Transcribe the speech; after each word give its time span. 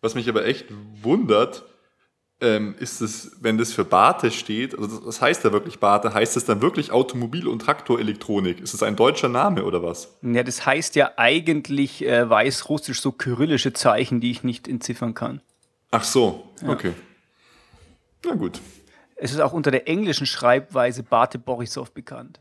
Was 0.00 0.14
mich 0.14 0.28
aber 0.28 0.44
echt 0.46 0.66
wundert, 1.02 1.64
ähm, 2.40 2.76
ist 2.78 3.00
es, 3.00 3.32
wenn 3.40 3.58
das 3.58 3.72
für 3.72 3.84
Bate 3.84 4.30
steht, 4.30 4.78
also 4.78 5.00
das 5.00 5.20
heißt 5.20 5.42
ja 5.42 5.52
wirklich 5.52 5.80
Bate, 5.80 6.14
heißt 6.14 6.36
es 6.36 6.44
dann 6.44 6.62
wirklich 6.62 6.92
Automobil- 6.92 7.48
und 7.48 7.60
Traktorelektronik? 7.60 8.60
Ist 8.60 8.74
es 8.74 8.82
ein 8.84 8.94
deutscher 8.94 9.28
Name 9.28 9.64
oder 9.64 9.82
was? 9.82 10.16
Ja, 10.22 10.44
das 10.44 10.64
heißt 10.64 10.94
ja 10.94 11.12
eigentlich 11.16 12.04
äh, 12.06 12.30
weißrussisch 12.30 13.00
so 13.00 13.10
kyrillische 13.10 13.72
Zeichen, 13.72 14.20
die 14.20 14.30
ich 14.30 14.44
nicht 14.44 14.68
entziffern 14.68 15.14
kann. 15.14 15.40
Ach 15.90 16.04
so, 16.04 16.48
okay. 16.66 16.92
Na 18.24 18.34
gut. 18.34 18.60
Es 19.16 19.32
ist 19.32 19.40
auch 19.40 19.52
unter 19.52 19.72
der 19.72 19.88
englischen 19.88 20.26
Schreibweise 20.26 21.02
Bate 21.02 21.38
Borisov 21.40 21.90
bekannt. 21.90 22.40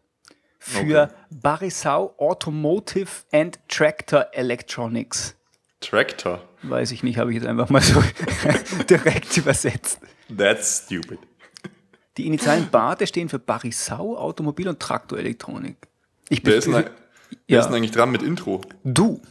Für 0.59 1.03
Okay. 1.03 1.13
Barisau 1.31 2.13
Automotive 2.19 3.09
and 3.31 3.57
Tractor 3.67 4.27
Electronics. 4.33 5.35
Tractor. 5.81 6.46
Weiß 6.63 6.91
ich 6.91 7.03
nicht, 7.03 7.17
habe 7.17 7.31
ich 7.31 7.35
jetzt 7.35 7.47
einfach 7.47 7.69
mal 7.69 7.81
so 7.81 8.03
direkt 8.89 9.37
übersetzt. 9.37 9.99
That's 10.35 10.83
stupid. 10.85 11.19
Die 12.17 12.25
Initialen 12.25 12.69
BATE 12.69 13.05
stehen 13.05 13.29
für 13.29 13.39
Barisau 13.39 14.17
Automobil- 14.17 14.67
und 14.67 14.79
Traktorelektronik. 14.79 15.77
Ich 16.29 16.43
Wer 16.45 16.55
ist, 16.55 16.65
denn, 16.65 16.73
wer 16.73 16.81
ist 16.83 16.91
ja, 17.47 17.61
denn 17.61 17.75
eigentlich 17.75 17.91
dran 17.91 18.11
mit 18.11 18.23
Intro? 18.23 18.61
du. 18.83 19.21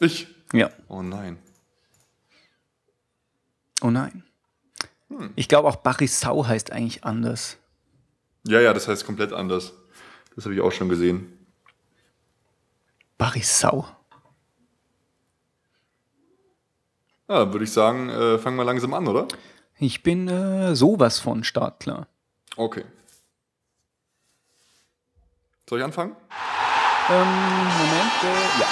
Ich. 0.00 0.28
Ja. 0.52 0.70
Oh 0.86 1.02
nein. 1.02 1.38
Oh 3.82 3.90
nein. 3.90 4.22
Hm. 5.08 5.32
Ich 5.34 5.48
glaube 5.48 5.68
auch 5.68 5.76
Barisau 5.76 6.46
heißt 6.46 6.70
eigentlich 6.72 7.04
anders. 7.04 7.58
Ja, 8.46 8.60
ja, 8.60 8.72
das 8.72 8.86
heißt 8.88 9.04
komplett 9.04 9.32
anders. 9.32 9.72
Das 10.36 10.44
habe 10.44 10.54
ich 10.54 10.60
auch 10.60 10.72
schon 10.72 10.88
gesehen. 10.88 11.46
Barisau. 13.18 13.86
Ja, 17.28 17.52
würde 17.52 17.64
ich 17.64 17.72
sagen, 17.72 18.08
äh, 18.08 18.38
fangen 18.38 18.56
wir 18.56 18.64
langsam 18.64 18.94
an, 18.94 19.06
oder? 19.06 19.28
Ich 19.78 20.02
bin 20.02 20.28
äh, 20.28 20.74
sowas 20.74 21.18
von 21.18 21.44
startklar. 21.44 22.06
Okay. 22.56 22.84
Soll 25.68 25.80
ich 25.80 25.84
anfangen? 25.84 26.16
Ähm, 27.10 27.26
Moment, 27.26 28.12
äh, 28.24 28.60
ja. 28.60 28.66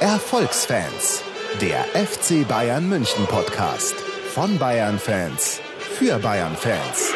Erfolgsfans, 0.00 1.22
der 1.60 1.84
FC 2.06 2.46
Bayern 2.48 2.88
München 2.88 3.26
Podcast 3.26 3.94
von 4.34 4.56
Bayern 4.58 4.98
Fans 4.98 5.60
für 5.98 6.18
Bayern 6.20 6.56
Fans. 6.56 7.12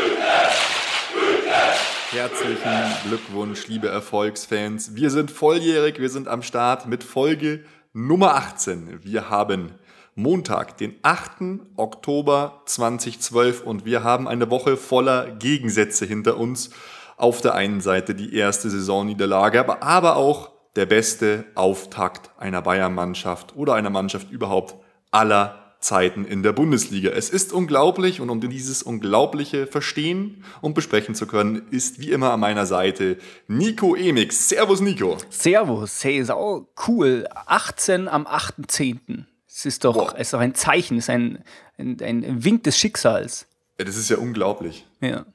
Herzlichen 2.15 3.09
Glückwunsch, 3.09 3.67
liebe 3.67 3.89
Erfolgsfans. 3.89 4.95
Wir 4.95 5.11
sind 5.11 5.33
volljährig, 5.33 5.99
wir 5.99 6.09
sind 6.09 6.29
am 6.29 6.43
Start 6.43 6.87
mit 6.87 7.03
Folge 7.03 7.65
Nummer 7.93 8.37
18. 8.37 9.01
Wir 9.03 9.31
haben 9.31 9.73
Montag, 10.15 10.77
den 10.77 10.95
8. 11.03 11.67
Oktober 11.75 12.63
2012 12.67 13.63
und 13.63 13.85
wir 13.85 14.05
haben 14.05 14.29
eine 14.29 14.49
Woche 14.49 14.77
voller 14.77 15.33
Gegensätze 15.33 16.07
hinter 16.07 16.37
uns. 16.37 16.71
Auf 17.17 17.41
der 17.41 17.57
einen 17.57 17.81
Seite 17.81 18.15
die 18.15 18.37
erste 18.37 18.71
Saisonniederlage, 18.71 19.59
aber, 19.59 19.83
aber 19.83 20.15
auch 20.15 20.53
der 20.77 20.87
beste 20.87 21.45
Auftakt 21.57 22.31
einer 22.39 22.63
Bayern-Mannschaft 22.63 23.57
oder 23.57 23.75
einer 23.75 23.91
Mannschaft 23.91 24.31
überhaupt 24.31 24.77
aller 25.11 25.64
Zeiten 25.85 26.25
in 26.25 26.43
der 26.43 26.53
Bundesliga. 26.53 27.11
Es 27.11 27.29
ist 27.29 27.53
unglaublich 27.53 28.23
und 28.23 28.31
um 28.31 28.41
dieses 28.41 28.83
Unglaubliche 28.83 29.67
verstehen 29.67 30.43
und 30.63 30.75
besprechen 30.75 31.15
zu 31.15 31.27
können, 31.27 31.69
ist 31.71 32.01
wie 32.01 32.11
immer 32.11 32.33
an 32.33 32.41
meiner 32.41 32.65
Seite 32.65 33.19
Nico 33.49 33.95
Emix. 33.95 34.49
Servus 34.49 34.81
Nico. 34.81 35.19
Servus, 35.29 36.03
hey, 36.03 36.19
ist 36.19 36.31
auch 36.31 36.67
cool. 36.89 37.29
18 37.47 38.09
am 38.09 38.27
8.10. 38.27 39.25
Es 39.47 39.67
ist 39.67 39.85
doch, 39.85 39.95
Boah. 39.95 40.15
es 40.15 40.29
ist 40.29 40.33
doch 40.33 40.41
ein 40.41 40.55
Zeichen, 40.55 40.97
es 40.97 41.05
ist 41.05 41.11
ein, 41.11 41.45
ein, 41.77 41.99
ein 42.01 42.45
Wink 42.45 42.65
des 42.65 42.79
Schicksals. 42.79 43.47
Ja, 43.79 43.85
das 43.85 43.97
ist 43.97 44.09
ja 44.09 44.17
unglaublich. 44.17 44.87
Ja. 45.03 45.27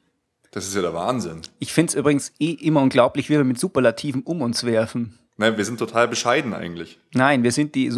Das 0.49 0.67
ist 0.67 0.75
ja 0.75 0.81
der 0.81 0.95
Wahnsinn. 0.95 1.41
Ich 1.59 1.73
finde 1.73 1.91
es 1.91 1.95
übrigens 1.95 2.33
eh 2.39 2.53
immer 2.53 2.81
unglaublich, 2.81 3.29
wie 3.29 3.37
wir 3.37 3.43
mit 3.43 3.59
Superlativen 3.59 4.23
um 4.23 4.41
uns 4.41 4.63
werfen. 4.63 5.19
Ne, 5.37 5.55
wir 5.55 5.63
sind 5.63 5.77
total 5.77 6.07
bescheiden 6.07 6.55
eigentlich. 6.55 6.99
Nein, 7.13 7.43
wir 7.43 7.51
sind 7.51 7.75
die 7.75 7.91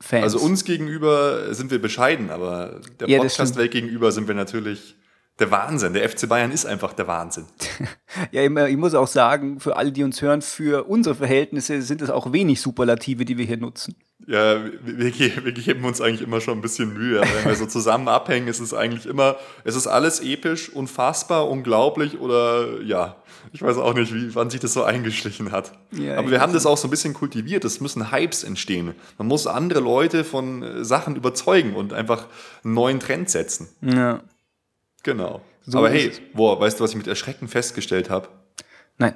Superlativ-Fans. 0.00 0.22
Also 0.22 0.38
uns 0.40 0.64
gegenüber 0.64 1.54
sind 1.54 1.70
wir 1.70 1.80
bescheiden, 1.80 2.30
aber 2.30 2.80
der 3.00 3.08
Ja, 3.08 3.18
Podcast-Welt 3.18 3.70
gegenüber 3.70 4.12
sind 4.12 4.28
wir 4.28 4.34
natürlich 4.34 4.96
der 5.38 5.50
Wahnsinn. 5.52 5.92
Der 5.92 6.08
FC 6.08 6.28
Bayern 6.28 6.50
ist 6.50 6.66
einfach 6.66 6.92
der 6.94 7.06
Wahnsinn. 7.06 7.44
Ja, 8.32 8.42
ich 8.66 8.76
muss 8.76 8.94
auch 8.94 9.06
sagen, 9.06 9.60
für 9.60 9.76
alle, 9.76 9.92
die 9.92 10.02
uns 10.02 10.20
hören, 10.22 10.42
für 10.42 10.84
unsere 10.88 11.14
Verhältnisse 11.14 11.82
sind 11.82 12.02
es 12.02 12.10
auch 12.10 12.32
wenig 12.32 12.60
Superlative, 12.60 13.24
die 13.24 13.38
wir 13.38 13.44
hier 13.44 13.58
nutzen. 13.58 13.94
Ja, 14.26 14.64
wir, 14.64 14.98
wir, 14.98 15.10
ge- 15.12 15.44
wir 15.44 15.52
geben 15.52 15.84
uns 15.84 16.00
eigentlich 16.00 16.22
immer 16.22 16.40
schon 16.40 16.58
ein 16.58 16.60
bisschen 16.60 16.92
Mühe. 16.94 17.20
Wenn 17.20 17.44
wir 17.44 17.54
so 17.54 17.66
zusammen 17.66 18.08
abhängen, 18.08 18.48
ist 18.48 18.58
es 18.60 18.74
eigentlich 18.74 19.06
immer, 19.06 19.36
es 19.62 19.76
ist 19.76 19.86
alles 19.86 20.20
episch, 20.20 20.68
unfassbar, 20.70 21.48
unglaublich 21.48 22.18
oder 22.18 22.82
ja, 22.82 23.16
ich 23.52 23.62
weiß 23.62 23.76
auch 23.78 23.94
nicht, 23.94 24.14
wie, 24.14 24.34
wann 24.34 24.50
sich 24.50 24.60
das 24.60 24.72
so 24.72 24.84
eingeschlichen 24.84 25.52
hat. 25.52 25.72
Ja, 25.92 26.18
Aber 26.18 26.30
wir 26.30 26.40
haben 26.40 26.52
das 26.52 26.66
auch 26.66 26.76
so 26.76 26.88
ein 26.88 26.90
bisschen 26.90 27.14
kultiviert. 27.14 27.64
Es 27.64 27.80
müssen 27.80 28.10
Hypes 28.10 28.44
entstehen. 28.44 28.94
Man 29.16 29.28
muss 29.28 29.46
andere 29.46 29.80
Leute 29.80 30.24
von 30.24 30.62
äh, 30.62 30.84
Sachen 30.84 31.16
überzeugen 31.16 31.74
und 31.74 31.92
einfach 31.92 32.26
einen 32.64 32.74
neuen 32.74 33.00
Trend 33.00 33.30
setzen. 33.30 33.68
Ja. 33.80 34.22
Genau. 35.02 35.42
So 35.62 35.78
Aber 35.78 35.90
hey, 35.90 36.12
boah, 36.34 36.58
weißt 36.60 36.80
du, 36.80 36.84
was 36.84 36.90
ich 36.90 36.96
mit 36.96 37.06
Erschrecken 37.06 37.48
festgestellt 37.48 38.10
habe? 38.10 38.28
Nein. 38.96 39.14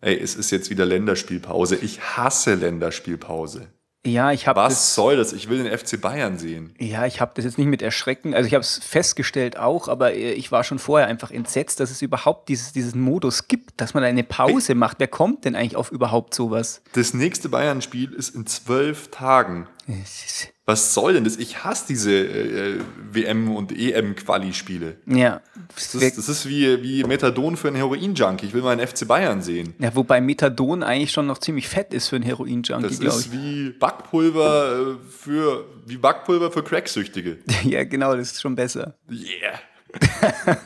Ey, 0.00 0.18
es 0.18 0.34
ist 0.34 0.50
jetzt 0.50 0.70
wieder 0.70 0.84
Länderspielpause. 0.84 1.76
Ich 1.76 2.00
hasse 2.00 2.54
Länderspielpause. 2.54 3.68
Ja, 4.06 4.30
ich 4.32 4.46
habe 4.46 4.60
Was 4.60 4.72
das. 4.74 4.94
soll 4.94 5.16
das? 5.16 5.32
Ich 5.32 5.48
will 5.48 5.62
den 5.64 5.76
FC 5.76 6.00
Bayern 6.00 6.38
sehen. 6.38 6.74
Ja, 6.78 7.06
ich 7.06 7.20
habe 7.20 7.32
das 7.34 7.44
jetzt 7.44 7.58
nicht 7.58 7.66
mit 7.66 7.82
Erschrecken, 7.82 8.34
also 8.34 8.46
ich 8.46 8.54
habe 8.54 8.62
es 8.62 8.78
festgestellt 8.78 9.58
auch, 9.58 9.88
aber 9.88 10.12
äh, 10.14 10.32
ich 10.32 10.52
war 10.52 10.62
schon 10.64 10.78
vorher 10.78 11.08
einfach 11.08 11.30
entsetzt, 11.30 11.80
dass 11.80 11.90
es 11.90 12.02
überhaupt 12.02 12.48
dieses, 12.48 12.72
diesen 12.72 13.00
Modus 13.00 13.48
gibt, 13.48 13.80
dass 13.80 13.94
man 13.94 14.04
eine 14.04 14.22
Pause 14.24 14.74
macht. 14.74 15.00
Wer 15.00 15.08
kommt 15.08 15.44
denn 15.44 15.56
eigentlich 15.56 15.76
auf 15.76 15.90
überhaupt 15.90 16.34
sowas? 16.34 16.82
Das 16.92 17.14
nächste 17.14 17.48
Bayern-Spiel 17.48 18.12
ist 18.12 18.34
in 18.34 18.46
zwölf 18.46 19.08
Tagen. 19.10 19.66
Es 19.88 20.24
ist- 20.24 20.48
Was 20.68 20.94
soll 20.94 21.12
denn 21.12 21.22
das? 21.22 21.36
Ich 21.36 21.62
hasse 21.62 21.84
diese 21.88 22.12
äh, 22.12 22.80
WM- 23.12 23.54
und 23.54 23.70
EM-Quali-Spiele. 23.70 24.96
Ja, 25.06 25.40
Das 25.74 25.94
ist, 25.94 26.18
das 26.18 26.28
ist 26.28 26.48
wie, 26.48 26.82
wie 26.82 27.04
Methadon 27.04 27.56
für 27.56 27.68
einen 27.68 27.76
Heroin-Junkie. 27.76 28.46
Ich 28.46 28.52
will 28.52 28.62
meinen 28.62 28.84
FC 28.84 29.06
Bayern 29.06 29.42
sehen. 29.42 29.74
ja, 29.78 29.94
wobei 29.94 30.20
Methadon 30.20 30.82
eigentlich 30.82 31.12
schon 31.12 31.28
noch 31.28 31.38
ziemlich 31.38 31.68
fett 31.68 31.94
ist 31.94 32.08
für 32.08 32.16
einen 32.16 32.24
Heroin-Junkie, 32.24 32.88
Das 32.88 32.98
glaube 32.98 33.16
ist 33.16 33.32
wie 33.32 33.70
Backpulver 33.78 34.96
äh, 35.04 35.08
für 35.08 35.66
wie 35.86 35.96
Backpulver 35.98 36.50
für 36.50 36.64
Cracksüchtige. 36.64 37.38
ich. 37.46 37.62
Ja, 37.64 37.84
genau, 37.84 38.16
das 38.16 38.32
ist 38.32 38.40
schon 38.42 38.56
besser. 38.56 38.96
Yeah. 39.08 39.60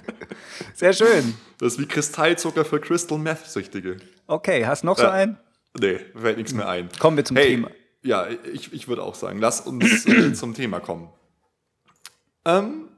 Sehr 0.75 0.93
schön. 0.95 1.35
Das 1.59 1.75
ist 1.75 1.79
wie 1.79 1.87
Kristallzucker 1.87 2.65
für 2.65 2.81
Crystal 2.81 3.19
Meth-Süchtige. 3.19 3.99
Okay, 4.27 4.65
hast 4.67 4.83
noch 4.83 4.97
so 4.97 5.05
Ja. 5.05 5.11
einen? 5.13 5.37
Nee, 5.79 6.01
fällt 6.19 6.39
nichts 6.39 6.53
mehr 6.55 6.69
ein. 6.69 6.89
Kommen 6.99 7.17
wir 7.19 7.25
zum 7.25 7.37
hey, 7.37 7.49
Thema. 7.51 7.71
Ja, 8.03 8.27
ich, 8.53 8.73
ich 8.73 8.89
würde 8.89 9.03
auch 9.03 9.15
sagen, 9.15 9.39
lass 9.39 9.61
uns 9.61 10.07
äh, 10.07 10.33
zum 10.35 10.55
Thema 10.55 10.81
kommen. 10.81 11.11
Ähm, 12.45 12.89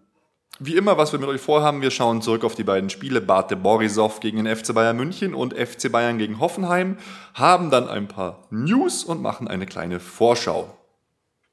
wie 0.59 0.77
immer, 0.77 0.97
was 0.97 1.13
wir 1.13 1.19
mit 1.19 1.29
euch 1.29 1.41
vorhaben, 1.41 1.83
wir 1.83 1.91
schauen 1.91 2.23
zurück 2.23 2.45
auf 2.45 2.55
die 2.55 2.63
beiden 2.63 2.91
Spiele 2.91 3.21
Bate 3.21 3.57
Borisov 3.57 4.21
gegen 4.21 4.45
den 4.45 4.57
FC 4.57 4.73
Bayern 4.75 4.97
München 4.97 5.35
und 5.35 5.55
FC 5.55 5.91
Bayern 5.91 6.19
gegen 6.19 6.39
Hoffenheim, 6.39 6.99
haben 7.35 7.71
dann 7.71 7.89
ein 7.89 8.07
paar 8.07 8.47
News 8.51 9.03
und 9.03 9.21
machen 9.23 9.49
eine 9.49 9.67
kleine 9.67 9.99
Vorschau. 9.99 10.77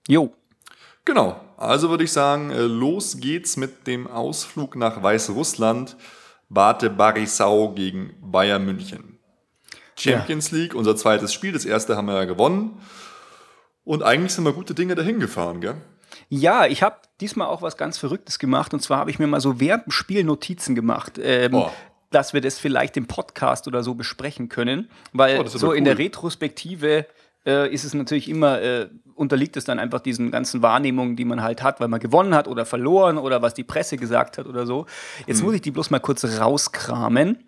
Jo, 0.07 0.33
Genau, 1.09 1.39
also 1.57 1.89
würde 1.89 2.03
ich 2.03 2.11
sagen, 2.11 2.51
äh, 2.51 2.61
los 2.61 3.17
geht's 3.19 3.57
mit 3.57 3.87
dem 3.87 4.05
Ausflug 4.05 4.75
nach 4.75 5.01
Weißrussland. 5.01 5.97
Bate 6.49 6.91
Borisov 6.91 7.73
gegen 7.73 8.13
Bayern 8.21 8.63
München. 8.63 9.17
Champions 9.97 10.51
League, 10.51 10.75
unser 10.75 10.95
zweites 10.95 11.33
Spiel, 11.33 11.51
das 11.51 11.65
erste 11.65 11.97
haben 11.97 12.05
wir 12.05 12.13
ja 12.13 12.25
gewonnen. 12.25 12.79
Und 13.89 14.03
eigentlich 14.03 14.33
sind 14.33 14.43
wir 14.43 14.53
gute 14.53 14.75
Dinge 14.75 14.93
dahin 14.93 15.19
gefahren, 15.19 15.61
gell? 15.61 15.73
Ja, 16.29 16.67
ich 16.67 16.83
habe 16.83 16.97
diesmal 17.21 17.47
auch 17.47 17.63
was 17.63 17.75
ganz 17.75 17.97
Verrücktes 17.97 18.37
gemacht. 18.37 18.71
Und 18.71 18.81
zwar 18.81 18.99
habe 18.99 19.09
ich 19.09 19.17
mir 19.17 19.25
mal 19.25 19.41
so 19.41 19.59
während 19.59 19.87
dem 19.87 19.91
Spiel 19.91 20.23
Notizen 20.23 20.75
gemacht, 20.75 21.19
ähm, 21.19 21.55
Oh. 21.55 21.71
dass 22.11 22.31
wir 22.33 22.39
das 22.41 22.59
vielleicht 22.59 22.97
im 22.97 23.07
Podcast 23.07 23.67
oder 23.67 23.81
so 23.81 23.95
besprechen 23.95 24.47
können. 24.47 24.91
Weil 25.11 25.39
Oh, 25.39 25.47
so 25.47 25.65
aber 25.69 25.75
in 25.75 25.85
der 25.85 25.95
cool. 25.95 26.01
Retrospektive 26.03 27.07
äh, 27.47 27.73
ist 27.73 27.83
es 27.83 27.95
natürlich 27.95 28.29
immer, 28.29 28.61
äh, 28.61 28.89
unterliegt 29.15 29.57
es 29.57 29.63
dann 29.65 29.79
einfach 29.79 30.01
diesen 30.01 30.29
ganzen 30.29 30.61
Wahrnehmungen, 30.61 31.15
die 31.15 31.25
man 31.25 31.41
halt 31.41 31.63
hat, 31.63 31.79
weil 31.79 31.87
man 31.87 31.99
gewonnen 31.99 32.35
hat 32.35 32.47
oder 32.47 32.67
verloren 32.67 33.17
oder 33.17 33.41
was 33.41 33.55
die 33.55 33.63
Presse 33.63 33.97
gesagt 33.97 34.37
hat 34.37 34.45
oder 34.45 34.67
so. 34.67 34.85
Jetzt 35.25 35.39
Hm. 35.39 35.45
muss 35.47 35.55
ich 35.55 35.61
die 35.61 35.71
bloß 35.71 35.89
mal 35.89 35.97
kurz 35.99 36.23
rauskramen. 36.39 37.43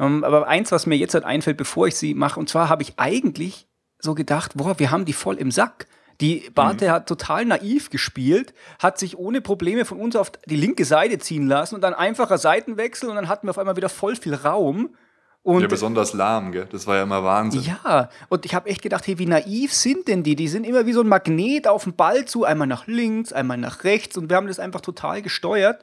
Ähm, 0.00 0.24
aber 0.24 0.48
eins, 0.48 0.72
was 0.72 0.86
mir 0.86 0.96
jetzt 0.96 1.14
halt 1.14 1.24
einfällt, 1.24 1.56
bevor 1.56 1.86
ich 1.86 1.94
sie 1.94 2.14
mache, 2.14 2.40
und 2.40 2.48
zwar 2.48 2.68
habe 2.68 2.82
ich 2.82 2.94
eigentlich 2.96 3.68
so 4.04 4.14
gedacht, 4.14 4.52
boah, 4.54 4.78
wir 4.78 4.90
haben 4.90 5.04
die 5.04 5.12
voll 5.12 5.36
im 5.36 5.50
Sack. 5.50 5.86
Die 6.20 6.48
Barte 6.54 6.92
hat 6.92 7.08
total 7.08 7.44
naiv 7.44 7.90
gespielt, 7.90 8.54
hat 8.78 8.98
sich 8.98 9.18
ohne 9.18 9.40
Probleme 9.40 9.84
von 9.84 9.98
uns 9.98 10.14
auf 10.14 10.30
die 10.30 10.56
linke 10.56 10.84
Seite 10.84 11.18
ziehen 11.18 11.48
lassen 11.48 11.74
und 11.74 11.80
dann 11.80 11.92
einfacher 11.92 12.38
Seitenwechsel 12.38 13.08
und 13.08 13.16
dann 13.16 13.28
hatten 13.28 13.46
wir 13.46 13.50
auf 13.50 13.58
einmal 13.58 13.76
wieder 13.76 13.88
voll 13.88 14.14
viel 14.14 14.34
Raum. 14.34 14.94
Und 15.42 15.60
ja, 15.60 15.66
besonders 15.66 16.14
lahm, 16.14 16.52
gell? 16.52 16.66
Das 16.70 16.86
war 16.86 16.96
ja 16.96 17.02
immer 17.02 17.22
Wahnsinn. 17.22 17.62
Ja, 17.62 18.08
und 18.30 18.46
ich 18.46 18.54
habe 18.54 18.70
echt 18.70 18.80
gedacht, 18.80 19.06
hey, 19.06 19.18
wie 19.18 19.26
naiv 19.26 19.74
sind 19.74 20.08
denn 20.08 20.22
die? 20.22 20.36
Die 20.36 20.48
sind 20.48 20.64
immer 20.64 20.86
wie 20.86 20.94
so 20.94 21.02
ein 21.02 21.08
Magnet 21.08 21.68
auf 21.68 21.84
den 21.84 21.94
Ball 21.94 22.24
zu, 22.24 22.44
einmal 22.44 22.66
nach 22.66 22.86
links, 22.86 23.32
einmal 23.32 23.58
nach 23.58 23.84
rechts 23.84 24.16
und 24.16 24.30
wir 24.30 24.36
haben 24.36 24.46
das 24.46 24.58
einfach 24.58 24.80
total 24.80 25.20
gesteuert. 25.20 25.82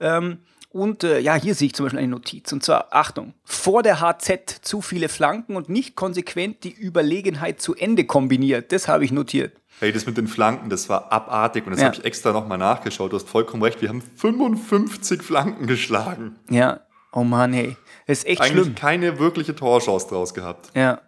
Ähm, 0.00 0.40
und 0.70 1.02
äh, 1.04 1.18
ja, 1.20 1.34
hier 1.34 1.54
sehe 1.54 1.66
ich 1.66 1.74
zum 1.74 1.86
Beispiel 1.86 1.98
eine 2.00 2.08
Notiz. 2.08 2.52
Und 2.52 2.62
zwar, 2.62 2.88
Achtung, 2.90 3.34
vor 3.44 3.82
der 3.82 4.00
HZ 4.00 4.60
zu 4.62 4.80
viele 4.82 5.08
Flanken 5.08 5.56
und 5.56 5.68
nicht 5.68 5.96
konsequent 5.96 6.62
die 6.64 6.72
Überlegenheit 6.72 7.60
zu 7.60 7.74
Ende 7.74 8.04
kombiniert. 8.04 8.70
Das 8.72 8.86
habe 8.88 9.04
ich 9.04 9.10
notiert. 9.12 9.52
Hey, 9.80 9.92
das 9.92 10.06
mit 10.06 10.16
den 10.18 10.26
Flanken, 10.28 10.70
das 10.70 10.88
war 10.88 11.12
abartig 11.12 11.64
und 11.64 11.70
das 11.72 11.80
Ja. 11.80 11.86
habe 11.86 11.96
ich 11.96 12.04
extra 12.04 12.32
nochmal 12.32 12.58
nachgeschaut. 12.58 13.12
Du 13.12 13.16
hast 13.16 13.28
vollkommen 13.28 13.62
recht, 13.62 13.80
wir 13.80 13.88
haben 13.88 14.02
55 14.02 15.22
Flanken 15.22 15.66
geschlagen. 15.66 16.36
Ja, 16.50 16.80
oh 17.12 17.22
Mann, 17.24 17.52
hey. 17.52 17.76
Das 18.06 18.18
ist 18.18 18.26
echt 18.26 18.40
Eigentlich 18.40 18.62
schlimm. 18.64 18.74
keine 18.74 19.18
wirkliche 19.18 19.54
Torchance 19.54 20.08
draus 20.08 20.34
gehabt. 20.34 20.70
Ja. 20.74 21.00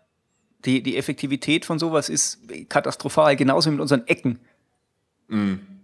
Die, 0.64 0.82
die 0.82 0.96
Effektivität 0.96 1.64
von 1.64 1.78
sowas 1.78 2.08
ist 2.08 2.38
katastrophal, 2.68 3.34
genauso 3.34 3.70
mit 3.70 3.80
unseren 3.80 4.06
Ecken. 4.06 4.38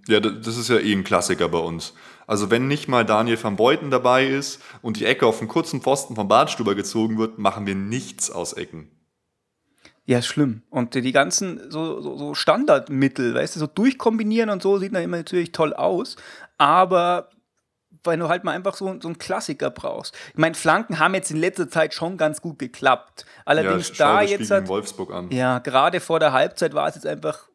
Ja, 0.09 0.21
da- 0.21 0.31
das 0.31 0.57
ist 0.57 0.69
ja 0.69 0.77
eh 0.79 0.93
ein 0.93 1.05
Klassiker 1.05 1.49
bei 1.49 1.59
uns. 1.59 1.95
Also 2.27 2.51
wenn 2.51 2.67
nicht 2.67 2.89
mal 2.89 3.05
Daniel 3.05 3.43
van 3.43 3.57
Beuten 3.57 3.91
dabei 3.91 4.27
ist 4.27 4.61
und 4.83 4.99
die 4.99 5.05
Ecke 5.05 5.27
auf 5.27 5.41
einen 5.41 5.49
kurzen 5.49 5.81
Pfosten 5.81 6.17
vom 6.17 6.29
Bartstuber 6.29 6.75
gezogen 6.75 7.19
wird, 7.19 7.39
machen 7.39 7.67
wir 7.67 7.75
nichts 7.75 8.31
aus 8.31 8.53
Ecken. 8.53 8.91
Ja, 10.05 10.23
schlimm. 10.23 10.63
Und 10.71 10.95
die 10.95 11.13
ganzen 11.13 11.71
so, 11.71 12.01
so, 12.01 12.17
so 12.17 12.35
Standardmittel, 12.35 13.35
weißt 13.35 13.57
du, 13.57 13.61
so 13.61 13.67
durchkombinieren 13.67 14.51
und 14.51 14.63
so 14.63 14.79
sieht 14.79 14.95
dann 14.95 15.03
immer 15.03 15.17
natürlich 15.17 15.51
toll 15.53 15.75
aus. 15.75 16.17
Aber 16.59 17.31
wenn 18.05 18.21
du 18.21 18.29
halt 18.29 18.45
mal 18.45 18.53
einfach 18.53 18.77
so, 18.77 18.87
so 19.01 19.09
einen 19.09 19.19
Klassiker 19.19 19.71
brauchst. 19.71 20.15
Ich 20.31 20.39
meine, 20.39 20.55
Flanken 20.55 21.01
haben 21.01 21.15
jetzt 21.15 21.33
in 21.33 21.39
letzter 21.39 21.69
Zeit 21.69 21.93
schon 21.93 22.17
ganz 22.17 22.41
gut 22.41 22.59
geklappt. 22.59 23.27
Allerdings 23.45 23.89
ja, 23.99 24.15
da 24.15 24.23
jetzt 24.23 24.51
hat, 24.51 24.69
Wolfsburg 24.69 25.13
an. 25.13 25.31
ja, 25.31 25.59
gerade 25.59 25.99
vor 25.99 26.21
der 26.21 26.33
Halbzeit 26.33 26.73
war 26.73 26.89
es 26.89 26.95
jetzt 26.95 27.07
einfach, 27.07 27.49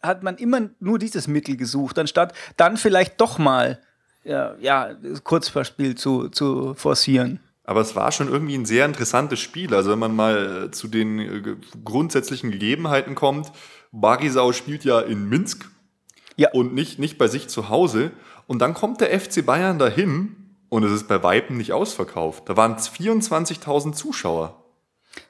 hat 0.00 0.22
man 0.22 0.36
immer 0.36 0.70
nur 0.78 1.00
dieses 1.00 1.26
Mittel 1.26 1.56
gesucht, 1.56 1.98
anstatt 1.98 2.34
dann 2.56 2.76
vielleicht 2.76 3.20
doch 3.20 3.38
mal 3.38 3.80
ja, 4.24 4.54
ja, 4.60 4.90
Kurzverspiel 5.24 5.94
zu, 5.94 6.28
zu 6.28 6.74
forcieren. 6.74 7.40
Aber 7.64 7.80
es 7.80 7.94
war 7.94 8.10
schon 8.10 8.28
irgendwie 8.28 8.56
ein 8.56 8.66
sehr 8.66 8.84
interessantes 8.84 9.38
Spiel. 9.38 9.74
Also 9.74 9.90
wenn 9.92 9.98
man 9.98 10.14
mal 10.16 10.64
äh, 10.66 10.70
zu 10.70 10.88
den 10.88 11.18
äh, 11.18 11.56
grundsätzlichen 11.84 12.50
Gegebenheiten 12.50 13.14
kommt, 13.14 13.52
Barisau 13.92 14.52
spielt 14.52 14.84
ja 14.84 15.00
in 15.00 15.28
Minsk 15.28 15.70
Ja. 16.36 16.50
und 16.52 16.74
nicht, 16.74 16.98
nicht 16.98 17.16
bei 17.18 17.28
sich 17.28 17.48
zu 17.48 17.68
Hause. 17.68 18.10
Und 18.46 18.58
dann 18.60 18.74
kommt 18.74 19.00
der 19.00 19.18
FC 19.18 19.46
Bayern 19.46 19.78
dahin 19.78 20.34
und 20.68 20.82
es 20.82 20.90
ist 20.92 21.06
bei 21.06 21.22
Weitem 21.22 21.56
nicht 21.56 21.72
ausverkauft. 21.72 22.48
Da 22.48 22.56
waren 22.56 22.76
24.000 22.76 23.92
Zuschauer. 23.92 24.64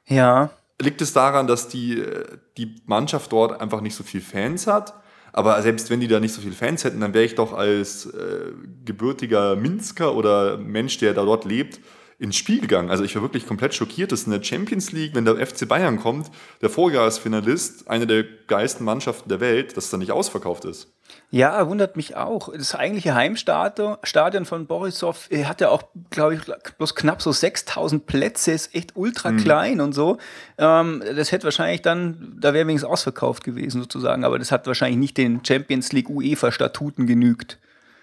Ja, 0.06 0.50
Liegt 0.82 1.02
es 1.02 1.12
daran, 1.12 1.46
dass 1.46 1.68
die, 1.68 1.98
äh, 2.00 2.38
die 2.56 2.76
Mannschaft 2.86 3.32
dort 3.32 3.60
einfach 3.60 3.82
nicht 3.82 3.94
so 3.94 4.02
viel 4.02 4.22
Fans 4.22 4.66
hat? 4.66 4.94
Aber 5.32 5.60
selbst 5.62 5.90
wenn 5.90 6.00
die 6.00 6.08
da 6.08 6.20
nicht 6.20 6.34
so 6.34 6.40
viele 6.40 6.54
Fans 6.54 6.84
hätten, 6.84 7.00
dann 7.00 7.14
wäre 7.14 7.24
ich 7.24 7.34
doch 7.34 7.52
als 7.52 8.06
äh, 8.06 8.52
gebürtiger 8.84 9.56
Minsker 9.56 10.14
oder 10.14 10.58
Mensch, 10.58 10.98
der 10.98 11.14
da 11.14 11.24
dort 11.24 11.44
lebt, 11.44 11.80
ins 12.20 12.36
Spiel 12.36 12.60
gegangen. 12.60 12.90
Also 12.90 13.02
ich 13.02 13.14
war 13.14 13.22
wirklich 13.22 13.46
komplett 13.46 13.74
schockiert, 13.74 14.12
dass 14.12 14.24
in 14.24 14.32
der 14.32 14.42
Champions 14.42 14.92
League, 14.92 15.14
wenn 15.14 15.24
der 15.24 15.44
FC 15.44 15.66
Bayern 15.66 15.98
kommt, 15.98 16.30
der 16.60 16.68
Vorjahresfinalist, 16.68 17.88
eine 17.88 18.06
der 18.06 18.24
geilsten 18.46 18.84
Mannschaften 18.84 19.30
der 19.30 19.40
Welt, 19.40 19.74
dass 19.78 19.88
da 19.88 19.96
nicht 19.96 20.12
ausverkauft 20.12 20.66
ist. 20.66 20.92
Ja, 21.30 21.66
wundert 21.66 21.96
mich 21.96 22.16
auch. 22.16 22.52
Das 22.52 22.74
eigentliche 22.74 23.14
Heimstadion 23.14 23.96
Stadion 24.02 24.44
von 24.44 24.66
Borisov 24.66 25.30
hat 25.44 25.62
ja 25.62 25.70
auch, 25.70 25.82
glaube 26.10 26.34
ich, 26.34 26.42
bloß 26.76 26.94
knapp 26.94 27.22
so 27.22 27.32
6000 27.32 28.04
Plätze, 28.04 28.52
ist 28.52 28.74
echt 28.74 28.96
ultra 28.96 29.32
klein 29.32 29.80
und 29.80 29.94
so. 29.94 30.18
Ähm, 30.58 31.02
das 31.16 31.32
hätte 31.32 31.44
wahrscheinlich 31.44 31.80
dann, 31.80 32.36
da 32.38 32.52
wäre 32.52 32.66
wenigstens 32.66 32.90
ausverkauft 32.90 33.44
gewesen 33.44 33.80
sozusagen, 33.80 34.24
aber 34.24 34.38
das 34.38 34.52
hat 34.52 34.66
wahrscheinlich 34.66 34.98
nicht 34.98 35.16
den 35.16 35.42
Champions 35.42 35.92
League 35.92 36.10
UEFA-Statuten 36.10 37.06
genügt. 37.06 37.58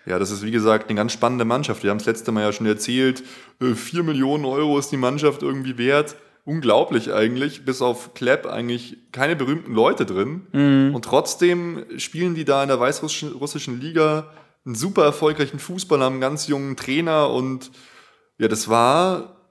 Ja, 0.07 0.19
das 0.19 0.31
ist 0.31 0.41
wie 0.41 0.51
gesagt 0.51 0.89
eine 0.89 0.95
ganz 0.95 1.11
spannende 1.11 1.43
Mannschaft. 1.43 1.83
Wir 1.83 1.91
haben 1.91 1.97
es 1.97 2.05
letzte 2.05 2.31
Mal 2.31 2.43
ja 2.43 2.53
schon 2.53 2.65
erzählt, 2.65 3.23
äh, 3.61 3.73
4 3.73 4.03
Millionen 4.03 4.45
Euro 4.45 4.79
ist 4.79 4.89
die 4.89 4.97
Mannschaft 4.97 5.43
irgendwie 5.43 5.77
wert. 5.77 6.15
Unglaublich 6.45 7.13
eigentlich, 7.13 7.65
bis 7.65 7.81
auf 7.81 8.13
Klepp 8.13 8.45
eigentlich 8.45 8.95
keine 9.11 9.35
berühmten 9.35 9.73
Leute 9.73 10.05
drin. 10.05 10.47
Und 10.95 11.03
trotzdem 11.03 11.83
spielen 11.97 12.35
die 12.35 12.45
da 12.45 12.63
in 12.63 12.69
der 12.69 12.79
weißrussischen 12.79 13.33
russischen 13.33 13.81
Liga 13.81 14.31
einen 14.65 14.75
super 14.75 15.03
erfolgreichen 15.03 15.59
Fußball, 15.59 15.99
haben 15.99 16.13
einen 16.13 16.21
ganz 16.21 16.47
jungen 16.47 16.77
Trainer 16.77 17.29
und 17.29 17.69
ja, 18.37 18.47
das 18.47 18.69
war, 18.69 19.41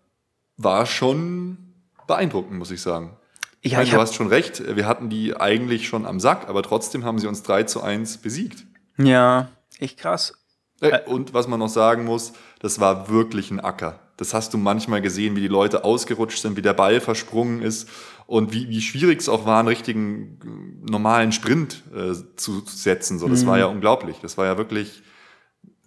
war 0.56 0.86
schon 0.86 1.58
beeindruckend, 2.06 2.58
muss 2.58 2.70
ich 2.70 2.80
sagen. 2.80 3.18
Ich 3.60 3.72
meine, 3.72 3.84
ich 3.84 3.90
du 3.90 3.98
hast 3.98 4.14
schon 4.14 4.28
recht, 4.28 4.62
wir 4.74 4.86
hatten 4.86 5.10
die 5.10 5.36
eigentlich 5.36 5.88
schon 5.88 6.06
am 6.06 6.18
Sack, 6.18 6.48
aber 6.48 6.62
trotzdem 6.62 7.04
haben 7.04 7.18
sie 7.18 7.26
uns 7.26 7.42
3 7.42 7.64
zu 7.64 7.82
1 7.82 8.18
besiegt. 8.18 8.64
Ja, 8.96 9.50
echt 9.78 9.98
krass. 9.98 10.45
Äh, 10.80 11.00
Und 11.06 11.32
was 11.34 11.48
man 11.48 11.58
noch 11.58 11.68
sagen 11.68 12.04
muss, 12.04 12.32
das 12.60 12.80
war 12.80 13.08
wirklich 13.08 13.50
ein 13.50 13.60
Acker. 13.60 13.98
Das 14.16 14.32
hast 14.34 14.54
du 14.54 14.58
manchmal 14.58 15.02
gesehen, 15.02 15.36
wie 15.36 15.40
die 15.40 15.48
Leute 15.48 15.84
ausgerutscht 15.84 16.40
sind, 16.40 16.56
wie 16.56 16.62
der 16.62 16.72
Ball 16.72 17.00
versprungen 17.00 17.62
ist 17.62 17.88
und 18.26 18.52
wie, 18.52 18.68
wie 18.68 18.80
schwierig 18.80 19.20
es 19.20 19.28
auch 19.28 19.46
war, 19.46 19.58
einen 19.58 19.68
richtigen 19.68 20.38
äh, 20.84 20.90
normalen 20.90 21.32
Sprint 21.32 21.82
äh, 21.94 22.14
zu 22.36 22.62
setzen. 22.66 23.18
So, 23.18 23.28
das 23.28 23.46
war 23.46 23.58
ja 23.58 23.66
unglaublich. 23.66 24.18
Das 24.22 24.38
war 24.38 24.46
ja 24.46 24.56
wirklich 24.58 25.02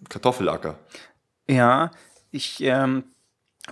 Kartoffelacker. 0.08 0.78
Ja, 1.48 1.90
ich 2.30 2.60
ähm, 2.60 3.04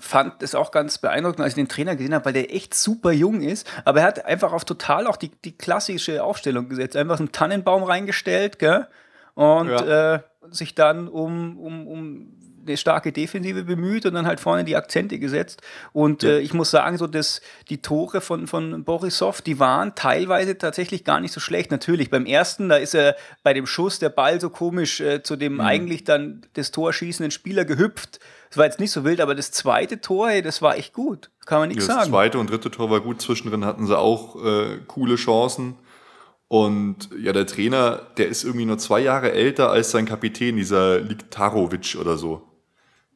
fand 0.00 0.43
es 0.43 0.55
auch 0.55 0.70
ganz 0.73 0.99
beeindruckend, 0.99 1.41
als 1.41 1.53
ich 1.53 1.56
den 1.56 1.69
Trainer 1.69 1.97
gesehen 1.97 2.15
habe, 2.15 2.26
weil 2.26 2.32
der 2.32 2.55
echt 2.55 2.75
super 2.75 3.12
jung 3.12 3.41
ist. 3.41 3.67
Aber 3.85 4.00
er 4.00 4.06
hat 4.06 4.25
einfach 4.25 4.53
auf 4.53 4.65
total 4.65 5.06
auch 5.06 5.17
die, 5.17 5.31
die 5.44 5.56
klassische 5.56 6.23
Aufstellung 6.25 6.69
gesetzt. 6.69 6.97
Einfach 6.97 7.19
einen 7.19 7.32
Tannenbaum 7.32 7.85
reingestellt, 7.85 8.59
gell? 8.59 8.88
Und 9.35 9.69
Ja. 9.69 10.15
äh, 10.15 10.20
sich 10.50 10.75
dann 10.75 11.08
um, 11.08 11.58
um, 11.58 11.87
um 11.87 12.32
eine 12.67 12.76
starke 12.76 13.12
Defensive 13.12 13.64
bemüht 13.64 14.05
und 14.05 14.12
dann 14.14 14.26
halt 14.26 14.40
vorne 14.40 14.62
die 14.64 14.76
Akzente 14.76 15.19
gesetzt. 15.19 15.62
Und 15.94 16.23
Ja. 16.23 16.31
äh, 16.32 16.40
ich 16.40 16.52
muss 16.52 16.70
sagen, 16.70 16.99
so 16.99 17.06
dass 17.06 17.40
die 17.70 17.79
Tore 17.81 18.20
von, 18.20 18.46
von 18.46 18.85
Borisov, 18.85 19.40
die 19.40 19.58
waren 19.58 19.94
teilweise 19.94 20.58
tatsächlich 20.58 21.05
gar 21.05 21.19
nicht 21.20 21.32
so 21.32 21.40
schlecht. 21.40 21.70
Natürlich, 21.70 22.11
beim 22.11 22.26
ersten, 22.26 22.69
da 22.69 22.76
ist 22.76 22.94
er 22.94 23.17
bei 23.43 23.55
dem 23.55 23.67
Schuss 23.67 23.99
der 24.00 24.11
Ball 24.11 24.38
so 24.40 24.50
komisch 24.50 25.00
äh, 25.00 25.23
zu 25.23 25.35
Mhm. 25.35 25.38
dem 25.38 25.61
eigentlich 25.62 26.05
dann 26.05 26.43
das 26.55 26.70
Tor 26.70 26.93
schießenden 26.93 27.31
Spieler 27.31 27.64
gehüpft. 27.64 28.20
Das 28.50 28.58
war 28.58 28.64
jetzt 28.67 28.81
nicht 28.81 28.91
so 28.93 29.05
wild, 29.05 29.20
aber 29.23 29.34
das 29.34 29.50
zweite 29.50 30.00
Tor, 30.00 30.31
ey, 30.31 30.43
das 30.43 30.61
war 30.62 30.76
echt 30.76 30.93
gut. 30.93 31.31
Kann 31.46 31.61
man 31.61 31.69
nichts 31.69 31.87
Das 31.87 31.96
sagen. 31.96 32.11
zweite 32.11 32.38
und 32.38 32.50
dritte 32.50 32.70
Tor 32.70 32.91
war 32.91 33.00
gut. 33.00 33.22
Zwischendrin 33.22 33.65
hatten 33.65 33.86
sie 33.86 33.96
auch 33.98 34.36
äh, 34.44 34.79
coole 34.86 35.17
Chancen. 35.17 35.74
Und 36.48 37.10
ja, 37.20 37.32
der 37.32 37.46
Trainer, 37.46 38.00
der 38.17 38.28
ist 38.28 38.43
irgendwie 38.44 38.64
nur 38.64 38.78
zwei 38.78 39.00
Jahre 39.00 39.32
älter 39.32 39.70
als 39.70 39.90
sein 39.90 40.06
Kapitän, 40.06 40.56
dieser 40.56 40.98
Liktarovic 41.00 41.96
oder 42.00 42.17
so. 42.17 42.43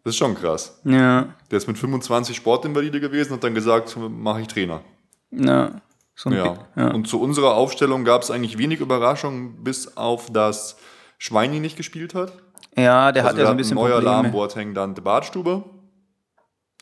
Das 0.04 0.12
ist 0.14 0.18
schon 0.18 0.34
krass. 0.34 0.80
Ja, 0.84 1.34
Der 1.50 1.56
ist 1.58 1.66
mit 1.68 1.78
25 1.78 2.36
Sportinvalide 2.36 3.00
gewesen 3.00 3.30
und 3.32 3.36
hat 3.36 3.44
dann 3.44 3.54
gesagt, 3.54 3.96
mache 3.96 4.42
ich 4.42 4.48
Trainer. 4.48 4.82
ja. 5.30 5.70
So 6.14 6.28
ein 6.28 6.36
Ja. 6.36 6.58
Ja. 6.76 6.90
Und 6.92 7.08
zu 7.08 7.18
unserer 7.22 7.54
Aufstellung 7.54 8.04
gab 8.04 8.20
es 8.22 8.30
eigentlich 8.30 8.58
wenig 8.58 8.80
Überraschungen, 8.80 9.64
bis 9.64 9.96
auf 9.96 10.30
das 10.30 10.76
Schweini 11.16 11.58
nicht 11.58 11.78
gespielt 11.78 12.14
hat. 12.14 12.34
ja, 12.76 13.12
der 13.12 13.24
Also 13.24 13.28
hat 13.34 13.38
ja 13.38 13.46
so 13.46 13.50
ein 13.52 13.56
bisschen 13.56 13.76
neuer 13.76 14.02
Probleme. 14.02 14.28
Boateng, 14.30 14.74
Dante 14.74 15.00
Bartstube. 15.00 15.64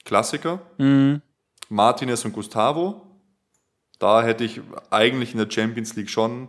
Klassiker. 0.04 0.60
Mhm. 0.78 1.22
Martinez 1.68 2.24
und 2.24 2.32
Gustavo. 2.32 3.02
Da 4.00 4.22
hätte 4.22 4.42
ich 4.42 4.60
eigentlich 4.90 5.32
in 5.32 5.38
der 5.38 5.48
Champions 5.50 5.94
League 5.94 6.10
schon 6.10 6.48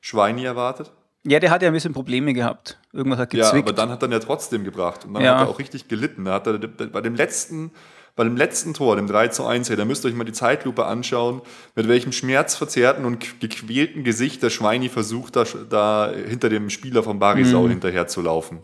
Schweini 0.00 0.44
erwartet. 0.44 0.90
Ja, 1.24 1.38
der 1.38 1.50
hat 1.50 1.60
ja 1.62 1.68
ein 1.68 1.74
bisschen 1.74 1.92
Probleme 1.92 2.32
gehabt. 2.32 2.78
Irgendwas 2.92 3.18
hat 3.18 3.34
Ja, 3.34 3.44
gezwickt. 3.44 3.68
aber 3.68 3.76
dann 3.76 3.90
hat 3.90 4.02
er 4.02 4.08
ihn 4.08 4.12
ja 4.12 4.18
trotzdem 4.20 4.64
gebracht. 4.64 5.04
Und 5.04 5.14
dann 5.14 5.22
Ja. 5.22 5.34
hat 5.38 5.46
er 5.46 5.50
auch 5.50 5.58
richtig 5.58 5.88
gelitten. 5.88 6.24
Da 6.24 6.32
hat 6.34 6.46
er 6.46 6.58
bei 6.58 7.00
dem 7.00 7.14
letzten, 7.14 7.70
bei 8.16 8.24
dem 8.24 8.36
letzten 8.36 8.74
Tor, 8.74 8.96
dem 8.96 9.06
3 9.06 9.28
zu 9.28 9.44
1, 9.46 9.68
da 9.68 9.84
müsst 9.84 10.04
ihr 10.04 10.08
euch 10.08 10.14
mal 10.14 10.24
die 10.24 10.32
Zeitlupe 10.32 10.84
anschauen, 10.86 11.42
mit 11.74 11.86
welchem 11.88 12.12
schmerzverzerrten 12.12 13.04
und 13.04 13.40
gequälten 13.40 14.04
Gesicht 14.04 14.42
der 14.42 14.50
Schweini 14.50 14.88
versucht, 14.88 15.36
da, 15.36 15.44
da 15.68 16.10
hinter 16.12 16.48
dem 16.48 16.70
Spieler 16.70 17.02
von 17.02 17.18
Barisau 17.18 17.62
Mhm. 17.64 17.70
hinterher 17.70 18.06
zu 18.06 18.20
laufen. 18.22 18.62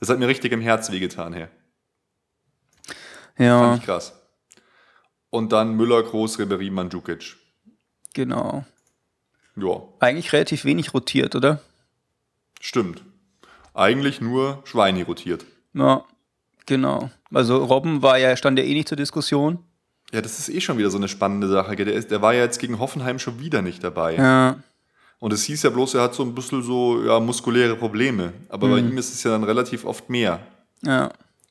Das 0.00 0.08
hat 0.10 0.18
mir 0.18 0.28
richtig 0.28 0.52
im 0.52 0.60
Herz 0.60 0.90
wehgetan, 0.90 1.32
her. 1.32 1.48
ja, 3.38 3.58
Fand 3.58 3.78
ich 3.80 3.84
krass. 3.86 4.20
Und 5.30 5.52
dann 5.52 5.74
Müller, 5.74 6.02
Groß, 6.02 6.38
Ribery, 6.38 6.70
Mandzukic. 6.70 7.36
Genau. 8.14 8.64
Ja, 9.56 9.82
Eigentlich 10.00 10.32
relativ 10.32 10.64
wenig 10.64 10.94
rotiert, 10.94 11.34
oder? 11.36 11.60
stimmt. 12.60 13.02
Eigentlich 13.74 14.20
nur 14.20 14.62
Schweini 14.64 15.02
rotiert. 15.02 15.44
Ja, 15.74 16.04
genau. 16.66 17.10
Also 17.32 17.62
Robben 17.64 18.02
war 18.02 18.18
ja, 18.18 18.36
stand 18.36 18.58
ja 18.58 18.64
eh 18.64 18.72
nicht 18.72 18.88
zur 18.88 18.96
Diskussion. 18.96 19.58
Ja, 20.12 20.20
das 20.20 20.38
ist 20.38 20.48
eh 20.48 20.60
schon 20.60 20.78
wieder 20.78 20.90
so 20.90 20.96
eine 20.96 21.08
spannende 21.08 21.48
Sache. 21.48 21.74
Der, 21.76 21.92
ist, 21.92 22.10
der 22.12 22.22
war 22.22 22.32
ja 22.34 22.42
jetzt 22.42 22.58
gegen 22.60 22.78
Hoffenheim 22.78 23.18
schon 23.18 23.40
wieder 23.40 23.62
nicht 23.62 23.82
dabei. 23.82 24.14
Ja, 24.14 24.56
Und 25.18 25.32
es 25.32 25.42
hieß 25.44 25.62
ja 25.64 25.70
bloß, 25.70 25.94
er 25.94 26.02
hat 26.02 26.14
so 26.14 26.22
ein 26.22 26.34
bisschen 26.36 26.62
so 26.62 27.02
ja, 27.02 27.18
muskuläre 27.18 27.74
Probleme. 27.76 28.32
Aber 28.48 28.68
bei 28.68 28.80
Mhm. 28.80 28.90
ihm 28.90 28.98
ist 28.98 29.12
es 29.12 29.22
ja 29.24 29.32
dann 29.32 29.44
relativ 29.44 29.84
oft 29.84 30.08
mehr. 30.08 30.40
ja. 30.82 31.10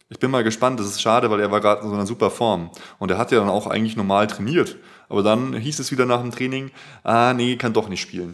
Ich 0.10 0.20
bin 0.20 0.30
mal 0.30 0.44
gespannt, 0.44 0.80
das 0.80 0.86
ist 0.88 1.02
schade, 1.02 1.32
weil 1.32 1.40
er 1.40 1.50
war 1.50 1.60
gerade 1.60 1.82
in 1.82 1.88
so 1.90 1.96
einer 1.96 2.06
super 2.06 2.30
Form. 2.30 2.70
Und 3.00 3.10
er 3.10 3.18
hat 3.18 3.32
ja 3.32 3.40
dann 3.40 3.50
auch 3.50 3.66
eigentlich 3.66 3.96
normal 3.96 4.28
trainiert. 4.28 4.76
Aber 5.14 5.22
dann 5.22 5.54
hieß 5.54 5.78
es 5.78 5.92
wieder 5.92 6.08
nach 6.08 6.22
dem 6.22 6.32
Training, 6.32 6.72
ah 7.04 7.36
nee, 7.36 7.56
kann 7.56 7.72
doch 7.72 7.88
nicht 7.88 8.02
spielen. 8.02 8.34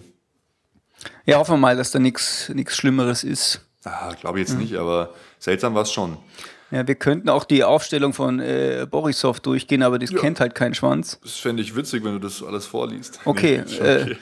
Ja, 1.26 1.38
hoffen 1.38 1.56
wir 1.56 1.58
mal, 1.58 1.76
dass 1.76 1.92
da 1.92 2.00
nichts 2.00 2.50
Schlimmeres 2.70 3.26
ist. 3.26 3.60
Ah, 3.84 4.14
glaube 4.14 4.40
ich 4.40 4.48
jetzt 4.48 4.58
nicht, 4.58 4.76
aber 4.78 5.14
seltsam 5.40 5.76
war 5.76 5.82
es 5.82 5.92
schon. 5.92 6.16
Ja, 6.72 6.88
wir 6.88 6.96
könnten 6.96 7.28
auch 7.28 7.44
die 7.44 7.66
Aufstellung 7.66 8.14
von 8.14 8.40
äh, 8.40 8.88
Borisov 8.90 9.42
durchgehen, 9.42 9.84
aber 9.84 10.00
das 10.00 10.12
Ja. 10.12 10.20
kennt 10.22 10.40
halt 10.40 10.56
kein 10.56 10.74
Schwanz. 10.74 11.20
Das 11.22 11.34
fände 11.34 11.62
ich 11.64 11.76
witzig, 11.76 12.02
wenn 12.06 12.14
du 12.14 12.20
das 12.20 12.42
alles 12.42 12.66
vorliest. 12.66 13.20
Okay, 13.26 13.64
Nee, 13.68 13.76
schon 13.76 13.86
äh, 13.86 14.16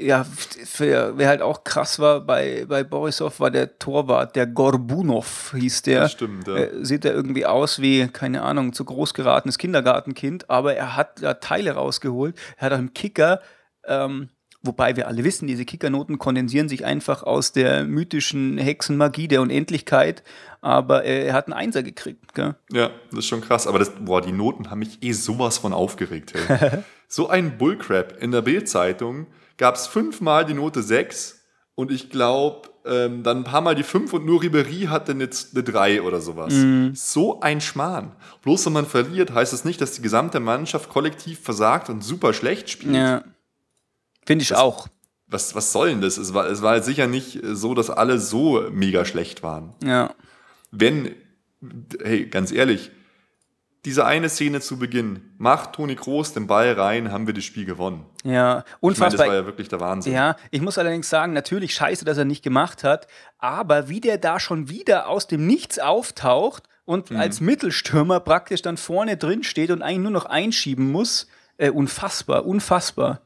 ja, 0.00 0.24
für, 0.24 1.16
wer 1.16 1.28
halt 1.28 1.42
auch 1.42 1.64
krass 1.64 1.98
war 1.98 2.20
bei, 2.20 2.64
bei 2.68 2.84
Borisov, 2.84 3.40
war 3.40 3.50
der 3.50 3.78
Torwart, 3.78 4.36
der 4.36 4.46
Gorbunov 4.46 5.54
hieß 5.56 5.82
der. 5.82 6.02
Das 6.02 6.12
stimmt, 6.12 6.48
ja. 6.48 6.56
Äh, 6.56 6.84
sieht 6.84 7.04
er 7.04 7.12
irgendwie 7.12 7.46
aus 7.46 7.80
wie, 7.80 8.08
keine 8.08 8.42
Ahnung, 8.42 8.72
zu 8.72 8.84
groß 8.84 9.14
geratenes 9.14 9.58
Kindergartenkind, 9.58 10.48
aber 10.50 10.74
er 10.74 10.96
hat 10.96 11.22
da 11.22 11.34
Teile 11.34 11.72
rausgeholt. 11.72 12.36
Er 12.56 12.66
hat 12.66 12.72
auch 12.72 12.78
im 12.78 12.94
Kicker, 12.94 13.40
ähm, 13.86 14.30
wobei 14.62 14.96
wir 14.96 15.08
alle 15.08 15.24
wissen, 15.24 15.46
diese 15.46 15.64
Kickernoten 15.64 16.18
kondensieren 16.18 16.68
sich 16.68 16.84
einfach 16.84 17.22
aus 17.22 17.52
der 17.52 17.84
mythischen 17.84 18.58
Hexenmagie 18.58 19.28
der 19.28 19.42
Unendlichkeit, 19.42 20.22
aber 20.60 21.04
äh, 21.04 21.26
er 21.26 21.34
hat 21.34 21.46
einen 21.46 21.54
Einser 21.54 21.82
gekriegt. 21.82 22.34
Gell? 22.34 22.54
Ja, 22.70 22.90
das 23.10 23.20
ist 23.20 23.26
schon 23.26 23.40
krass. 23.40 23.66
Aber 23.66 23.78
das, 23.78 23.90
boah, 24.00 24.20
die 24.20 24.32
Noten 24.32 24.70
haben 24.70 24.80
mich 24.80 25.02
eh 25.02 25.12
sowas 25.12 25.58
von 25.58 25.72
aufgeregt. 25.72 26.34
Hey. 26.34 26.82
so 27.08 27.28
ein 27.28 27.56
Bullcrap. 27.58 28.22
In 28.22 28.30
der 28.30 28.42
Bild-Zeitung 28.42 29.26
gab 29.56 29.76
es 29.76 29.86
fünfmal 29.86 30.44
die 30.44 30.54
Note 30.54 30.82
6 30.82 31.40
und 31.74 31.90
ich 31.90 32.10
glaube, 32.10 32.68
ähm, 32.84 33.22
dann 33.22 33.38
ein 33.38 33.44
paar 33.44 33.60
Mal 33.60 33.74
die 33.74 33.82
5 33.82 34.12
und 34.12 34.26
nur 34.26 34.42
Ribery 34.42 34.86
hatte 34.88 35.12
eine, 35.12 35.28
eine 35.52 35.62
3 35.62 36.02
oder 36.02 36.20
sowas. 36.20 36.54
So 36.94 37.40
ein 37.40 37.60
Schmarrn. 37.60 38.12
Bloß 38.42 38.66
wenn 38.66 38.72
man 38.72 38.86
verliert, 38.86 39.32
heißt 39.32 39.52
es 39.52 39.64
nicht, 39.64 39.80
dass 39.80 39.92
die 39.92 40.02
gesamte 40.02 40.40
Mannschaft 40.40 40.88
kollektiv 40.88 41.40
versagt 41.40 41.90
und 41.90 42.02
super 42.02 42.32
schlecht 42.32 42.70
spielt. 42.70 42.94
Ja. 42.94 43.24
Finde 44.26 44.42
ich 44.42 44.54
auch. 44.54 44.88
Was, 45.26 45.54
was 45.54 45.72
soll 45.72 45.90
denn 45.90 46.00
das? 46.00 46.16
Es 46.18 46.34
war, 46.34 46.46
es 46.46 46.60
war 46.62 46.82
sicher 46.82 47.06
nicht 47.06 47.38
so, 47.44 47.74
dass 47.74 47.88
alle 47.88 48.18
so 48.18 48.64
mega 48.72 49.04
schlecht 49.04 49.42
waren. 49.42 49.74
Ja. 49.82 50.14
wenn, 50.72 51.14
hey, 52.02 52.26
ganz 52.26 52.50
ehrlich, 52.52 52.90
diese 53.84 54.04
eine 54.04 54.28
Szene 54.28 54.60
zu 54.60 54.78
Beginn, 54.78 55.22
macht 55.38 55.72
Toni 55.72 55.96
Kroos 55.96 56.34
den 56.34 56.46
Ball 56.46 56.72
rein, 56.72 57.12
haben 57.12 57.26
wir 57.26 57.32
das 57.32 57.44
Spiel 57.44 57.64
gewonnen. 57.64 58.04
Ja, 58.24 58.30
Ich 58.30 58.34
meine, 58.34 58.64
das 58.64 58.80
unfassbar. 58.82 59.26
war 59.28 59.34
ja 59.34 59.46
wirklich 59.46 59.68
der 59.68 59.80
Wahnsinn. 59.80 60.12
Ja, 60.12 60.36
ich 60.50 60.60
muss 60.60 60.76
allerdings 60.76 61.08
sagen, 61.08 61.32
natürlich 61.32 61.74
scheiße, 61.74 62.04
dass 62.04 62.18
er 62.18 62.26
nicht 62.26 62.42
gemacht 62.42 62.84
hat, 62.84 63.06
aber 63.38 63.88
wie 63.88 64.00
der 64.00 64.18
da 64.18 64.38
schon 64.38 64.68
wieder 64.68 65.08
aus 65.08 65.28
dem 65.28 65.46
Nichts 65.46 65.78
auftaucht 65.78 66.64
und 66.84 67.10
als 67.12 67.40
Mittelstürmer 67.40 68.20
praktisch 68.20 68.60
dann 68.62 68.76
vorne 68.76 69.16
drin 69.16 69.44
steht 69.44 69.70
und 69.70 69.80
eigentlich 69.80 70.00
nur 70.00 70.10
noch 70.10 70.26
einschieben 70.26 70.90
muss, 70.92 71.28
äh, 71.56 71.70
unfassbar, 71.70 72.44
unfassbar. 72.44 73.22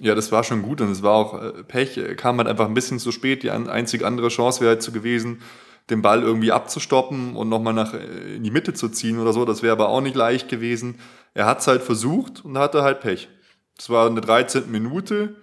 Ja, 0.00 0.14
das 0.14 0.30
war 0.30 0.44
schon 0.44 0.62
gut 0.62 0.80
und 0.80 0.90
es 0.90 1.02
war 1.02 1.14
auch 1.14 1.42
äh, 1.42 1.64
Pech, 1.64 1.98
kam 2.16 2.38
halt 2.38 2.48
einfach 2.48 2.66
ein 2.66 2.74
bisschen 2.74 2.98
zu 2.98 3.12
spät. 3.12 3.42
Die 3.42 3.50
an, 3.50 3.68
einzige 3.68 4.06
andere 4.06 4.28
Chance 4.28 4.60
wäre 4.60 4.70
halt 4.72 4.82
so 4.82 4.92
gewesen, 4.92 5.40
den 5.88 6.02
Ball 6.02 6.22
irgendwie 6.22 6.52
abzustoppen 6.52 7.34
und 7.36 7.48
nochmal 7.48 7.72
nach 7.72 7.94
äh, 7.94 8.36
in 8.36 8.42
die 8.42 8.50
Mitte 8.50 8.74
zu 8.74 8.88
ziehen 8.88 9.18
oder 9.18 9.32
so. 9.32 9.44
Das 9.44 9.62
wäre 9.62 9.72
aber 9.72 9.88
auch 9.88 10.00
nicht 10.02 10.16
leicht 10.16 10.48
gewesen. 10.48 10.98
Er 11.32 11.46
hat 11.46 11.60
es 11.60 11.66
halt 11.66 11.82
versucht 11.82 12.44
und 12.44 12.58
hatte 12.58 12.82
halt 12.82 13.00
Pech. 13.00 13.28
Das 13.76 13.88
war 13.88 14.06
eine 14.06 14.20
13. 14.20 14.70
Minute 14.70 15.36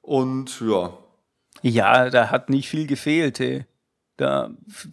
und 0.00 0.60
ja, 0.60 0.92
Ja, 1.62 2.10
da 2.10 2.30
hat 2.30 2.50
nicht 2.50 2.68
viel 2.68 2.86
gefehlt. 2.86 3.38
Ey. 3.40 3.66
Da, 4.16 4.50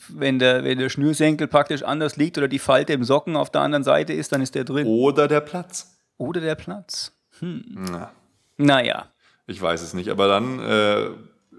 wenn, 0.10 0.40
der, 0.40 0.64
wenn 0.64 0.78
der 0.80 0.90
Schnürsenkel 0.90 1.48
praktisch 1.48 1.84
anders 1.84 2.16
liegt 2.16 2.38
oder 2.38 2.48
die 2.48 2.58
Falte 2.60 2.94
im 2.94 3.04
Socken 3.04 3.36
auf 3.36 3.52
der 3.52 3.62
anderen 3.62 3.84
Seite 3.84 4.14
ist, 4.14 4.32
dann 4.32 4.42
ist 4.42 4.56
der 4.56 4.64
drin. 4.64 4.88
oder 4.88 5.28
der 5.28 5.42
Platz. 5.42 5.98
Oder 6.18 6.42
der 6.42 6.56
Platz. 6.56 7.12
Na, 7.42 8.12
Naja. 8.60 9.08
Ich 9.48 9.60
weiß 9.62 9.82
es 9.82 9.94
nicht, 9.94 10.10
aber 10.10 10.28
dann 10.28 10.60
äh, 10.60 11.10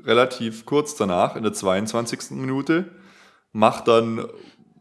relativ 0.04 0.64
kurz 0.66 0.95
danach, 0.95 1.35
in 1.35 1.42
der 1.42 1.52
22. 1.52 2.33
Minute, 2.33 2.90
macht 3.52 3.88
dann 3.88 4.26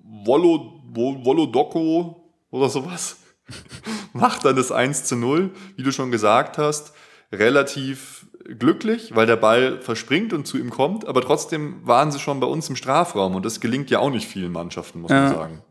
Volo, 0.03 0.81
Vo- 0.93 1.23
Volodoko 1.25 2.31
oder 2.51 2.69
sowas, 2.69 3.17
macht 4.13 4.45
dann 4.45 4.55
das 4.55 4.71
1 4.71 5.05
zu 5.05 5.15
0, 5.15 5.49
wie 5.75 5.83
du 5.83 5.91
schon 5.91 6.11
gesagt 6.11 6.57
hast, 6.57 6.93
relativ 7.31 8.27
glücklich, 8.59 9.15
weil 9.15 9.25
der 9.27 9.35
Ball 9.37 9.79
verspringt 9.81 10.33
und 10.33 10.45
zu 10.45 10.57
ihm 10.57 10.69
kommt, 10.71 11.07
aber 11.07 11.21
trotzdem 11.21 11.85
waren 11.87 12.11
sie 12.11 12.19
schon 12.19 12.39
bei 12.39 12.47
uns 12.47 12.69
im 12.69 12.75
Strafraum 12.75 13.35
und 13.35 13.45
das 13.45 13.59
gelingt 13.59 13.89
ja 13.91 13.99
auch 13.99 14.09
nicht 14.09 14.27
vielen 14.27 14.51
Mannschaften, 14.51 15.01
muss 15.01 15.09
man 15.11 15.23
Ja. 15.23 15.29
sagen. 15.33 15.63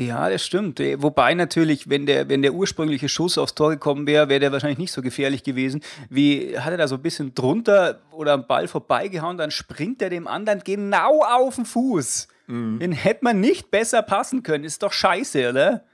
Ja, 0.00 0.30
das 0.30 0.44
stimmt. 0.44 0.80
Eh, 0.80 1.02
Wobei 1.02 1.34
natürlich, 1.34 1.90
wenn 1.90 2.06
der, 2.06 2.28
wenn 2.30 2.40
der 2.40 2.54
ursprüngliche 2.54 3.10
Schuss 3.10 3.36
aufs 3.36 3.54
Tor 3.54 3.70
gekommen 3.70 4.06
wäre, 4.06 4.30
wäre 4.30 4.40
der 4.40 4.50
wahrscheinlich 4.50 4.78
nicht 4.78 4.92
so 4.92 5.02
gefährlich 5.02 5.42
gewesen. 5.42 5.82
Wie 6.08 6.58
hat 6.58 6.70
er 6.70 6.78
da 6.78 6.88
so 6.88 6.94
ein 6.94 7.02
bisschen 7.02 7.34
drunter 7.34 8.00
oder 8.10 8.32
am 8.32 8.46
Ball 8.46 8.66
vorbeigehauen, 8.66 9.36
dann 9.36 9.50
springt 9.50 10.00
er 10.00 10.08
dem 10.08 10.26
anderen 10.26 10.60
genau 10.64 11.22
auf 11.22 11.56
den 11.56 11.66
Fuß. 11.66 12.28
Den 12.48 12.90
hätte 12.90 13.24
man 13.24 13.38
nicht 13.38 13.70
besser 13.70 14.02
passen 14.02 14.42
können. 14.42 14.64
Ist 14.64 14.82
doch 14.82 14.92
scheiße, 14.92 15.50
oder? 15.50 15.84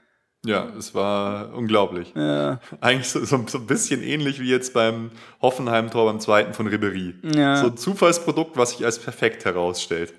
Ja, 0.43 0.69
es 0.75 0.95
war 0.95 1.53
unglaublich. 1.53 2.15
Eigentlich 2.15 3.09
so, 3.09 3.23
so, 3.25 3.43
so 3.45 3.59
ein 3.59 3.67
bisschen 3.67 4.01
ähnlich 4.01 4.39
wie 4.39 4.49
jetzt 4.49 4.73
beim 4.73 5.11
Hoffenheim-Tor 5.41 6.05
beim 6.05 6.19
zweiten 6.19 6.55
von 6.55 6.65
Ribery. 6.65 7.13
Ja. 7.21 7.57
So 7.57 7.67
ein 7.67 7.77
Zufallsprodukt, 7.77 8.57
was 8.57 8.71
sich 8.71 8.85
als 8.85 8.97
perfekt 8.97 9.45
herausstellt. 9.45 10.13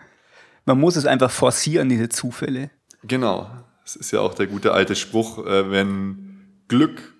Man 0.66 0.78
muss 0.78 0.96
es 0.96 1.06
einfach 1.06 1.30
forcieren, 1.30 1.88
diese 1.88 2.08
Zufälle. 2.10 2.70
Genau. 3.06 3.50
Es 3.84 3.96
ist 3.96 4.10
ja 4.10 4.20
auch 4.20 4.34
der 4.34 4.46
gute 4.46 4.72
alte 4.72 4.96
Spruch, 4.96 5.44
äh, 5.46 5.70
wenn 5.70 6.62
Glück, 6.68 7.14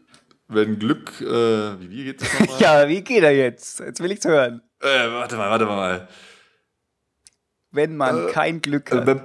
wenn 0.49 0.79
Glück, 0.79 1.21
äh, 1.21 1.81
wie, 1.81 1.91
wie 1.91 2.05
geht's 2.05 2.25
nochmal? 2.41 2.57
Ja, 2.61 2.89
wie 2.89 3.03
geht 3.03 3.23
er 3.23 3.35
jetzt? 3.37 3.81
Jetzt 3.81 4.01
will 4.03 4.11
ich's 4.13 4.25
hören. 4.25 4.63
Äh, 4.81 5.11
warte 5.11 5.37
mal, 5.37 5.51
warte 5.51 5.67
mal. 5.67 6.09
Wenn 7.71 7.97
man 7.97 8.29
Äh, 8.29 8.33
kein 8.33 8.63
Glück 8.63 8.91
Äh, 8.93 8.97
hat. 8.97 9.07
wenn, 9.07 9.21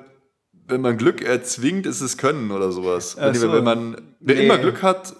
wenn 0.67 0.81
man 0.81 0.97
Glück 0.97 1.21
erzwingt, 1.21 1.85
ist 1.85 2.01
es 2.01 2.17
Können 2.17 2.51
oder 2.51 2.71
sowas. 2.71 3.17
Wenn, 3.17 3.33
so. 3.35 3.51
wenn 3.51 3.63
man, 3.63 4.15
wer 4.19 4.35
Nee. 4.35 4.45
immer 4.45 4.57
Glück 4.57 4.83
hat, 4.83 5.13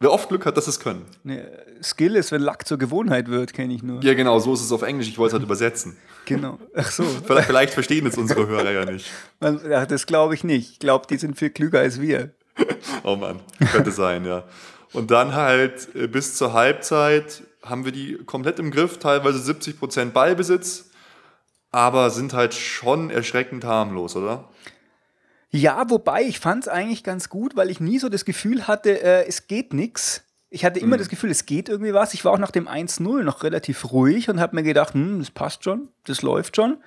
wer 0.00 0.10
oft 0.10 0.28
Glück 0.28 0.46
hat, 0.46 0.56
das 0.56 0.66
ist 0.66 0.80
Können. 0.80 1.04
Ne, 1.22 1.46
Skill 1.82 2.16
ist, 2.16 2.32
wenn 2.32 2.40
Lack 2.40 2.66
zur 2.66 2.78
Gewohnheit 2.78 3.28
wird, 3.28 3.52
kenne 3.52 3.72
ich 3.74 3.82
nur. 3.82 4.02
Ja, 4.02 4.14
genau, 4.14 4.38
so 4.40 4.52
ist 4.54 4.62
es 4.62 4.72
auf 4.72 4.82
Englisch. 4.82 5.08
Ich 5.08 5.18
wollte 5.18 5.36
es 5.36 5.40
halt 5.40 5.44
übersetzen. 5.44 5.96
Genau. 6.24 6.58
Ach 6.74 6.90
so. 6.90 7.04
Vielleicht, 7.26 7.46
vielleicht 7.46 7.74
verstehen 7.74 8.06
es 8.06 8.18
unsere 8.18 8.46
Hörer 8.46 8.70
ja 8.70 8.84
nicht. 8.84 9.06
Man, 9.38 9.60
ja, 9.70 9.86
das 9.86 10.06
glaube 10.06 10.34
ich 10.34 10.42
nicht. 10.42 10.72
Ich 10.72 10.78
glaube, 10.78 11.06
die 11.08 11.16
sind 11.16 11.38
viel 11.38 11.50
klüger 11.50 11.78
als 11.80 12.00
wir. 12.00 12.30
Oh 13.04 13.16
Mann, 13.16 13.40
könnte 13.72 13.90
sein, 13.90 14.24
ja. 14.26 14.44
Und 14.92 15.10
dann 15.10 15.34
halt 15.34 15.94
äh, 15.94 16.08
bis 16.08 16.36
zur 16.36 16.52
Halbzeit 16.52 17.42
haben 17.62 17.84
wir 17.84 17.92
die 17.92 18.18
komplett 18.26 18.58
im 18.58 18.70
Griff, 18.70 18.98
teilweise 18.98 19.38
70% 19.38 20.10
Ballbesitz, 20.10 20.90
aber 21.70 22.10
sind 22.10 22.34
halt 22.34 22.54
schon 22.54 23.10
erschreckend 23.10 23.64
harmlos, 23.64 24.16
oder? 24.16 24.48
Ja, 25.50 25.88
wobei 25.90 26.22
ich 26.22 26.38
fand 26.38 26.64
es 26.64 26.68
eigentlich 26.68 27.02
ganz 27.02 27.28
gut, 27.28 27.56
weil 27.56 27.70
ich 27.70 27.80
nie 27.80 27.98
so 27.98 28.08
das 28.08 28.24
Gefühl 28.24 28.66
hatte, 28.68 29.02
äh, 29.02 29.26
es 29.26 29.46
geht 29.48 29.72
nix. 29.74 30.22
Ich 30.48 30.64
hatte 30.64 30.80
immer 30.80 30.96
das 30.96 31.08
Gefühl, 31.08 31.30
es 31.30 31.46
geht 31.46 31.68
irgendwie 31.68 31.94
was. 31.94 32.14
Ich 32.14 32.24
war 32.24 32.32
auch 32.32 32.38
nach 32.38 32.50
dem 32.50 32.66
1-0 32.68 33.22
noch 33.22 33.42
relativ 33.44 33.92
ruhig 33.92 34.28
und 34.28 34.40
habe 34.40 34.56
mir 34.56 34.62
gedacht, 34.62 34.94
hm, 34.94 35.18
das 35.20 35.30
passt 35.30 35.64
schon, 35.64 35.88
das 36.06 36.22
läuft 36.22 36.56
schon. 36.56 36.78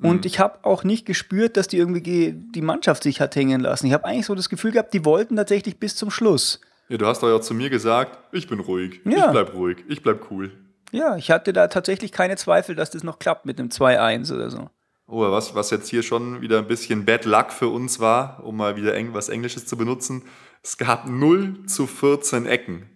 Und 0.00 0.26
ich 0.26 0.40
habe 0.40 0.64
auch 0.64 0.82
nicht 0.82 1.06
gespürt, 1.06 1.56
dass 1.56 1.68
die 1.68 1.76
irgendwie 1.78 2.00
ge- 2.00 2.34
die 2.36 2.60
Mannschaft 2.62 3.04
sich 3.04 3.20
hat 3.20 3.36
hängen 3.36 3.60
lassen. 3.60 3.86
Ich 3.86 3.92
habe 3.92 4.04
eigentlich 4.04 4.26
so 4.26 4.34
das 4.34 4.48
Gefühl 4.48 4.72
gehabt, 4.72 4.92
die 4.94 5.04
wollten 5.04 5.36
tatsächlich 5.36 5.78
bis 5.78 5.94
zum 5.94 6.10
Schluss. 6.10 6.60
Ja, 6.88 6.96
du 6.98 7.06
hast 7.06 7.22
doch 7.22 7.28
ja 7.28 7.40
zu 7.40 7.54
mir 7.54 7.70
gesagt, 7.70 8.18
ich 8.32 8.48
bin 8.48 8.58
ruhig, 8.58 9.00
Ja. 9.04 9.26
ich 9.26 9.30
bleib 9.30 9.54
ruhig, 9.54 9.84
ich 9.88 10.02
bleib 10.02 10.28
cool. 10.32 10.50
Ja, 10.90 11.16
ich 11.16 11.30
hatte 11.30 11.52
da 11.52 11.68
tatsächlich 11.68 12.10
keine 12.10 12.34
Zweifel, 12.36 12.74
dass 12.74 12.90
das 12.90 13.04
noch 13.04 13.20
klappt 13.20 13.46
mit 13.46 13.60
einem 13.60 13.68
2-1 13.70 14.34
oder 14.34 14.50
so. 14.50 14.68
Oh, 15.06 15.20
was, 15.30 15.54
was 15.54 15.70
jetzt 15.70 15.88
hier 15.88 16.02
schon 16.02 16.40
wieder 16.40 16.58
ein 16.58 16.66
bisschen 16.66 17.04
Bad 17.04 17.24
Luck 17.24 17.52
für 17.52 17.68
uns 17.68 18.00
war, 18.00 18.42
um 18.44 18.56
mal 18.56 18.76
wieder 18.76 18.94
eng, 18.94 19.10
was 19.12 19.28
Englisches 19.28 19.66
zu 19.66 19.76
benutzen. 19.76 20.22
Es 20.62 20.78
gab 20.78 21.06
0 21.08 21.66
zu 21.66 21.86
14 21.86 22.46
Ecken. 22.46 22.88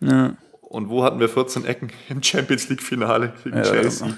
Ja. 0.00 0.36
Und 0.62 0.88
wo 0.88 1.04
hatten 1.04 1.20
wir 1.20 1.28
14 1.28 1.64
Ecken? 1.64 1.90
Im 2.08 2.22
Champions 2.22 2.68
League-Finale 2.68 3.34
gegen 3.44 3.62
Chelsea. 3.62 4.16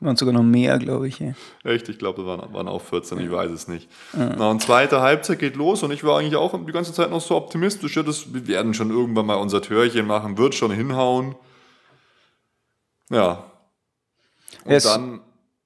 Waren 0.00 0.16
sogar 0.16 0.34
noch 0.34 0.42
mehr, 0.42 0.78
glaube 0.78 1.06
ich. 1.06 1.20
Echt, 1.62 1.88
ich 1.88 1.96
glaube, 1.98 2.22
da 2.22 2.26
waren, 2.26 2.52
waren 2.52 2.66
auch 2.66 2.82
14, 2.82 3.18
ich 3.20 3.30
weiß 3.30 3.52
es 3.52 3.68
nicht. 3.68 3.88
Na, 4.12 4.50
und 4.50 4.60
zweite 4.60 5.00
Halbzeit 5.00 5.38
geht 5.38 5.54
los 5.54 5.84
und 5.84 5.92
ich 5.92 6.02
war 6.02 6.18
eigentlich 6.18 6.34
auch 6.34 6.58
die 6.66 6.72
ganze 6.72 6.92
Zeit 6.92 7.10
noch 7.10 7.20
so 7.20 7.36
optimistisch. 7.36 7.96
Ja, 7.96 8.02
das, 8.02 8.34
wir 8.34 8.46
werden 8.48 8.74
schon 8.74 8.90
irgendwann 8.90 9.26
mal 9.26 9.36
unser 9.36 9.62
Türchen 9.62 10.06
machen, 10.06 10.36
wird 10.38 10.56
schon 10.56 10.72
hinhauen. 10.72 11.36
Ja. 13.10 13.44
Und 14.64 14.72
Es- 14.72 14.84
dann, 14.84 15.20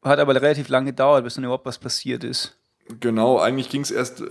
Hat 0.06 0.18
aber 0.18 0.34
relativ 0.34 0.68
lange 0.68 0.90
gedauert, 0.92 1.24
bis 1.24 1.34
dann 1.34 1.44
überhaupt 1.44 1.66
was 1.66 1.78
passiert 1.78 2.22
ist. 2.24 2.56
genau, 3.00 3.38
eigentlich 3.38 3.68
ging 3.68 3.80
es 3.80 3.90
erst 3.90 4.20
äh, 4.20 4.26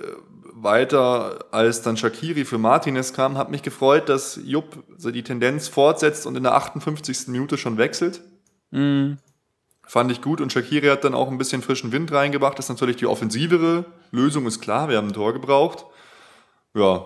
weiter, 0.54 1.46
als 1.52 1.82
dann 1.82 1.98
Shakiri 1.98 2.46
für 2.46 2.58
Martinez 2.58 3.14
kam. 3.14 3.38
Hat 3.38 3.52
mich 3.52 3.62
gefreut, 3.62 4.08
dass 4.08 4.40
Jupp 4.44 4.84
die 4.98 5.24
Tendenz 5.24 5.68
fortsetzt 5.68 6.26
und 6.26 6.36
in 6.38 6.44
der 6.44 6.56
58. 6.56 7.28
Minute 7.28 7.58
schon 7.58 7.78
wechselt. 7.78 8.22
Fand 9.88 10.12
ich 10.12 10.22
gut 10.22 10.42
und 10.42 10.52
Shakiri 10.52 10.88
hat 10.88 11.04
dann 11.04 11.14
auch 11.14 11.30
ein 11.30 11.38
bisschen 11.38 11.62
frischen 11.62 11.92
Wind 11.92 12.12
reingebracht. 12.12 12.58
Das 12.58 12.66
ist 12.66 12.70
natürlich 12.70 12.98
die 12.98 13.06
offensivere 13.06 13.86
Lösung, 14.12 14.48
ist 14.48 14.62
klar. 14.62 14.90
Wir 14.90 14.98
haben 14.98 15.08
ein 15.08 15.14
Tor 15.14 15.34
gebraucht. 15.34 15.86
Ja, 16.74 17.06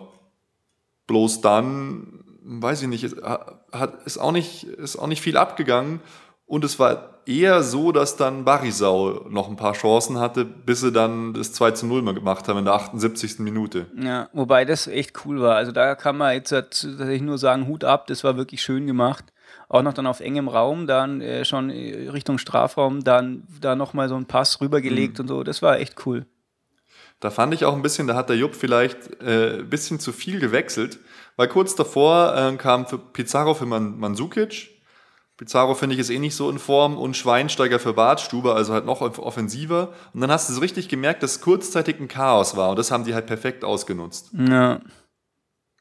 bloß 1.08 1.42
dann, 1.42 2.24
weiß 2.44 2.84
ich 2.84 2.88
nicht, 2.88 3.16
hat, 3.22 4.04
ist, 4.06 4.18
auch 4.18 4.32
nicht, 4.32 4.64
ist 4.64 4.96
auch 4.96 5.08
nicht 5.08 5.22
viel 5.22 5.38
abgegangen. 5.38 6.00
Und 6.46 6.64
es 6.64 6.80
war 6.80 7.19
eher 7.30 7.64
so, 7.64 7.92
dass 7.92 8.18
dann 8.18 8.44
Barisau 8.44 9.26
noch 9.30 9.50
ein 9.50 9.56
paar 9.56 9.74
Chancen 9.74 10.20
hatte, 10.20 10.46
bis 10.46 10.82
sie 10.82 10.92
dann 10.92 11.34
das 11.34 11.54
2 11.54 11.72
zu 11.72 11.86
0 11.86 12.02
mal 12.02 12.14
gemacht 12.14 12.48
haben 12.48 12.58
in 12.60 12.66
der 12.66 12.74
78. 12.74 13.40
Minute. 13.40 13.88
Ja, 14.02 14.30
wobei 14.34 14.66
das 14.66 14.88
echt 14.88 15.26
cool 15.26 15.40
war. 15.40 15.56
Also 15.56 15.72
da 15.72 15.96
kann 15.96 16.18
man 16.18 16.34
jetzt 16.34 16.50
tatsächlich 16.50 17.22
nur 17.22 17.38
sagen, 17.38 17.68
Hut 17.68 17.84
ab, 17.84 18.08
das 18.08 18.24
war 18.24 18.38
wirklich 18.38 18.62
schön 18.62 18.88
gemacht 18.88 19.26
auch 19.70 19.84
noch 19.84 19.94
dann 19.94 20.08
auf 20.08 20.20
engem 20.20 20.48
Raum, 20.48 20.88
dann 20.88 21.22
äh, 21.22 21.46
schon 21.46 21.70
äh, 21.70 22.10
Richtung 22.10 22.40
Strafraum, 22.40 23.04
dann 23.04 23.44
da 23.62 23.76
nochmal 23.76 24.10
so 24.10 24.16
einen 24.16 24.26
Pass 24.26 24.60
rübergelegt 24.62 25.20
mhm. 25.20 25.24
und 25.24 25.28
so. 25.28 25.44
Das 25.44 25.62
war 25.62 25.80
echt 25.80 26.06
cool. 26.06 26.26
Da 27.20 27.30
fand 27.30 27.54
ich 27.54 27.66
auch 27.66 27.76
ein 27.76 27.82
bisschen, 27.82 28.08
da 28.08 28.16
hat 28.16 28.30
der 28.30 28.38
Jupp 28.38 28.56
vielleicht 28.56 29.22
äh, 29.22 29.60
ein 29.60 29.70
bisschen 29.70 30.00
zu 30.00 30.12
viel 30.12 30.40
gewechselt, 30.40 31.00
weil 31.36 31.48
kurz 31.48 31.76
davor 31.76 32.36
äh, 32.36 32.56
kam 32.56 32.88
für 32.88 32.98
Pizarro 32.98 33.54
für 33.54 33.66
Man 33.66 34.00
Mandzukic. 34.00 34.79
Pizarro 35.40 35.74
finde 35.74 35.96
ich 35.96 36.02
ist 36.02 36.10
eh 36.10 36.20
nicht 36.20 36.36
so 36.36 36.50
in 36.50 36.60
Form 36.60 36.98
und 36.98 37.16
Schweinsteiger 37.16 37.80
für 37.80 37.94
Bartstube, 37.94 38.54
also 38.56 38.74
halt 38.74 38.86
noch 38.86 39.00
offensiver. 39.00 39.94
Und 40.14 40.20
dann 40.20 40.30
hast 40.30 40.50
du 40.50 40.54
so 40.54 40.60
richtig 40.60 40.90
gemerkt, 40.90 41.24
dass 41.24 41.40
kurzzeitig 41.40 41.98
ein 41.98 42.10
Chaos 42.10 42.58
war 42.58 42.72
und 42.72 42.78
das 42.78 42.92
haben 42.92 43.06
die 43.06 43.14
halt 43.14 43.26
perfekt 43.26 43.64
ausgenutzt. 43.64 44.32
Ja. 44.34 44.82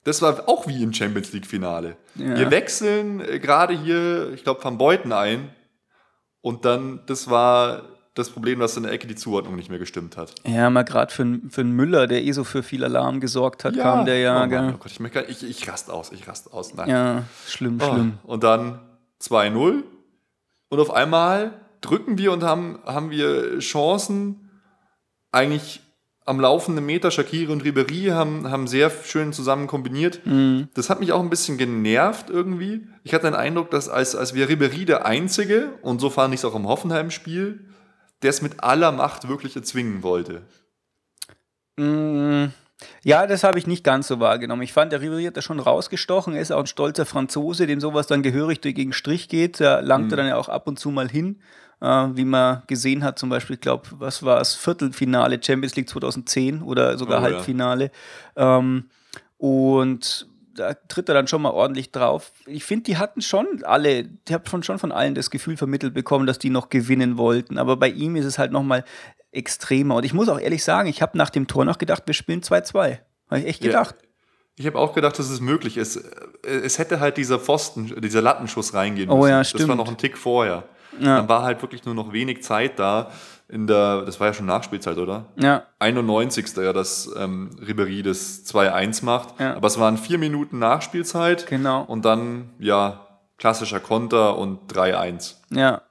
Das 0.04 0.22
war 0.22 0.48
auch 0.48 0.68
wie 0.68 0.80
im 0.80 0.92
Champions 0.92 1.32
League-Finale. 1.32 1.96
Ja. 2.14 2.38
Wir 2.38 2.52
wechseln 2.52 3.20
äh, 3.20 3.40
gerade 3.40 3.76
hier, 3.76 4.32
ich 4.32 4.44
glaube, 4.44 4.62
Van 4.62 4.78
Beuten 4.78 5.10
ein. 5.10 5.50
Und 6.40 6.64
dann, 6.64 7.00
das 7.06 7.28
war 7.28 7.82
das 8.14 8.30
Problem, 8.30 8.60
dass 8.60 8.76
in 8.76 8.84
der 8.84 8.92
Ecke 8.92 9.08
die 9.08 9.16
Zuordnung 9.16 9.56
nicht 9.56 9.70
mehr 9.70 9.80
gestimmt 9.80 10.16
hat. 10.16 10.36
Ja, 10.46 10.70
mal 10.70 10.84
gerade 10.84 11.12
für, 11.12 11.40
für 11.50 11.62
einen 11.62 11.72
Müller, 11.72 12.06
der 12.06 12.22
eh 12.22 12.30
so 12.30 12.44
für 12.44 12.62
viel 12.62 12.84
Alarm 12.84 13.18
gesorgt 13.18 13.64
hat, 13.64 13.74
ja. 13.74 13.82
kam 13.82 14.06
der 14.06 14.20
ja. 14.20 14.44
Oh, 14.44 14.46
Mann, 14.46 14.74
oh 14.76 14.78
Gott, 14.78 14.92
ich, 15.28 15.42
ich, 15.42 15.50
ich 15.50 15.68
rast 15.68 15.90
aus, 15.90 16.12
ich 16.12 16.28
rast 16.28 16.52
aus. 16.52 16.74
Nein. 16.74 16.88
Ja, 16.88 17.24
schlimm, 17.44 17.80
oh. 17.82 17.92
schlimm. 17.92 18.18
Und 18.22 18.44
dann 18.44 18.78
2-0. 19.22 19.82
Und 20.70 20.80
auf 20.80 20.90
einmal 20.90 21.60
drücken 21.80 22.18
wir 22.18 22.32
und 22.32 22.42
haben, 22.42 22.80
haben 22.84 23.10
wir 23.10 23.58
Chancen, 23.58 24.50
eigentlich 25.32 25.80
am 26.24 26.40
laufenden 26.40 26.84
Meter. 26.84 27.10
Shakiri 27.10 27.50
und 27.50 27.64
Ribery 27.64 28.06
haben, 28.10 28.50
haben 28.50 28.66
sehr 28.66 28.90
schön 28.90 29.32
zusammen 29.32 29.66
kombiniert. 29.66 30.20
Mhm. 30.26 30.68
Das 30.74 30.90
hat 30.90 31.00
mich 31.00 31.12
auch 31.12 31.20
ein 31.20 31.30
bisschen 31.30 31.56
genervt 31.56 32.28
irgendwie. 32.30 32.86
Ich 33.02 33.14
hatte 33.14 33.26
den 33.26 33.34
Eindruck, 33.34 33.70
dass 33.70 33.88
als, 33.88 34.14
als 34.14 34.34
wir 34.34 34.48
Ribery 34.48 34.84
der 34.84 35.06
Einzige, 35.06 35.72
und 35.82 36.00
so 36.00 36.10
fand 36.10 36.34
ich 36.34 36.40
es 36.40 36.44
auch 36.44 36.54
im 36.54 36.68
Hoffenheim-Spiel, 36.68 37.64
der 38.22 38.30
es 38.30 38.42
mit 38.42 38.62
aller 38.62 38.92
Macht 38.92 39.28
wirklich 39.28 39.56
erzwingen 39.56 40.02
wollte. 40.02 40.42
Mhm. 41.78 42.52
Ja, 43.02 43.26
das 43.26 43.42
habe 43.42 43.58
ich 43.58 43.66
nicht 43.66 43.82
ganz 43.82 44.06
so 44.08 44.20
wahrgenommen. 44.20 44.62
Ich 44.62 44.72
fand, 44.72 44.92
der 44.92 45.00
Ribery 45.00 45.24
hat 45.24 45.36
da 45.36 45.42
schon 45.42 45.58
rausgestochen. 45.58 46.34
Er 46.34 46.42
ist 46.42 46.52
auch 46.52 46.60
ein 46.60 46.66
stolzer 46.66 47.06
Franzose, 47.06 47.66
dem 47.66 47.80
sowas 47.80 48.06
dann 48.06 48.22
gehörig 48.22 48.60
gegen 48.60 48.92
Strich 48.92 49.28
geht. 49.28 49.60
Da 49.60 49.80
langt 49.80 50.06
mhm. 50.06 50.12
er 50.12 50.16
dann 50.18 50.28
ja 50.28 50.36
auch 50.36 50.48
ab 50.48 50.68
und 50.68 50.78
zu 50.78 50.90
mal 50.90 51.08
hin 51.08 51.38
äh, 51.80 51.86
wie 51.86 52.24
man 52.24 52.62
gesehen 52.66 53.04
hat, 53.04 53.18
zum 53.18 53.28
Beispiel, 53.28 53.54
ich 53.54 53.60
glaube, 53.60 53.88
was 53.92 54.22
war 54.22 54.40
es, 54.40 54.54
Viertelfinale 54.54 55.40
Champions 55.42 55.76
League 55.76 55.88
2010 55.88 56.62
oder 56.62 56.98
sogar 56.98 57.20
oh, 57.20 57.22
Halbfinale. 57.22 57.90
Ja. 58.36 58.58
Ähm, 58.58 58.84
und 59.38 60.27
da 60.58 60.74
tritt 60.74 61.08
er 61.08 61.14
dann 61.14 61.28
schon 61.28 61.42
mal 61.42 61.50
ordentlich 61.50 61.92
drauf. 61.92 62.32
Ich 62.46 62.64
finde, 62.64 62.84
die 62.84 62.96
hatten 62.96 63.22
schon 63.22 63.62
alle, 63.64 64.04
die 64.04 64.34
haben 64.34 64.62
schon 64.62 64.78
von 64.78 64.92
allen 64.92 65.14
das 65.14 65.30
Gefühl 65.30 65.56
vermittelt 65.56 65.94
bekommen, 65.94 66.26
dass 66.26 66.38
die 66.38 66.50
noch 66.50 66.68
gewinnen 66.68 67.18
wollten. 67.18 67.58
Aber 67.58 67.76
bei 67.76 67.88
ihm 67.88 68.16
ist 68.16 68.24
es 68.24 68.38
halt 68.38 68.52
noch 68.52 68.62
mal 68.62 68.84
extremer. 69.30 69.96
Und 69.96 70.04
ich 70.04 70.14
muss 70.14 70.28
auch 70.28 70.40
ehrlich 70.40 70.64
sagen, 70.64 70.88
ich 70.88 71.02
habe 71.02 71.16
nach 71.16 71.30
dem 71.30 71.46
Tor 71.46 71.64
noch 71.64 71.78
gedacht, 71.78 72.02
wir 72.06 72.14
spielen 72.14 72.40
2-2. 72.40 72.98
Habe 73.30 73.40
ich 73.40 73.46
echt 73.46 73.62
gedacht. 73.62 73.96
Ja. 74.00 74.08
Ich 74.56 74.66
habe 74.66 74.78
auch 74.78 74.92
gedacht, 74.92 75.18
dass 75.18 75.30
es 75.30 75.40
möglich 75.40 75.76
ist. 75.76 76.02
Es 76.42 76.78
hätte 76.78 76.98
halt 76.98 77.16
dieser 77.16 77.38
Pfosten, 77.38 78.00
dieser 78.00 78.22
Lattenschuss 78.22 78.74
reingehen 78.74 79.08
müssen. 79.08 79.20
Oh 79.20 79.26
ja, 79.26 79.44
stimmt. 79.44 79.62
Das 79.62 79.68
war 79.68 79.76
noch 79.76 79.88
ein 79.88 79.96
Tick 79.96 80.18
vorher. 80.18 80.64
Ja. 80.98 81.18
Dann 81.18 81.28
war 81.28 81.42
halt 81.42 81.62
wirklich 81.62 81.84
nur 81.84 81.94
noch 81.94 82.12
wenig 82.12 82.42
Zeit 82.42 82.78
da. 82.78 83.12
In 83.48 83.66
der, 83.66 84.02
das 84.02 84.20
war 84.20 84.26
ja 84.28 84.34
schon 84.34 84.46
Nachspielzeit, 84.46 84.98
oder? 84.98 85.26
Ja. 85.36 85.64
91. 85.78 86.54
ja, 86.56 86.72
dass 86.74 87.10
ähm, 87.16 87.50
Ribery 87.66 88.02
das 88.02 88.44
2-1 88.44 89.04
macht. 89.04 89.40
Ja. 89.40 89.56
Aber 89.56 89.66
es 89.66 89.78
waren 89.78 89.96
vier 89.96 90.18
Minuten 90.18 90.58
Nachspielzeit. 90.58 91.46
Genau. 91.46 91.82
Und 91.84 92.04
dann, 92.04 92.50
ja, 92.58 93.06
klassischer 93.38 93.80
Konter 93.80 94.36
und 94.36 94.70
3-1. 94.72 95.36
Ja. 95.50 95.82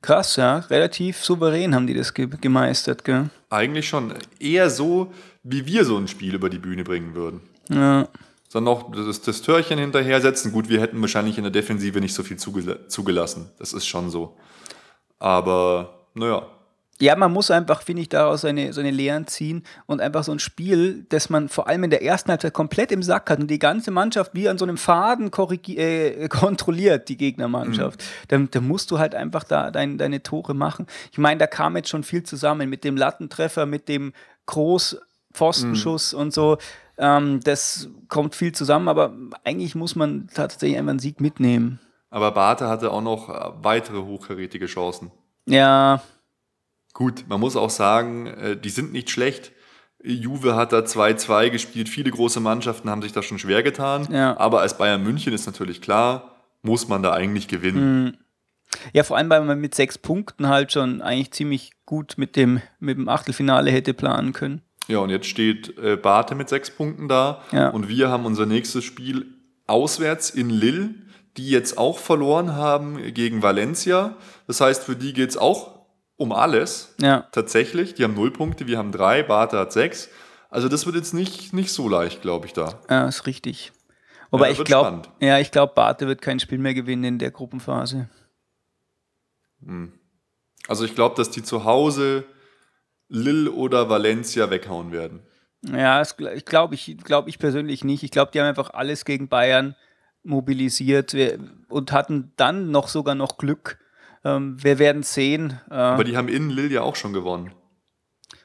Krass, 0.00 0.36
ja. 0.36 0.58
Relativ 0.70 1.22
souverän 1.22 1.74
haben 1.74 1.86
die 1.86 1.94
das 1.94 2.14
ge 2.14 2.28
gemeistert, 2.40 3.04
gell? 3.04 3.28
Eigentlich 3.50 3.88
schon. 3.88 4.14
Eher 4.38 4.70
so, 4.70 5.12
wie 5.42 5.66
wir 5.66 5.84
so 5.84 5.98
ein 5.98 6.08
Spiel 6.08 6.34
über 6.34 6.48
die 6.48 6.58
Bühne 6.58 6.84
bringen 6.84 7.14
würden. 7.14 7.42
Ja 7.68 8.08
sondern 8.48 8.74
noch 8.74 8.92
das, 8.92 9.20
das 9.20 9.42
Törchen 9.42 9.78
hinterher 9.78 10.20
setzen. 10.20 10.52
Gut, 10.52 10.68
wir 10.68 10.80
hätten 10.80 11.00
wahrscheinlich 11.00 11.36
in 11.36 11.44
der 11.44 11.50
Defensive 11.50 12.00
nicht 12.00 12.14
so 12.14 12.22
viel 12.22 12.38
zugelassen. 12.38 13.50
Das 13.58 13.72
ist 13.72 13.86
schon 13.86 14.10
so. 14.10 14.36
Aber 15.18 15.97
naja. 16.18 16.42
Ja, 17.00 17.14
man 17.14 17.32
muss 17.32 17.50
einfach, 17.52 17.82
finde 17.82 18.02
ich, 18.02 18.08
daraus 18.08 18.40
seine, 18.40 18.72
seine 18.72 18.90
Lehren 18.90 19.28
ziehen 19.28 19.62
und 19.86 20.00
einfach 20.00 20.24
so 20.24 20.32
ein 20.32 20.40
Spiel, 20.40 21.06
das 21.10 21.30
man 21.30 21.48
vor 21.48 21.68
allem 21.68 21.84
in 21.84 21.90
der 21.90 22.02
ersten 22.02 22.30
Halbzeit 22.30 22.52
komplett 22.52 22.90
im 22.90 23.04
Sack 23.04 23.30
hat 23.30 23.38
und 23.38 23.48
die 23.48 23.60
ganze 23.60 23.92
Mannschaft 23.92 24.34
wie 24.34 24.48
an 24.48 24.58
so 24.58 24.64
einem 24.64 24.76
Faden 24.76 25.30
äh, 25.68 26.28
kontrolliert, 26.28 27.08
die 27.08 27.16
Gegnermannschaft. 27.16 28.00
Mhm. 28.00 28.26
Dann, 28.28 28.50
dann, 28.50 28.66
musst 28.66 28.90
du 28.90 28.98
halt 28.98 29.14
einfach 29.14 29.44
da 29.44 29.70
dein, 29.70 29.96
deine 29.96 30.24
Tore 30.24 30.54
machen. 30.54 30.86
Ich 31.12 31.18
meine, 31.18 31.38
da 31.38 31.46
kam 31.46 31.76
jetzt 31.76 31.88
schon 31.88 32.02
viel 32.02 32.24
zusammen 32.24 32.68
mit 32.68 32.82
dem 32.82 32.96
Lattentreffer, 32.96 33.64
mit 33.64 33.88
dem 33.88 34.12
Großpfostenschuss 34.46 36.14
mhm. 36.14 36.18
und 36.18 36.34
so. 36.34 36.58
Ähm, 36.98 37.38
das 37.44 37.90
kommt 38.08 38.34
viel 38.34 38.50
zusammen, 38.50 38.88
aber 38.88 39.14
eigentlich 39.44 39.76
muss 39.76 39.94
man 39.94 40.28
tatsächlich 40.34 40.76
einfach 40.76 40.90
einen 40.90 40.98
Sieg 40.98 41.20
mitnehmen. 41.20 41.78
Aber 42.10 42.32
Barte 42.32 42.66
hatte 42.66 42.90
auch 42.90 43.02
noch 43.02 43.28
weitere 43.62 43.98
hochkarätige 43.98 44.66
Chancen. 44.66 45.12
Ja. 45.48 46.02
Gut, 46.92 47.24
man 47.28 47.40
muss 47.40 47.56
auch 47.56 47.70
sagen, 47.70 48.26
äh, 48.26 48.56
die 48.56 48.70
sind 48.70 48.92
nicht 48.92 49.10
schlecht. 49.10 49.52
Juve 50.02 50.54
hat 50.54 50.72
da 50.72 50.80
2-2 50.80 51.50
gespielt. 51.50 51.88
Viele 51.88 52.10
große 52.10 52.40
Mannschaften 52.40 52.88
haben 52.88 53.02
sich 53.02 53.12
da 53.12 53.22
schon 53.22 53.38
schwer 53.38 53.62
getan. 53.62 54.08
Ja. 54.12 54.36
Aber 54.38 54.60
als 54.60 54.78
Bayern 54.78 55.02
München 55.02 55.32
ist 55.32 55.46
natürlich 55.46 55.80
klar, 55.80 56.36
muss 56.62 56.88
man 56.88 57.02
da 57.02 57.12
eigentlich 57.12 57.48
gewinnen. 57.48 58.04
Mhm. 58.04 58.18
Ja, 58.92 59.02
vor 59.02 59.16
allem, 59.16 59.30
weil 59.30 59.44
man 59.44 59.60
mit 59.60 59.74
sechs 59.74 59.98
Punkten 59.98 60.48
halt 60.48 60.72
schon 60.72 61.00
eigentlich 61.00 61.32
ziemlich 61.32 61.72
gut 61.86 62.14
mit 62.16 62.36
dem, 62.36 62.60
mit 62.78 62.98
dem 62.98 63.08
Achtelfinale 63.08 63.70
hätte 63.70 63.94
planen 63.94 64.32
können. 64.32 64.62
Ja, 64.88 64.98
und 64.98 65.10
jetzt 65.10 65.26
steht 65.26 65.76
äh, 65.78 65.96
Bate 65.96 66.34
mit 66.34 66.48
sechs 66.48 66.70
Punkten 66.70 67.08
da. 67.08 67.42
Ja. 67.52 67.70
Und 67.70 67.88
wir 67.88 68.08
haben 68.08 68.24
unser 68.24 68.46
nächstes 68.46 68.84
Spiel 68.84 69.26
auswärts 69.66 70.30
in 70.30 70.50
Lille, 70.50 70.94
die 71.38 71.48
jetzt 71.48 71.78
auch 71.78 71.98
verloren 71.98 72.56
haben 72.56 73.14
gegen 73.14 73.42
Valencia. 73.42 74.16
Das 74.48 74.60
heißt, 74.60 74.82
für 74.84 74.96
die 74.96 75.12
geht 75.12 75.30
es 75.30 75.36
auch 75.36 75.86
um 76.16 76.32
alles. 76.32 76.94
Ja. 77.00 77.28
Tatsächlich. 77.30 77.94
Die 77.94 78.02
haben 78.02 78.14
null 78.14 78.32
Punkte, 78.32 78.66
wir 78.66 78.76
haben 78.76 78.90
drei, 78.90 79.22
Bate 79.22 79.56
hat 79.56 79.72
sechs. 79.72 80.08
Also 80.50 80.68
das 80.68 80.84
wird 80.84 80.96
jetzt 80.96 81.14
nicht, 81.14 81.52
nicht 81.52 81.72
so 81.72 81.88
leicht, 81.88 82.22
glaube 82.22 82.46
ich, 82.46 82.52
da. 82.52 82.80
Ja, 82.90 83.06
ist 83.06 83.26
richtig. 83.26 83.72
Aber 84.30 84.46
ja, 84.46 84.52
ich 84.52 84.64
glaube, 84.64 85.02
ja, 85.20 85.38
ich 85.38 85.52
glaube, 85.52 85.74
Bate 85.74 86.08
wird 86.08 86.20
kein 86.20 86.40
Spiel 86.40 86.58
mehr 86.58 86.74
gewinnen 86.74 87.04
in 87.04 87.18
der 87.18 87.30
Gruppenphase. 87.30 88.10
Hm. 89.64 89.92
Also 90.66 90.84
ich 90.84 90.94
glaube, 90.94 91.14
dass 91.14 91.30
die 91.30 91.42
zu 91.42 91.64
Hause 91.64 92.24
Lille 93.08 93.52
oder 93.52 93.88
Valencia 93.88 94.50
weghauen 94.50 94.90
werden. 94.90 95.22
Ja, 95.62 95.98
das 95.98 96.16
ich 96.34 96.44
glaube 96.44 96.74
ich, 96.74 96.96
glaub 97.02 97.28
ich 97.28 97.38
persönlich 97.38 97.84
nicht. 97.84 98.02
Ich 98.02 98.10
glaube, 98.10 98.32
die 98.32 98.40
haben 98.40 98.48
einfach 98.48 98.70
alles 98.70 99.04
gegen 99.04 99.28
Bayern 99.28 99.76
mobilisiert 100.22 101.16
und 101.68 101.92
hatten 101.92 102.32
dann 102.36 102.70
noch 102.70 102.88
sogar 102.88 103.14
noch 103.14 103.38
Glück. 103.38 103.78
Ähm, 104.24 104.62
wir 104.62 104.78
werden 104.78 105.02
sehen. 105.02 105.60
Äh, 105.70 105.74
Aber 105.74 106.04
die 106.04 106.16
haben 106.16 106.28
in 106.28 106.50
Lille 106.50 106.74
ja 106.74 106.82
auch 106.82 106.96
schon 106.96 107.12
gewonnen. 107.12 107.52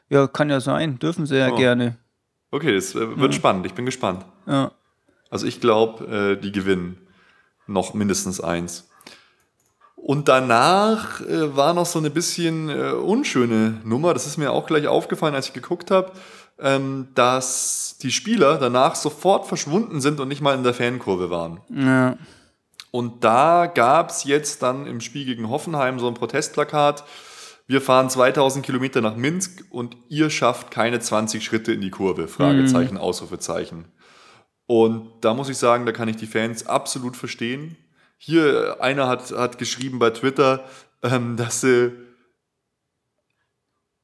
Ja, 0.10 0.28
kann 0.28 0.50
ja 0.50 0.60
sein. 0.60 1.00
Dürfen 1.00 1.26
sie 1.26 1.38
ja 1.38 1.52
oh. 1.52 1.56
gerne. 1.56 1.98
Okay, 2.52 2.74
das 2.74 2.94
äh, 2.94 3.18
wird 3.18 3.34
ja. 3.34 3.38
spannend. 3.38 3.66
Ich 3.66 3.74
bin 3.74 3.86
gespannt. 3.86 4.26
Ja. 4.46 4.72
Also 5.30 5.48
ich 5.48 5.60
glaube, 5.60 6.38
äh, 6.38 6.42
die 6.42 6.52
gewinnen 6.52 6.98
noch 7.66 7.94
mindestens 7.94 8.40
eins. 8.40 8.90
Und 9.96 10.28
danach 10.28 11.22
äh, 11.22 11.56
war 11.56 11.74
noch 11.74 11.86
so 11.86 11.98
eine 11.98 12.10
bisschen 12.10 12.70
äh, 12.70 12.92
unschöne 12.92 13.82
Nummer. 13.86 14.14
Das 14.14 14.28
ist 14.28 14.38
mir 14.38 14.52
auch 14.52 14.68
gleich 14.68 14.86
aufgefallen, 14.88 15.34
als 15.34 15.48
ich 15.48 15.54
geguckt 15.54 15.92
habe, 15.92 16.12
ähm, 16.60 17.08
dass 17.16 17.98
die 18.02 18.12
Spieler 18.12 18.58
danach 18.58 18.96
sofort 18.96 19.48
verschwunden 19.48 20.02
sind 20.02 20.20
und 20.20 20.28
nicht 20.28 20.42
mal 20.42 20.56
in 20.56 20.64
der 20.64 20.74
Fankurve 20.74 21.30
waren. 21.30 21.62
Ja. 21.70 22.18
Und 22.92 23.24
da 23.24 23.66
gab 23.66 24.12
es 24.12 24.24
jetzt 24.24 24.62
dann 24.62 24.86
im 24.86 25.02
Spiel 25.02 25.26
gegen 25.26 25.50
Hoffenheim 25.50 26.00
so 26.00 26.08
ein 26.08 26.14
Protestplakat. 26.14 27.04
Wir 27.66 27.82
fahren 27.82 28.10
2000 28.10 28.64
Kilometer 28.64 29.02
nach 29.02 29.16
Minsk 29.16 29.64
und 29.72 29.98
ihr 30.10 30.30
schafft 30.30 30.70
keine 30.70 31.00
20 31.00 31.44
Schritte 31.44 31.74
in 31.74 31.82
die 31.82 31.90
Kurve. 31.90 32.28
Fragezeichen, 32.28 32.96
mhm. 32.96 33.02
Ausrufezeichen. 33.02 33.86
Und 34.68 35.10
da 35.22 35.34
muss 35.34 35.50
ich 35.50 35.58
sagen, 35.58 35.86
da 35.86 35.92
kann 35.92 36.08
ich 36.08 36.18
die 36.18 36.28
Fans 36.28 36.68
absolut 36.68 37.18
verstehen. 37.18 37.78
Hier, 38.18 38.78
einer 38.80 39.08
hat, 39.08 39.32
hat 39.32 39.58
geschrieben 39.58 40.00
bei 40.00 40.12
Twitter, 40.12 40.64
ähm, 41.02 41.36
dass 41.36 41.62
sie 41.62 41.92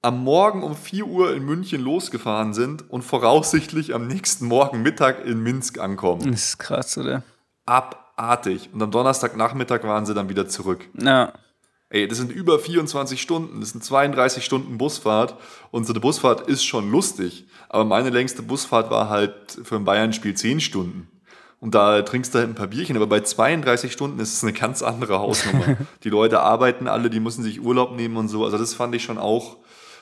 am 0.01 0.23
Morgen 0.23 0.63
um 0.63 0.75
4 0.75 1.05
Uhr 1.05 1.35
in 1.35 1.43
München 1.43 1.81
losgefahren 1.81 2.53
sind 2.53 2.89
und 2.89 3.01
voraussichtlich 3.01 3.93
am 3.93 4.07
nächsten 4.07 4.45
Morgen 4.45 4.81
Mittag 4.81 5.25
in 5.25 5.43
Minsk 5.43 5.79
ankommen. 5.79 6.31
Das 6.31 6.45
ist 6.45 6.59
krass, 6.59 6.97
oder? 6.97 7.23
Abartig. 7.65 8.69
Und 8.73 8.81
am 8.81 8.91
Donnerstagnachmittag 8.91 9.83
waren 9.83 10.05
sie 10.05 10.13
dann 10.13 10.29
wieder 10.29 10.47
zurück. 10.47 10.87
Ja. 11.01 11.33
Ey, 11.91 12.07
das 12.07 12.19
sind 12.19 12.31
über 12.31 12.59
24 12.59 13.19
Stunden, 13.19 13.61
das 13.61 13.71
sind 13.71 13.83
32 13.83 14.45
Stunden 14.45 14.77
Busfahrt. 14.77 15.35
Unsere 15.71 15.99
Busfahrt 15.99 16.47
ist 16.47 16.63
schon 16.63 16.91
lustig, 16.91 17.47
aber 17.67 17.83
meine 17.83 18.11
längste 18.11 18.43
Busfahrt 18.43 18.91
war 18.91 19.09
halt 19.09 19.59
für 19.63 19.75
ein 19.75 19.85
Bayern-Spiel 19.85 20.35
10 20.35 20.59
Stunden. 20.59 21.07
Und 21.59 21.75
da 21.75 22.03
trinkst 22.03 22.33
du 22.33 22.39
halt 22.39 22.47
ein 22.47 22.55
paar 22.55 22.67
Bierchen, 22.67 22.95
aber 22.95 23.07
bei 23.07 23.21
32 23.21 23.91
Stunden 23.91 24.19
ist 24.19 24.33
es 24.33 24.43
eine 24.43 24.53
ganz 24.53 24.81
andere 24.81 25.19
Hausnummer. 25.19 25.77
die 26.03 26.09
Leute 26.09 26.39
arbeiten 26.39 26.87
alle, 26.87 27.09
die 27.09 27.19
müssen 27.19 27.43
sich 27.43 27.59
Urlaub 27.59 27.95
nehmen 27.95 28.17
und 28.17 28.29
so. 28.29 28.45
Also 28.45 28.57
das 28.57 28.75
fand 28.75 28.95
ich 28.95 29.03
schon 29.03 29.17
auch. 29.17 29.57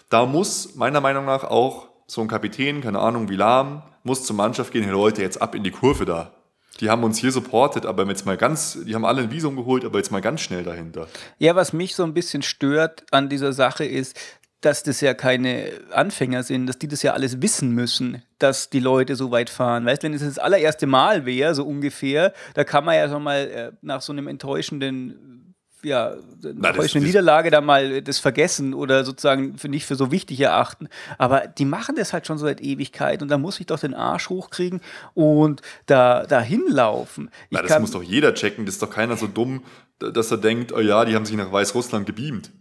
Da 0.10 0.26
muss 0.26 0.76
meiner 0.76 1.02
Meinung 1.02 1.26
nach 1.26 1.44
auch 1.44 1.90
so 2.08 2.22
ein 2.22 2.28
Kapitän, 2.28 2.82
keine 2.82 3.00
Ahnung 3.00 3.30
wie 3.30 3.36
lahm, 3.36 3.84
muss 4.04 4.24
zur 4.24 4.36
Mannschaft 4.36 4.72
gehen, 4.72 4.84
hey 4.84 4.94
Leute, 4.94 5.22
jetzt 5.22 5.42
ab 5.42 5.54
in 5.54 5.64
die 5.64 5.72
Kurve 5.72 6.06
da. 6.06 6.32
Die 6.80 6.90
haben 6.90 7.04
uns 7.04 7.18
hier 7.18 7.32
supportet, 7.32 7.86
aber 7.86 8.06
jetzt 8.08 8.26
mal 8.26 8.38
ganz, 8.38 8.78
die 8.86 8.94
haben 8.96 9.04
alle 9.04 9.24
ein 9.24 9.32
Visum 9.32 9.56
geholt, 9.56 9.84
aber 9.84 9.98
jetzt 9.98 10.12
mal 10.12 10.22
ganz 10.22 10.42
schnell 10.42 10.64
dahinter. 10.64 11.08
Ja, 11.40 11.56
was 11.56 11.74
mich 11.74 11.96
so 11.96 12.04
ein 12.04 12.14
bisschen 12.14 12.44
stört 12.44 13.04
an 13.12 13.30
dieser 13.30 13.52
Sache 13.52 13.84
ist, 13.84 14.16
dass 14.62 14.84
das 14.84 15.02
ja 15.02 15.14
keine 15.14 15.72
Anfänger 15.92 16.44
sind, 16.44 16.68
dass 16.68 16.80
die 16.80 16.88
das 16.88 17.04
ja 17.04 17.14
alles 17.14 17.42
wissen 17.42 17.72
müssen, 17.72 18.24
dass 18.40 18.70
die 18.70 18.80
Leute 18.80 19.16
so 19.16 19.32
weit 19.32 19.50
fahren. 19.50 19.86
Weißt, 19.86 20.04
wenn 20.04 20.14
es 20.14 20.22
das 20.22 20.40
allererste 20.40 20.88
Mal 20.88 21.26
wäre, 21.26 21.54
so 21.54 21.64
ungefähr, 21.64 22.34
da 22.54 22.64
kann 22.64 22.86
man 22.86 22.96
ja 22.96 23.10
schon 23.10 23.24
mal 23.24 23.48
äh, 23.48 23.72
nach 23.82 24.02
so 24.02 24.14
einem 24.14 24.28
enttäuschenden, 24.28 25.37
ja, 25.84 26.16
Na, 26.42 26.72
das- 26.72 26.94
das- 26.94 27.02
Niederlage 27.04 27.52
da 27.52 27.62
mal 27.62 28.02
das 28.02 28.20
vergessen 28.20 28.74
oder 28.74 29.04
sozusagen 29.06 29.58
für 29.58 29.70
nicht 29.70 29.86
für 29.86 29.96
so 29.96 30.12
wichtig 30.12 30.40
erachten. 30.42 30.90
Aber 31.18 31.48
die 31.48 31.66
machen 31.66 31.96
das 31.96 32.14
halt 32.14 32.26
schon 32.28 32.38
so 32.38 32.46
seit 32.46 32.62
Ewigkeit 32.62 33.22
und 33.22 33.30
da 33.30 33.38
muss 33.38 33.60
ich 33.60 33.66
doch 33.68 33.80
den 33.80 33.94
Arsch 33.94 34.30
hochkriegen 34.30 34.82
und 35.14 35.62
da, 35.86 36.26
da 36.26 36.42
hinlaufen. 36.42 37.30
Ich 37.44 37.48
Na, 37.52 37.62
das 37.62 37.72
kann- 37.72 37.82
muss 37.82 37.92
doch 37.92 38.04
jeder 38.04 38.34
checken. 38.34 38.66
Das 38.66 38.76
ist 38.76 38.82
doch 38.82 38.90
keiner 38.90 39.18
so 39.18 39.28
dumm, 39.28 39.64
dass 40.00 40.32
er 40.32 40.38
denkt, 40.38 40.72
oh 40.74 40.80
ja, 40.80 41.06
die 41.06 41.16
haben 41.16 41.26
sich 41.26 41.36
nach 41.38 41.52
Weißrussland 41.52 42.06
gebeamt. 42.06 42.52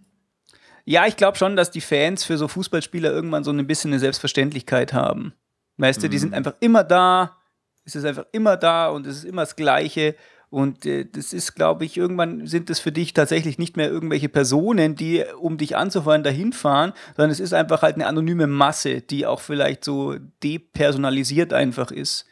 Ja, 0.85 1.07
ich 1.07 1.17
glaube 1.17 1.37
schon, 1.37 1.57
dass 1.57 1.71
die 1.71 1.81
Fans 1.81 2.23
für 2.23 2.39
so 2.39 2.47
Fußballspieler 2.49 3.11
irgendwann 3.11 3.43
so 3.45 3.51
ein 3.51 3.67
bisschen 3.67 3.91
eine 3.91 3.99
Selbstverständlichkeit 3.99 4.93
haben. 4.93 5.33
Weißt 5.79 6.03
du, 6.03 6.09
die 6.09 6.19
sind 6.19 6.33
einfach 6.33 6.55
immer 6.61 6.85
da, 6.85 7.37
es 7.85 7.97
ist 7.97 8.05
einfach 8.05 8.25
immer 8.33 8.57
da 8.57 8.89
und 8.89 9.07
es 9.07 9.19
ist 9.19 9.25
immer 9.25 9.43
das 9.43 9.57
Gleiche. 9.57 10.15
Und 10.49 10.87
äh, 10.87 11.05
das 11.05 11.33
ist, 11.33 11.55
glaube 11.55 11.85
ich, 11.85 11.97
irgendwann 11.97 12.47
sind 12.47 12.71
es 12.71 12.79
für 12.79 12.93
dich 12.93 13.13
tatsächlich 13.13 13.59
nicht 13.59 13.77
mehr 13.77 13.91
irgendwelche 13.91 14.29
Personen, 14.29 14.95
die, 14.95 15.25
um 15.41 15.59
dich 15.59 15.77
anzufahren, 15.77 16.23
dahin 16.23 16.53
fahren, 16.53 16.93
sondern 17.17 17.31
es 17.31 17.41
ist 17.41 17.53
einfach 17.53 17.83
halt 17.83 17.97
eine 17.97 18.07
anonyme 18.07 18.47
Masse, 18.47 19.01
die 19.01 19.27
auch 19.27 19.41
vielleicht 19.41 19.85
so 19.85 20.17
depersonalisiert 20.43 21.53
einfach 21.53 21.91
ist. 21.91 22.27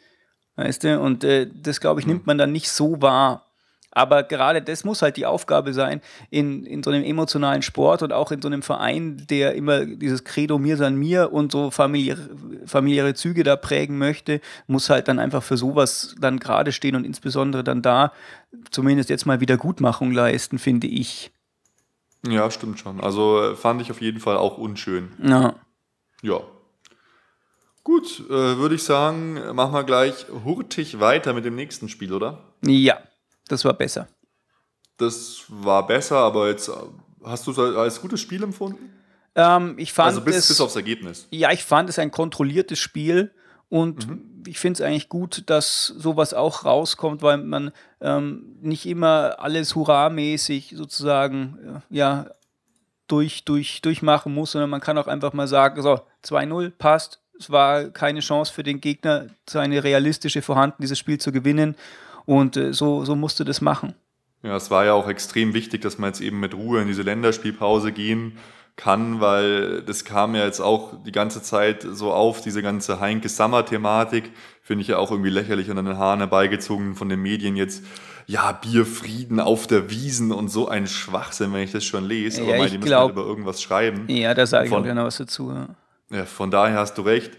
Weißt 0.55 0.85
du? 0.85 0.99
Und 0.99 1.23
äh, 1.23 1.49
das, 1.53 1.81
glaube 1.81 1.99
ich, 1.99 2.07
nimmt 2.07 2.25
man 2.25 2.37
dann 2.37 2.51
nicht 2.51 2.69
so 2.69 3.01
wahr. 3.01 3.45
Aber 3.95 4.23
gerade 4.23 4.61
das 4.61 4.83
muss 4.83 5.01
halt 5.01 5.15
die 5.15 5.25
Aufgabe 5.25 5.73
sein, 5.73 6.01
in, 6.29 6.65
in 6.65 6.83
so 6.83 6.91
einem 6.91 7.05
emotionalen 7.05 7.61
Sport 7.61 8.03
und 8.03 8.11
auch 8.11 8.29
in 8.29 8.41
so 8.41 8.49
einem 8.49 8.61
Verein, 8.61 9.25
der 9.29 9.55
immer 9.55 9.85
dieses 9.85 10.25
Credo 10.25 10.59
mir 10.59 10.75
san 10.75 10.97
mir 10.97 11.31
und 11.31 11.53
so 11.53 11.71
familiäre, 11.71 12.29
familiäre 12.65 13.13
Züge 13.13 13.43
da 13.43 13.55
prägen 13.55 13.97
möchte, 13.97 14.41
muss 14.67 14.89
halt 14.89 15.07
dann 15.07 15.17
einfach 15.17 15.41
für 15.41 15.55
sowas 15.55 16.13
dann 16.19 16.39
gerade 16.39 16.73
stehen 16.73 16.97
und 16.97 17.05
insbesondere 17.05 17.63
dann 17.63 17.81
da 17.81 18.11
zumindest 18.69 19.09
jetzt 19.09 19.25
mal 19.25 19.39
Wiedergutmachung 19.39 20.11
leisten, 20.11 20.59
finde 20.59 20.87
ich. 20.87 21.31
Ja, 22.27 22.51
stimmt 22.51 22.79
schon. 22.79 22.99
Also 22.99 23.41
äh, 23.41 23.55
fand 23.55 23.81
ich 23.81 23.91
auf 23.91 24.01
jeden 24.01 24.19
Fall 24.19 24.35
auch 24.35 24.57
unschön. 24.57 25.13
Ja. 25.23 25.55
Ja. 26.21 26.41
Gut, 27.85 28.25
äh, 28.29 28.57
würde 28.57 28.75
ich 28.75 28.83
sagen, 28.83 29.39
machen 29.53 29.73
wir 29.73 29.83
gleich 29.85 30.25
hurtig 30.43 30.99
weiter 30.99 31.33
mit 31.33 31.45
dem 31.45 31.55
nächsten 31.55 31.87
Spiel, 31.87 32.11
oder? 32.11 32.39
Ja, 32.65 32.97
das 33.47 33.65
war 33.65 33.73
besser. 33.73 34.07
Das 34.97 35.43
war 35.49 35.85
besser, 35.85 36.17
aber 36.17 36.47
jetzt 36.47 36.69
äh, 36.69 36.73
hast 37.23 37.47
du 37.47 37.51
es 37.51 37.59
als 37.59 38.01
gutes 38.01 38.21
Spiel 38.21 38.43
empfunden? 38.43 38.91
Ähm, 39.35 39.75
ich 39.77 39.91
fand 39.91 40.07
Also 40.07 40.21
bis, 40.21 40.37
es, 40.37 40.47
bis 40.47 40.61
aufs 40.61 40.75
Ergebnis. 40.75 41.27
Ja, 41.31 41.51
ich 41.51 41.63
fand 41.63 41.89
es 41.89 41.99
ein 41.99 42.11
kontrolliertes 42.11 42.79
Spiel 42.79 43.31
und 43.69 44.07
ich 44.47 44.59
finde 44.59 44.81
es 44.81 44.87
eigentlich 44.87 45.09
gut, 45.09 45.43
dass 45.47 45.87
sowas 45.87 46.33
auch 46.33 46.65
rauskommt, 46.65 47.21
weil 47.21 47.37
man 47.37 47.71
ähm, 47.99 48.55
nicht 48.61 48.85
immer 48.85 49.35
alles 49.39 49.75
hurramäßig 49.75 50.73
sozusagen 50.77 51.81
äh, 51.91 51.95
ja, 51.95 52.27
durch, 53.07 53.43
durch, 53.43 53.81
durchmachen 53.81 54.33
muss, 54.33 54.51
sondern 54.51 54.69
man 54.69 54.81
kann 54.81 54.97
auch 54.97 55.07
einfach 55.07 55.33
mal 55.33 55.47
sagen, 55.47 55.81
so, 55.81 55.99
2-0 56.23 56.71
passt, 56.71 57.19
es 57.37 57.49
war 57.49 57.85
keine 57.89 58.21
Chance 58.21 58.53
für 58.53 58.63
den 58.63 58.79
Gegner, 58.79 59.27
seine 59.47 59.83
realistische 59.83 60.41
vorhanden, 60.41 60.77
dieses 60.81 60.97
Spiel 60.97 61.19
zu 61.19 61.31
gewinnen 61.31 61.75
und 62.25 62.57
äh, 62.57 62.73
so, 62.73 63.05
so 63.05 63.15
musste 63.15 63.45
das 63.45 63.61
machen. 63.61 63.93
Ja, 64.43 64.55
es 64.55 64.69
war 64.69 64.85
ja 64.85 64.93
auch 64.93 65.07
extrem 65.07 65.53
wichtig, 65.53 65.81
dass 65.81 65.97
man 65.97 66.09
jetzt 66.09 66.21
eben 66.21 66.39
mit 66.39 66.53
Ruhe 66.53 66.81
in 66.81 66.87
diese 66.87 67.01
Länderspielpause 67.01 67.91
gehen 67.91 68.37
kann, 68.75 69.21
weil 69.21 69.81
das 69.83 70.03
kam 70.05 70.35
ja 70.35 70.43
jetzt 70.43 70.59
auch 70.59 71.01
die 71.03 71.11
ganze 71.11 71.41
Zeit 71.41 71.81
so 71.89 72.11
auf, 72.13 72.41
diese 72.41 72.61
ganze 72.61 72.99
Heinke-Sammer-Thematik, 72.99 74.31
finde 74.61 74.81
ich 74.81 74.89
ja 74.89 74.97
auch 74.97 75.11
irgendwie 75.11 75.29
lächerlich 75.29 75.69
und 75.71 75.77
an 75.77 75.85
den 75.85 75.97
Haaren 75.97 76.19
herbeigezogen 76.19 76.95
von 76.95 77.09
den 77.09 77.21
Medien 77.21 77.55
jetzt, 77.55 77.83
ja, 78.27 78.51
Bierfrieden 78.51 79.39
auf 79.39 79.67
der 79.67 79.89
Wiesen 79.91 80.31
und 80.31 80.49
so 80.49 80.67
ein 80.67 80.87
Schwachsinn, 80.87 81.53
wenn 81.53 81.61
ich 81.63 81.71
das 81.71 81.85
schon 81.85 82.03
lese, 82.03 82.43
Ja, 82.43 82.55
aber 82.55 82.65
ich 82.65 82.71
die 82.71 82.77
müssen 82.79 82.87
glaub- 82.89 83.01
halt 83.03 83.11
über 83.13 83.23
irgendwas 83.25 83.61
schreiben. 83.61 84.05
Ja, 84.09 84.33
da 84.33 84.45
sage 84.45 84.67
ich 84.67 84.73
auch 84.73 84.83
gerne 84.83 85.03
was 85.05 85.17
dazu. 85.17 85.51
Ja. 85.51 85.67
Ja, 86.09 86.25
von 86.25 86.51
daher 86.51 86.79
hast 86.79 86.97
du 86.97 87.01
recht. 87.03 87.31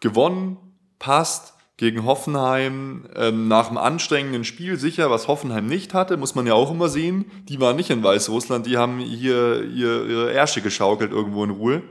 Gewonnen, 0.00 0.58
passt 0.98 1.54
gegen 1.76 2.04
Hoffenheim 2.04 3.06
ähm, 3.14 3.48
nach 3.48 3.68
einem 3.68 3.76
anstrengenden 3.76 4.44
Spiel 4.44 4.78
sicher, 4.78 5.10
was 5.10 5.28
Hoffenheim 5.28 5.66
nicht 5.66 5.92
hatte, 5.92 6.16
muss 6.16 6.34
man 6.34 6.46
ja 6.46 6.54
auch 6.54 6.70
immer 6.70 6.88
sehen. 6.88 7.30
Die 7.48 7.60
waren 7.60 7.76
nicht 7.76 7.90
in 7.90 8.02
Weißrussland, 8.02 8.66
die 8.66 8.78
haben 8.78 8.98
hier, 8.98 9.62
ihre 9.62 10.32
Ärsche 10.32 10.62
geschaukelt 10.62 11.12
irgendwo 11.12 11.44
in 11.44 11.50
Ruhe. 11.50 11.82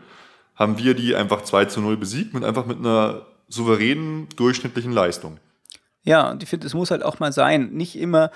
Haben 0.56 0.80
wir 0.80 0.96
die 0.96 1.16
einfach 1.16 1.44
2 1.44 1.66
zu 1.66 1.82
0 1.82 1.98
besiegt 1.98 2.34
mit 2.34 2.44
einfach 2.44 2.66
mit 2.66 2.80
einer 2.80 3.28
souveränen, 3.48 4.28
durchschnittlichen 4.36 4.92
Leistung. 4.92 5.40
Ja, 6.04 6.32
und 6.32 6.42
ich 6.42 6.50
finde, 6.50 6.66
es 6.66 6.74
muss 6.74 6.92
halt 6.92 7.04
auch 7.04 7.20
mal 7.20 7.32
sein. 7.32 7.72
Nicht 7.74 7.96
immer, 7.96 8.32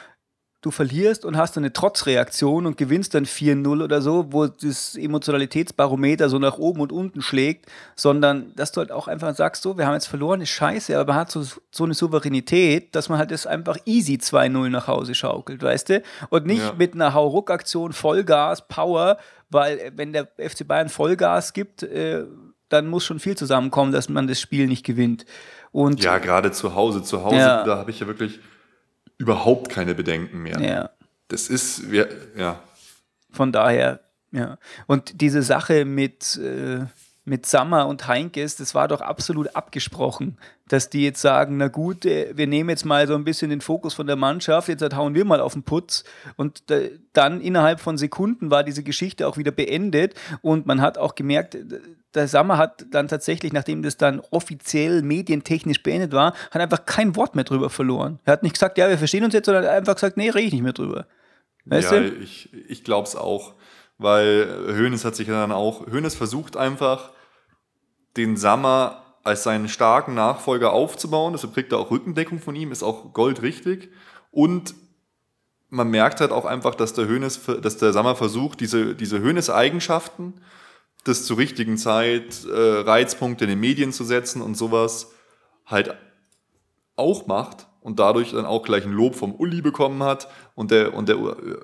du 0.62 0.72
verlierst 0.72 1.24
und 1.24 1.38
hast 1.38 1.58
eine 1.58 1.72
Trotzreaktion 1.72 2.66
und 2.66 2.78
gewinnst 2.78 3.14
dann 3.16 3.26
4-0 3.26 3.82
oder 3.84 4.02
so, 4.02 4.28
wo 4.32 4.48
das 4.48 4.96
Emotionalitätsbarometer 4.96 6.30
so 6.30 6.38
nach 6.40 6.58
oben 6.58 6.82
und 6.82 6.92
unten 6.92 7.22
schlägt, 7.22 7.68
sondern 7.96 8.54
dass 8.56 8.72
du 8.72 8.80
halt 8.82 8.92
auch 8.92 9.08
einfach 9.08 9.34
sagst, 9.36 9.64
so, 9.64 9.78
wir 9.78 9.86
haben 9.88 9.94
jetzt 9.94 10.08
verloren, 10.08 10.42
ist 10.42 10.50
scheiße, 10.50 10.98
aber 10.98 11.14
man 11.14 11.22
hat 11.22 11.32
so, 11.32 11.44
so 11.72 11.84
eine 11.86 11.94
Souveränität, 11.94 12.94
dass 12.96 13.10
man 13.10 13.18
halt 13.20 13.32
das 13.32 13.48
einfach 13.48 13.78
easy 13.86 14.16
2-0 14.16 14.70
nach 14.70 14.88
Hause 14.88 15.16
schaukelt, 15.16 15.64
weißt 15.64 15.90
du? 15.90 16.04
Und 16.30 16.46
nicht 16.46 16.60
Ja. 16.62 16.74
mit 16.78 16.94
einer 16.94 17.14
Hauruck-Aktion, 17.14 17.94
Vollgas, 17.94 18.68
Power, 18.68 19.18
weil 19.50 19.80
äh, 19.80 19.92
wenn 19.96 20.12
der 20.14 20.28
FC 20.38 20.68
Bayern 20.68 20.90
Vollgas 20.90 21.54
gibt, 21.54 21.84
äh, 21.84 22.26
dann 22.68 22.88
muss 22.88 23.06
schon 23.06 23.20
viel 23.20 23.36
zusammenkommen, 23.38 23.92
dass 23.92 24.10
man 24.10 24.28
das 24.28 24.40
Spiel 24.40 24.68
nicht 24.68 24.86
gewinnt. 24.86 25.26
Und 25.72 26.04
Ja, 26.04 26.18
gerade 26.20 26.52
zu 26.52 26.76
Hause. 26.76 27.02
Zu 27.02 27.24
Hause, 27.24 27.36
Ja. 27.38 27.64
da 27.64 27.78
habe 27.78 27.90
ich 27.92 28.00
ja 28.00 28.08
wirklich 28.08 28.40
überhaupt 29.20 29.70
keine 29.70 29.94
Bedenken 29.94 30.42
mehr. 30.42 30.60
ja. 30.60 30.90
Das 31.28 31.48
ist, 31.48 31.92
wir, 31.92 32.10
ja, 32.36 32.60
Von 33.32 33.52
daher, 33.52 34.00
ja. 34.32 34.58
Und 34.88 35.22
diese 35.22 35.44
Sache 35.44 35.86
mit, 35.86 36.38
äh, 36.38 36.86
mit 37.24 37.46
Sammer 37.46 37.88
und 37.88 38.08
Heinkes, 38.08 38.56
das 38.56 38.74
war 38.74 38.88
doch 38.88 39.02
absolut 39.02 39.56
abgesprochen, 39.56 40.40
dass 40.68 40.90
die 40.90 41.04
jetzt 41.04 41.22
sagen, 41.22 41.58
na 41.58 41.68
gut, 41.68 42.06
äh, 42.06 42.36
wir 42.36 42.48
nehmen 42.48 42.72
jetzt 42.72 42.84
mal 42.84 43.08
so 43.08 43.14
ein 43.14 43.26
bisschen 43.26 43.52
den 43.52 43.62
Fokus 43.62 43.94
von 43.94 44.08
der 44.08 44.16
Mannschaft, 44.16 44.70
jetzt 44.70 44.96
hauen 44.96 45.14
wir 45.14 45.24
mal 45.24 45.40
auf 45.40 45.54
den 45.54 45.62
Putz. 45.62 46.04
Und 46.36 46.72
äh, 46.72 46.98
dann 47.14 47.42
innerhalb 47.42 47.80
von 47.80 47.98
Sekunden 47.98 48.50
war 48.50 48.64
diese 48.64 48.82
Geschichte 48.82 49.28
auch 49.28 49.38
wieder 49.38 49.52
beendet 49.52 50.16
und 50.42 50.66
man 50.66 50.82
hat 50.82 50.98
auch 50.98 51.14
gemerkt, 51.14 51.54
äh, 51.54 51.80
der 52.16 52.28
Sammer 52.28 52.58
hat 52.58 52.86
dann 52.92 53.08
tatsächlich, 53.08 53.54
nachdem 53.54 53.84
das 53.84 53.98
dann 53.98 54.22
offiziell 54.32 55.04
medientechnisch 55.04 55.84
beendet 55.84 56.12
war, 56.12 56.34
hat 56.52 56.62
einfach 56.62 56.86
kein 56.86 57.16
Wort 57.16 57.36
mehr 57.36 57.44
drüber 57.44 57.70
verloren. 57.70 58.20
Er 58.26 58.34
hat 58.34 58.44
nicht 58.44 58.54
gesagt, 58.54 58.78
ja, 58.78 58.90
wir 58.90 58.98
verstehen 58.98 59.24
uns 59.24 59.34
jetzt, 59.34 59.46
sondern 59.46 59.64
er 59.64 59.72
hat 59.72 59.78
einfach 59.78 59.96
gesagt, 59.96 60.18
nee, 60.18 60.30
rede 60.30 60.48
ich 60.48 60.54
nicht 60.54 60.64
mehr 60.64 60.74
drüber. 60.74 61.06
Weißt 61.66 61.92
ja, 61.92 62.00
du? 62.00 62.08
ich, 62.16 62.52
ich 62.68 62.84
glaube 62.84 63.08
es 63.08 63.16
auch. 63.16 63.54
Weil 64.00 64.76
Hoeneß 64.78 65.06
hat 65.06 65.16
sich 65.16 65.28
dann 65.28 65.52
auch, 65.52 65.86
Hoeneß 65.88 66.16
versucht 66.16 66.58
einfach, 66.58 67.12
den 68.18 68.38
Sammer 68.38 69.04
als 69.24 69.44
seinen 69.44 69.68
starken 69.68 70.16
Nachfolger 70.16 70.74
aufzubauen. 70.74 71.34
Deshalb 71.34 71.54
kriegt 71.54 71.72
er 71.72 71.80
auch 71.80 71.92
Rückendeckung 71.92 72.40
von 72.40 72.56
ihm, 72.56 72.72
ist 72.72 72.82
auch 72.82 73.14
goldrichtig. 73.14 73.92
Und 74.32 74.74
man 75.70 75.90
merkt 75.90 76.22
halt 76.22 76.32
auch 76.32 76.46
einfach, 76.46 76.76
dass 76.76 76.94
der 76.94 77.08
Hoeneß, 77.08 77.42
dass 77.62 77.78
der 77.78 77.94
Sammer 77.94 78.16
versucht, 78.16 78.62
diese, 78.62 78.96
diese 78.96 79.22
Hoeneß-Eigenschaften, 79.22 80.42
das 81.04 81.26
zur 81.26 81.38
richtigen 81.38 81.78
Zeit 81.78 82.46
äh, 82.46 82.82
Reizpunkte 82.82 83.46
in 83.46 83.52
den 83.52 83.60
Medien 83.60 83.92
zu 83.92 84.04
setzen 84.04 84.42
und 84.42 84.56
sowas, 84.56 85.12
halt 85.66 85.96
auch 86.96 87.28
macht. 87.28 87.68
Und 87.82 87.98
dadurch 88.00 88.32
dann 88.32 88.46
auch 88.46 88.64
gleich 88.64 88.84
ein 88.84 88.92
Lob 88.92 89.16
vom 89.16 89.34
Uli 89.34 89.62
bekommen 89.62 90.04
hat. 90.04 90.28
Und 90.54 90.70
der, 90.70 90.94
und 90.94 91.08
der 91.08 91.16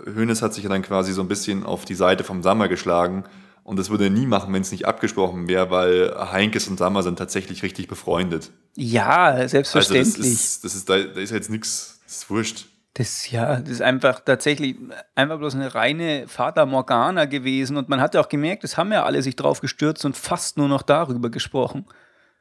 Hönes 0.05 0.41
hat 0.41 0.53
sich 0.53 0.65
dann 0.65 0.81
quasi 0.81 1.11
so 1.11 1.21
ein 1.21 1.27
bisschen 1.27 1.65
auf 1.65 1.83
die 1.83 1.93
Seite 1.93 2.23
vom 2.23 2.41
Sammer 2.41 2.69
geschlagen. 2.69 3.25
Und 3.65 3.77
das 3.77 3.89
würde 3.89 4.05
er 4.05 4.09
nie 4.11 4.25
machen, 4.25 4.53
wenn 4.53 4.61
es 4.61 4.71
nicht 4.71 4.87
abgesprochen 4.87 5.47
wäre, 5.47 5.71
weil 5.71 6.15
Heinkes 6.31 6.67
und 6.67 6.77
Sammer 6.77 7.03
sind 7.03 7.17
tatsächlich 7.17 7.63
richtig 7.63 7.87
befreundet. 7.87 8.51
Ja, 8.75 9.47
selbstverständlich. 9.47 10.05
Also 10.05 10.21
das 10.21 10.31
ist, 10.31 10.63
das 10.63 10.75
ist, 10.75 10.89
da, 10.89 10.99
da 10.99 11.19
ist 11.19 11.31
jetzt 11.31 11.49
nichts, 11.49 11.99
das 12.05 12.17
ist 12.17 12.29
wurscht. 12.29 12.67
Das, 12.97 13.29
ja, 13.29 13.59
das 13.59 13.69
ist 13.69 13.81
einfach 13.81 14.21
tatsächlich 14.21 14.77
einfach 15.15 15.37
bloß 15.37 15.55
eine 15.55 15.75
reine 15.75 16.29
Fata 16.29 16.65
Morgana 16.65 17.25
gewesen. 17.25 17.75
Und 17.75 17.89
man 17.89 17.99
hat 17.99 18.15
ja 18.15 18.21
auch 18.21 18.29
gemerkt, 18.29 18.63
es 18.63 18.77
haben 18.77 18.93
ja 18.93 19.03
alle 19.03 19.21
sich 19.21 19.35
drauf 19.35 19.59
gestürzt 19.59 20.05
und 20.05 20.15
fast 20.15 20.57
nur 20.57 20.69
noch 20.69 20.81
darüber 20.81 21.29
gesprochen. 21.29 21.85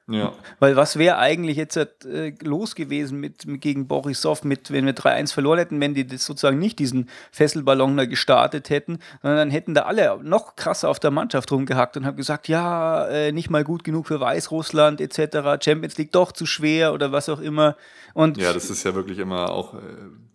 Ja. 0.06 0.34
Weil 0.58 0.76
was 0.76 0.98
wäre 0.98 1.16
eigentlich 1.16 1.56
jetzt 1.56 1.78
äh, 1.78 2.34
los 2.42 2.74
gewesen 2.74 3.20
mit, 3.20 3.46
mit 3.46 3.62
gegen 3.62 3.88
Borisov, 3.88 4.44
mit, 4.44 4.70
wenn 4.70 4.84
wir 4.84 4.94
3-1 4.94 5.32
verloren 5.32 5.58
hätten, 5.58 5.80
wenn 5.80 5.94
die 5.94 6.06
das 6.06 6.26
sozusagen 6.26 6.58
nicht 6.58 6.78
diesen 6.78 7.08
Fesselballon 7.32 7.96
da 7.96 8.04
gestartet 8.04 8.68
hätten, 8.68 8.98
sondern 9.22 9.38
dann 9.38 9.50
hätten 9.50 9.72
da 9.72 9.82
alle 9.82 10.18
noch 10.22 10.56
krasser 10.56 10.90
auf 10.90 11.00
der 11.00 11.10
Mannschaft 11.10 11.50
rumgehackt 11.50 11.96
und 11.96 12.04
haben 12.04 12.18
gesagt, 12.18 12.48
ja, 12.48 13.06
äh, 13.06 13.32
nicht 13.32 13.48
mal 13.48 13.64
gut 13.64 13.82
genug 13.82 14.06
für 14.06 14.20
Weißrussland 14.20 15.00
etc., 15.00 15.64
Champions 15.64 15.96
League 15.96 16.12
doch 16.12 16.32
zu 16.32 16.44
schwer 16.44 16.92
oder 16.92 17.10
was 17.10 17.30
auch 17.30 17.40
immer. 17.40 17.74
Und 18.12 18.36
ja, 18.36 18.52
das 18.52 18.68
ist 18.68 18.84
ja 18.84 18.94
wirklich 18.94 19.18
immer 19.18 19.50
auch 19.50 19.72
äh, 19.72 19.78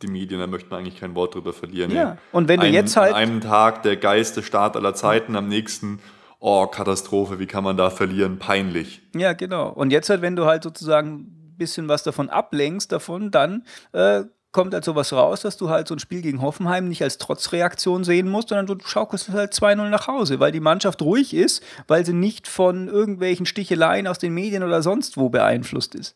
die 0.02 0.08
Medien, 0.08 0.40
da 0.40 0.48
möchte 0.48 0.72
man 0.72 0.80
eigentlich 0.80 1.00
kein 1.00 1.14
Wort 1.14 1.36
drüber 1.36 1.54
verlieren. 1.54 1.92
Ja, 1.92 2.18
und 2.32 2.48
wenn 2.48 2.60
du 2.60 2.66
Ein, 2.66 2.74
jetzt 2.74 2.98
halt... 2.98 3.14
An 3.14 3.22
einem 3.22 3.42
Tag 3.42 3.84
der 3.84 3.98
geilste 3.98 4.42
Start 4.42 4.76
aller 4.76 4.96
Zeiten, 4.96 5.36
am 5.36 5.48
nächsten 5.48 6.00
oh, 6.40 6.68
Katastrophe, 6.68 7.40
wie 7.40 7.48
kann 7.48 7.64
man 7.64 7.78
da 7.78 7.90
verlieren? 7.90 8.40
Peinlich. 8.40 9.02
Ja, 9.16 9.34
genau. 9.34 9.70
Und 9.70 9.92
jetzt 9.92 10.10
halt, 10.10 10.22
wenn 10.22 10.36
du 10.36 10.46
halt 10.46 10.64
sozusagen 10.64 11.16
ein 11.16 11.56
bisschen 11.58 11.88
was 11.88 12.04
davon 12.04 12.30
ablenkst, 12.30 12.92
davon, 12.92 13.32
dann 13.32 13.66
äh, 13.92 14.24
kommt 14.52 14.74
halt 14.74 14.84
sowas 14.84 15.14
raus, 15.14 15.42
dass 15.42 15.58
du 15.58 15.70
halt 15.70 15.88
so 15.88 15.96
ein 15.96 16.00
Spiel 16.00 16.22
gegen 16.22 16.42
Hoffenheim 16.42 16.88
nicht 16.88 17.04
als 17.04 17.18
Trotzreaktion 17.18 18.04
sehen 18.04 18.30
musst, 18.30 18.50
sondern 18.50 18.66
du 18.66 18.76
schaukelst 18.84 19.30
halt 19.30 19.54
2-0 19.54 19.90
nach 19.90 20.08
Hause, 20.08 20.40
weil 20.40 20.52
die 20.52 20.60
Mannschaft 20.60 21.02
ruhig 21.02 21.34
ist, 21.34 21.62
weil 21.88 22.06
sie 22.06 22.14
nicht 22.14 22.48
von 22.48 22.88
irgendwelchen 22.88 23.46
Sticheleien 23.46 24.08
aus 24.08 24.18
den 24.18 24.34
Medien 24.34 24.64
oder 24.64 24.82
sonst 24.82 25.18
wo 25.18 25.30
beeinflusst 25.30 25.94
ist. 25.94 26.16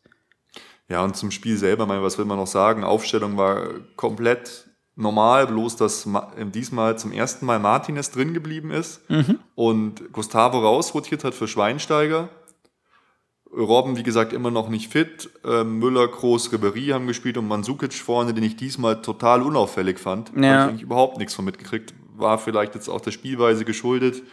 Ja, 0.90 1.04
und 1.04 1.16
zum 1.16 1.32
Spiel 1.32 1.58
selber, 1.58 1.86
mein, 1.86 2.02
was 2.02 2.18
will 2.18 2.26
man 2.26 2.38
noch 2.38 2.48
sagen? 2.48 2.84
Aufstellung 2.84 3.38
war 3.38 3.68
komplett 3.96 4.68
normal, 4.96 5.48
bloß 5.48 5.76
dass 5.78 6.08
diesmal 6.54 6.98
zum 7.00 7.12
ersten 7.12 7.46
Mal 7.46 7.60
Martinez 7.60 8.12
drin 8.12 8.34
geblieben 8.34 8.72
ist 8.72 9.08
Mhm. 9.10 9.40
und 9.56 10.12
Gustavo 10.14 10.60
rausrotiert 10.60 11.24
hat 11.24 11.34
für 11.34 11.48
Schweinsteiger. 11.48 12.30
Robben, 13.56 13.98
wie 13.98 14.04
gesagt, 14.04 14.34
immer 14.34 14.50
noch 14.50 14.70
nicht 14.70 14.92
fit. 14.92 15.30
Ähm, 15.46 15.78
Müller, 15.78 16.08
Kroos, 16.08 16.52
Ribery 16.52 16.88
haben 16.88 17.06
gespielt 17.06 17.38
und 17.38 17.48
Mandzukic 17.48 17.94
vorne, 17.94 18.34
den 18.34 18.44
ich 18.44 18.56
diesmal 18.56 19.02
total 19.04 19.44
unauffällig 19.44 20.00
fand. 20.00 20.30
Ja. 20.30 20.34
Habe 20.36 20.44
ich 20.44 20.70
eigentlich 20.70 20.82
überhaupt 20.82 21.18
nichts 21.20 21.36
von 21.36 21.46
mitgekriegt. 21.46 21.94
War 22.16 22.40
vielleicht 22.40 22.74
jetzt 22.74 22.90
auch 22.90 23.02
der 23.02 23.12
Spielweise 23.12 23.64
geschuldet. 23.64 24.24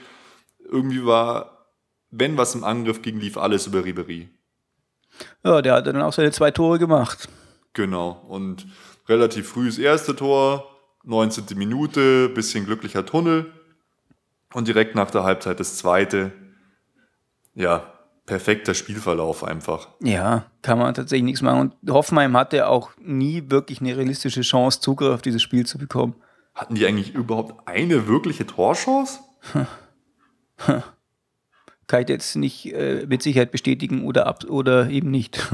Irgendwie 0.71 1.05
war, 1.05 1.67
wenn 2.11 2.39
was 2.39 2.55
im 2.55 2.65
Angriff 2.65 3.03
ging, 3.03 3.19
lief 3.21 3.37
alles 3.37 3.67
über 3.67 3.85
Ribery. 3.85 4.31
Ja, 5.45 5.61
der 5.61 5.75
hat 5.75 5.87
dann 5.87 6.01
auch 6.01 6.13
seine 6.15 6.33
zwei 6.33 6.51
Tore 6.51 6.79
gemacht. 6.79 7.29
Genau. 7.75 8.23
Und 8.27 8.67
relativ 9.11 9.49
früh 9.49 9.67
das 9.67 9.79
erste 9.79 10.17
Tor, 10.17 10.67
19. 11.05 11.45
Minute, 11.57 12.29
bisschen 12.31 12.65
glücklicher 12.65 13.05
Tunnel. 13.05 13.53
Und 14.55 14.67
direkt 14.67 14.95
nach 14.95 15.11
der 15.11 15.25
Halbzeit 15.25 15.61
das 15.61 15.77
zweite. 15.77 16.33
Ja, 17.55 17.93
perfekter 18.27 18.75
Spielverlauf 18.75 19.45
einfach. 19.45 19.89
Ja, 20.01 20.47
kann 20.63 20.79
man 20.79 20.95
tatsächlich 20.95 21.25
nichts 21.25 21.43
machen. 21.43 21.73
Und 21.83 21.93
Hoffenheim 21.93 22.37
hatte 22.37 22.69
auch 22.69 22.91
nie 23.01 23.45
wirklich 23.49 23.81
eine 23.81 23.97
realistische 23.97 24.43
Chance, 24.43 24.81
Zugriff 24.81 25.15
auf 25.15 25.23
dieses 25.23 25.43
Spiel 25.43 25.67
zu 25.67 25.79
bekommen. 25.79 26.15
Hatten 26.55 26.75
die 26.75 26.87
eigentlich 26.87 27.15
überhaupt 27.15 27.69
eine 27.69 28.07
wirkliche 28.09 28.47
Torchance? 28.47 29.21
Kann 31.87 32.03
ich 32.03 32.09
jetzt 32.09 32.37
nicht 32.37 32.73
äh, 32.73 33.07
mit 33.07 33.23
Sicherheit 33.23 33.51
bestätigen 33.51 34.05
oder, 34.05 34.27
ab 34.27 34.45
oder 34.49 34.91
eben 34.91 35.11
nicht. 35.11 35.45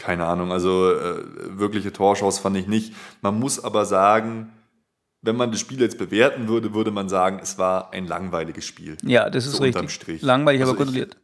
Keine 0.00 0.24
Ahnung, 0.24 0.50
also 0.50 0.90
äh, 0.92 1.22
wirkliche 1.58 1.92
Torchance 1.92 2.40
fand 2.40 2.56
ich 2.56 2.66
nicht. 2.66 2.94
Man 3.20 3.38
muss 3.38 3.62
aber 3.62 3.84
sagen, 3.84 4.50
wenn 5.22 5.36
man 5.36 5.50
das 5.50 5.60
Spiel 5.60 5.78
jetzt 5.80 5.98
bewerten 5.98 6.48
würde, 6.48 6.72
würde 6.72 6.90
man 6.90 7.10
sagen, 7.10 7.38
es 7.42 7.58
war 7.58 7.92
ein 7.92 8.06
langweiliges 8.06 8.64
Spiel. 8.64 8.96
ja, 9.02 9.28
das 9.28 9.44
ist 9.46 9.56
So 9.56 9.62
richtig. 9.62 9.90
Strich. 9.90 10.22
Langweilig, 10.22 10.62
aber 10.62 10.70
Also 10.70 10.80
ich- 10.80 10.86
kontrolliert. 10.86 11.16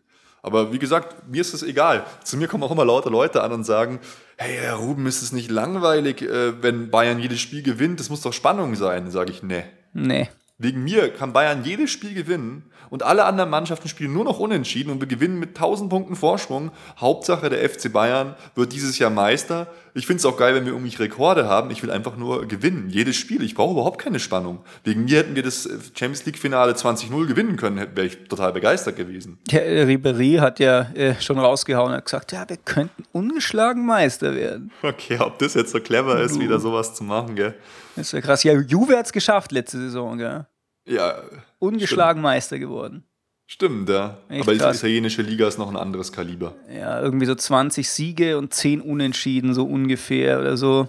Aber 0.42 0.72
wie 0.72 0.78
gesagt, 0.78 1.26
mir 1.28 1.40
ist 1.40 1.54
es 1.54 1.62
egal. 1.64 2.04
Zu 2.22 2.36
mir 2.36 2.46
kommen 2.46 2.62
auch 2.62 2.70
immer 2.70 2.84
lauter 2.84 3.10
Leute 3.10 3.42
an 3.42 3.50
und 3.52 3.64
sagen, 3.64 3.98
hey, 4.36 4.58
Herr 4.60 4.74
Ruben, 4.76 5.06
ist 5.06 5.22
es 5.22 5.32
nicht 5.32 5.50
langweilig, 5.50 6.22
äh, 6.22 6.62
wenn 6.62 6.90
Bayern 6.90 7.18
jedes 7.18 7.40
Spiel 7.40 7.62
gewinnt? 7.62 7.98
Das 7.98 8.10
muss 8.10 8.20
doch 8.20 8.32
Spannung 8.34 8.74
sein. 8.76 9.10
Sage 9.10 9.32
ich, 9.32 9.42
nee. 9.42 9.64
Nee. 9.92 10.28
Wegen 10.58 10.84
mir 10.84 11.12
kann 11.12 11.34
Bayern 11.34 11.64
jedes 11.64 11.90
Spiel 11.90 12.14
gewinnen 12.14 12.70
und 12.88 13.02
alle 13.02 13.26
anderen 13.26 13.50
Mannschaften 13.50 13.88
spielen 13.88 14.14
nur 14.14 14.24
noch 14.24 14.38
unentschieden 14.38 14.90
und 14.90 15.00
wir 15.00 15.06
gewinnen 15.06 15.38
mit 15.38 15.50
1000 15.50 15.90
Punkten 15.90 16.16
Vorsprung. 16.16 16.70
Hauptsache 16.98 17.50
der 17.50 17.68
FC 17.68 17.92
Bayern 17.92 18.36
wird 18.54 18.72
dieses 18.72 18.98
Jahr 18.98 19.10
Meister. 19.10 19.66
Ich 19.96 20.06
finde 20.06 20.18
es 20.18 20.26
auch 20.26 20.36
geil, 20.36 20.54
wenn 20.54 20.66
wir 20.66 20.72
irgendwie 20.74 20.94
Rekorde 20.96 21.48
haben. 21.48 21.70
Ich 21.70 21.82
will 21.82 21.90
einfach 21.90 22.18
nur 22.18 22.46
gewinnen. 22.46 22.90
Jedes 22.90 23.16
Spiel. 23.16 23.42
Ich 23.42 23.54
brauche 23.54 23.72
überhaupt 23.72 23.98
keine 23.98 24.20
Spannung. 24.20 24.58
Wegen 24.84 25.06
mir 25.06 25.16
hätten 25.16 25.34
wir 25.34 25.42
das 25.42 25.64
äh, 25.64 25.78
Champions 25.94 26.26
League 26.26 26.36
Finale 26.36 26.72
20-0 26.72 27.26
gewinnen 27.26 27.56
können. 27.56 27.78
Wäre 27.78 28.06
ich 28.06 28.28
total 28.28 28.52
begeistert 28.52 28.96
gewesen. 28.96 29.38
Der 29.50 29.66
äh, 29.66 29.84
Ribéry 29.84 30.38
hat 30.38 30.60
ja 30.60 30.82
äh, 30.92 31.14
schon 31.18 31.38
rausgehauen 31.38 31.94
und 31.94 32.04
gesagt, 32.04 32.32
ja, 32.32 32.46
wir 32.46 32.58
könnten 32.58 33.04
ungeschlagen 33.12 33.86
Meister 33.86 34.34
werden. 34.34 34.70
Okay, 34.82 35.18
ob 35.18 35.38
das 35.38 35.54
jetzt 35.54 35.72
so 35.72 35.80
clever 35.80 36.20
ist, 36.20 36.38
wieder 36.38 36.60
sowas 36.60 36.94
zu 36.94 37.02
machen, 37.02 37.34
gell? 37.34 37.54
Das 37.96 38.08
ist 38.08 38.12
ja 38.12 38.20
krass. 38.20 38.42
Ja, 38.42 38.52
Juve 38.52 38.98
hat 38.98 39.06
es 39.06 39.12
geschafft 39.12 39.50
letzte 39.50 39.78
Saison, 39.78 40.18
gell? 40.18 40.46
Ja, 40.86 41.22
Ungeschlagen 41.58 42.20
Meister 42.20 42.58
geworden. 42.58 43.04
Stimmt, 43.46 43.88
ja. 43.88 44.18
Echt 44.28 44.42
Aber 44.42 44.52
die 44.52 44.58
krass. 44.58 44.78
italienische 44.78 45.22
Liga 45.22 45.46
ist 45.48 45.58
noch 45.58 45.68
ein 45.70 45.76
anderes 45.76 46.12
Kaliber. 46.12 46.54
Ja, 46.72 47.00
irgendwie 47.00 47.26
so 47.26 47.34
20 47.34 47.88
Siege 47.88 48.38
und 48.38 48.52
10 48.54 48.80
Unentschieden, 48.80 49.54
so 49.54 49.64
ungefähr 49.64 50.40
oder 50.40 50.56
so. 50.56 50.88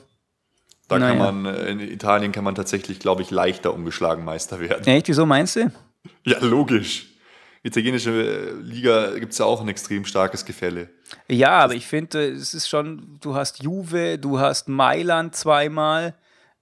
Da 0.87 0.99
kann 0.99 1.17
Naja. 1.17 1.31
man, 1.31 1.45
äh, 1.53 1.69
in 1.69 1.79
Italien 1.81 2.31
kann 2.31 2.43
man 2.43 2.55
tatsächlich, 2.55 2.99
glaube 2.99 3.21
ich, 3.21 3.29
leichter 3.31 3.73
ungeschlagen 3.73 4.23
Meister 4.23 4.59
werden. 4.59 4.85
Echt, 4.87 5.07
wieso 5.07 5.25
meinst 5.25 5.55
du? 5.55 5.71
Ja, 6.23 6.37
logisch. 6.39 7.07
Italienische 7.63 8.11
äh, 8.11 8.51
Liga 8.61 9.11
gibt 9.19 9.33
es 9.33 9.39
ja 9.39 9.45
auch 9.45 9.59
ein 9.59 9.67
extrem 9.67 10.05
starkes 10.05 10.45
Gefälle. 10.45 10.89
Ja, 11.27 11.59
aber 11.59 11.73
ich 11.75 11.85
finde, 11.85 12.29
es 12.31 12.53
ist 12.53 12.69
schon, 12.69 13.17
du 13.19 13.35
hast 13.35 13.61
Juve, 13.61 14.17
du 14.17 14.39
hast 14.39 14.69
Mailand 14.69 15.35
zweimal. 15.35 16.13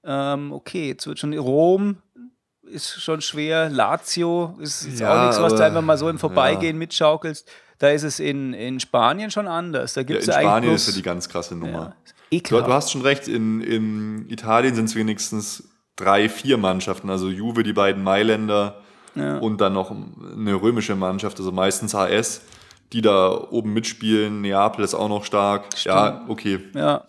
Ähm, 0.04 0.52
okay, 0.52 0.88
jetzt 0.88 1.06
wird 1.06 1.20
schon 1.20 1.38
Rom 1.38 1.98
ist 2.72 3.02
schon 3.02 3.22
schwer. 3.22 3.70
Lazio 3.70 4.56
ist 4.60 4.86
jetzt 4.86 5.00
Ja, 5.00 5.14
auch 5.22 5.26
nichts, 5.28 5.42
was 5.42 5.56
du 5.56 5.64
einfach 5.64 5.82
mal 5.82 5.98
so 5.98 6.10
im 6.10 6.18
Vorbeigehen 6.20 6.78
mitschaukelst. 6.78 7.48
Da 7.78 7.90
ist 7.90 8.04
es 8.04 8.20
in, 8.20 8.54
in 8.54 8.80
Spanien 8.80 9.32
schon 9.32 9.48
anders. 9.48 9.94
Da 9.94 10.02
Ja, 10.02 10.08
gibt 10.08 10.22
in 10.22 10.28
ja, 10.28 10.34
Spanien 10.34 10.54
eigentlich 10.54 10.74
ist 10.76 10.88
ja 10.88 10.92
bloß, 10.92 10.96
die 10.96 11.02
ganz 11.02 11.30
krasse 11.30 11.56
Nummer. 11.56 11.96
ja, 12.32 12.40
Du, 12.50 12.62
du 12.62 12.74
hast 12.74 12.92
schon 12.92 13.02
recht, 13.02 13.28
in, 13.28 13.62
in 13.62 14.30
Italien 14.30 14.76
sind 14.76 14.86
es 14.86 14.96
wenigstens 14.96 15.70
drei, 15.96 16.28
vier 16.28 16.58
Mannschaften, 16.58 17.10
also 17.10 17.30
Juve, 17.30 17.64
die 17.64 17.72
beiden 17.74 18.04
Mailänder 18.04 18.82
Ja. 19.14 19.38
und 19.38 19.62
dann 19.62 19.74
noch 19.74 19.92
eine 19.92 20.54
römische 20.56 20.96
Mannschaft, 20.96 21.38
also 21.40 21.52
meistens 21.52 21.94
HS, 21.94 22.42
die 22.94 23.02
da 23.02 23.30
oben 23.30 23.74
mitspielen. 23.74 24.42
Neapel 24.42 24.84
ist 24.84 24.96
auch 24.96 25.08
noch 25.10 25.24
stark. 25.24 25.66
Ja, 25.84 26.26
okay, 26.28 26.60
ja. 26.74 27.04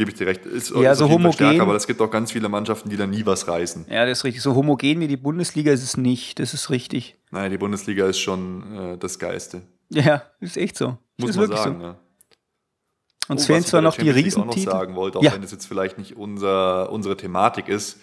Gebe 0.00 0.10
ich 0.12 0.16
dir 0.16 0.26
recht. 0.26 0.46
Ist, 0.46 0.70
Ja, 0.70 0.92
ist 0.92 0.98
so 0.98 1.10
homogen. 1.10 1.34
Stärker, 1.34 1.60
aber 1.62 1.76
es 1.76 1.86
gibt 1.86 2.00
auch 2.00 2.10
ganz 2.10 2.32
viele 2.32 2.48
Mannschaften, 2.48 2.88
die 2.88 2.96
da 2.96 3.06
nie 3.06 3.26
was 3.26 3.46
reißen. 3.46 3.84
ja, 3.90 4.06
das 4.06 4.18
ist 4.20 4.24
richtig. 4.24 4.42
So 4.42 4.54
homogen 4.54 5.00
wie 5.00 5.08
die 5.08 5.18
Bundesliga 5.18 5.70
ist 5.72 5.82
es 5.82 5.96
nicht. 5.98 6.38
Das 6.38 6.54
ist 6.54 6.70
richtig. 6.70 7.16
Nein, 7.30 7.50
die 7.50 7.58
Bundesliga 7.58 8.06
ist 8.06 8.18
schon 8.18 8.76
äh, 8.94 8.96
das 8.98 9.18
Geiste. 9.18 9.60
Ja, 9.90 10.22
ist 10.40 10.56
echt 10.56 10.76
so. 10.78 10.96
Muss 11.18 11.30
ist 11.30 11.36
man 11.36 11.44
wirklich 11.48 11.60
sagen. 11.60 11.80
so. 11.80 11.86
Ja. 11.86 11.96
Uns 13.28 13.42
Oh, 13.42 13.46
fehlen 13.46 13.58
was 13.58 13.64
ich 13.66 13.70
zwar 13.70 13.82
noch 13.82 13.94
die 13.96 14.06
Champions 14.06 14.24
League 14.24 14.34
auch 14.38 14.46
noch 14.46 14.54
Riesentitel. 14.56 14.70
sagen 14.76 14.94
wollte, 14.96 15.18
auch 15.18 15.22
Ja. 15.22 15.32
wenn 15.34 15.42
das 15.42 15.52
jetzt 15.52 15.66
vielleicht 15.66 15.98
nicht 15.98 16.16
unser, 16.16 16.90
unsere 16.90 17.16
Thematik 17.16 17.68
ist. 17.68 18.00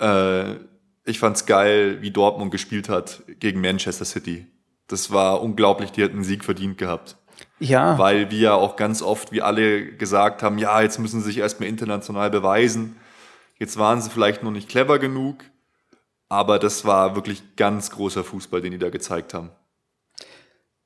Äh, 0.00 0.56
ich 1.04 1.18
fand's 1.18 1.46
geil, 1.46 2.02
wie 2.02 2.10
Dortmund 2.10 2.50
gespielt 2.52 2.88
hat 2.88 3.22
gegen 3.40 3.60
Manchester 3.60 4.04
City. 4.04 4.46
Das 4.86 5.10
war 5.12 5.42
unglaublich, 5.42 5.90
die 5.92 6.02
hätten 6.02 6.16
einen 6.16 6.24
Sieg 6.24 6.44
verdient 6.44 6.76
gehabt. 6.78 7.16
Ja, 7.60 7.98
Weil 7.98 8.30
wir 8.30 8.38
ja 8.38 8.54
auch 8.54 8.76
ganz 8.76 9.02
oft, 9.02 9.32
wie 9.32 9.42
alle 9.42 9.84
gesagt 9.92 10.42
haben, 10.42 10.58
ja, 10.58 10.80
jetzt 10.80 10.98
müssen 10.98 11.20
sie 11.20 11.26
sich 11.26 11.38
erstmal 11.38 11.68
international 11.68 12.30
beweisen. 12.30 12.96
Jetzt 13.58 13.78
waren 13.78 14.00
sie 14.00 14.08
vielleicht 14.10 14.42
noch 14.42 14.50
nicht 14.50 14.68
clever 14.68 14.98
genug, 14.98 15.44
aber 16.30 16.58
das 16.58 16.86
war 16.86 17.14
wirklich 17.16 17.42
ganz 17.56 17.90
großer 17.90 18.24
Fußball, 18.24 18.62
den 18.62 18.72
die 18.72 18.78
da 18.78 18.88
gezeigt 18.88 19.34
haben. 19.34 19.50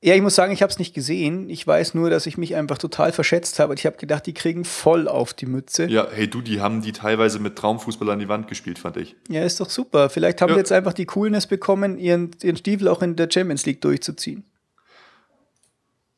Ja, 0.03 0.13
ich 0.13 0.21
muss 0.21 0.35
sagen, 0.35 0.51
ich 0.53 0.61
habe 0.61 0.69
es 0.71 0.77
nicht 0.77 0.93
gesehen. 0.93 1.49
Ich 1.49 1.65
weiß 1.65 1.95
nur, 1.95 2.11
dass 2.11 2.27
ich 2.27 2.37
mich 2.37 2.55
einfach 2.55 2.77
total 2.77 3.11
verschätzt 3.11 3.57
habe. 3.57 3.73
Ich 3.73 3.85
habe 3.87 3.97
gedacht, 3.97 4.25
die 4.27 4.33
kriegen 4.35 4.63
voll 4.63 5.07
auf 5.07 5.33
die 5.33 5.47
Mütze. 5.47 5.85
Ja, 5.85 6.03
Ja, 6.03 6.07
hey 6.11 6.27
du, 6.29 6.41
die 6.41 6.59
haben 6.61 6.81
die 6.81 6.91
teilweise 6.91 7.39
mit 7.39 7.55
Traumfußball 7.55 8.09
an 8.11 8.19
die 8.19 8.27
Wand 8.29 8.47
gespielt, 8.47 8.77
fand 8.77 8.97
ich. 8.97 9.15
ist 9.29 9.59
doch 9.59 9.69
super. 9.69 10.09
Vielleicht 10.09 10.41
haben 10.41 10.49
Ja. 10.49 10.55
die 10.55 10.59
jetzt 10.59 10.71
einfach 10.71 10.93
die 10.93 11.05
Coolness 11.05 11.47
bekommen, 11.47 11.97
ihren, 11.97 12.31
ihren 12.43 12.57
Stiefel 12.57 12.87
auch 12.87 13.01
in 13.01 13.15
der 13.15 13.29
Champions 13.31 13.65
League 13.65 13.81
durchzuziehen. 13.81 14.43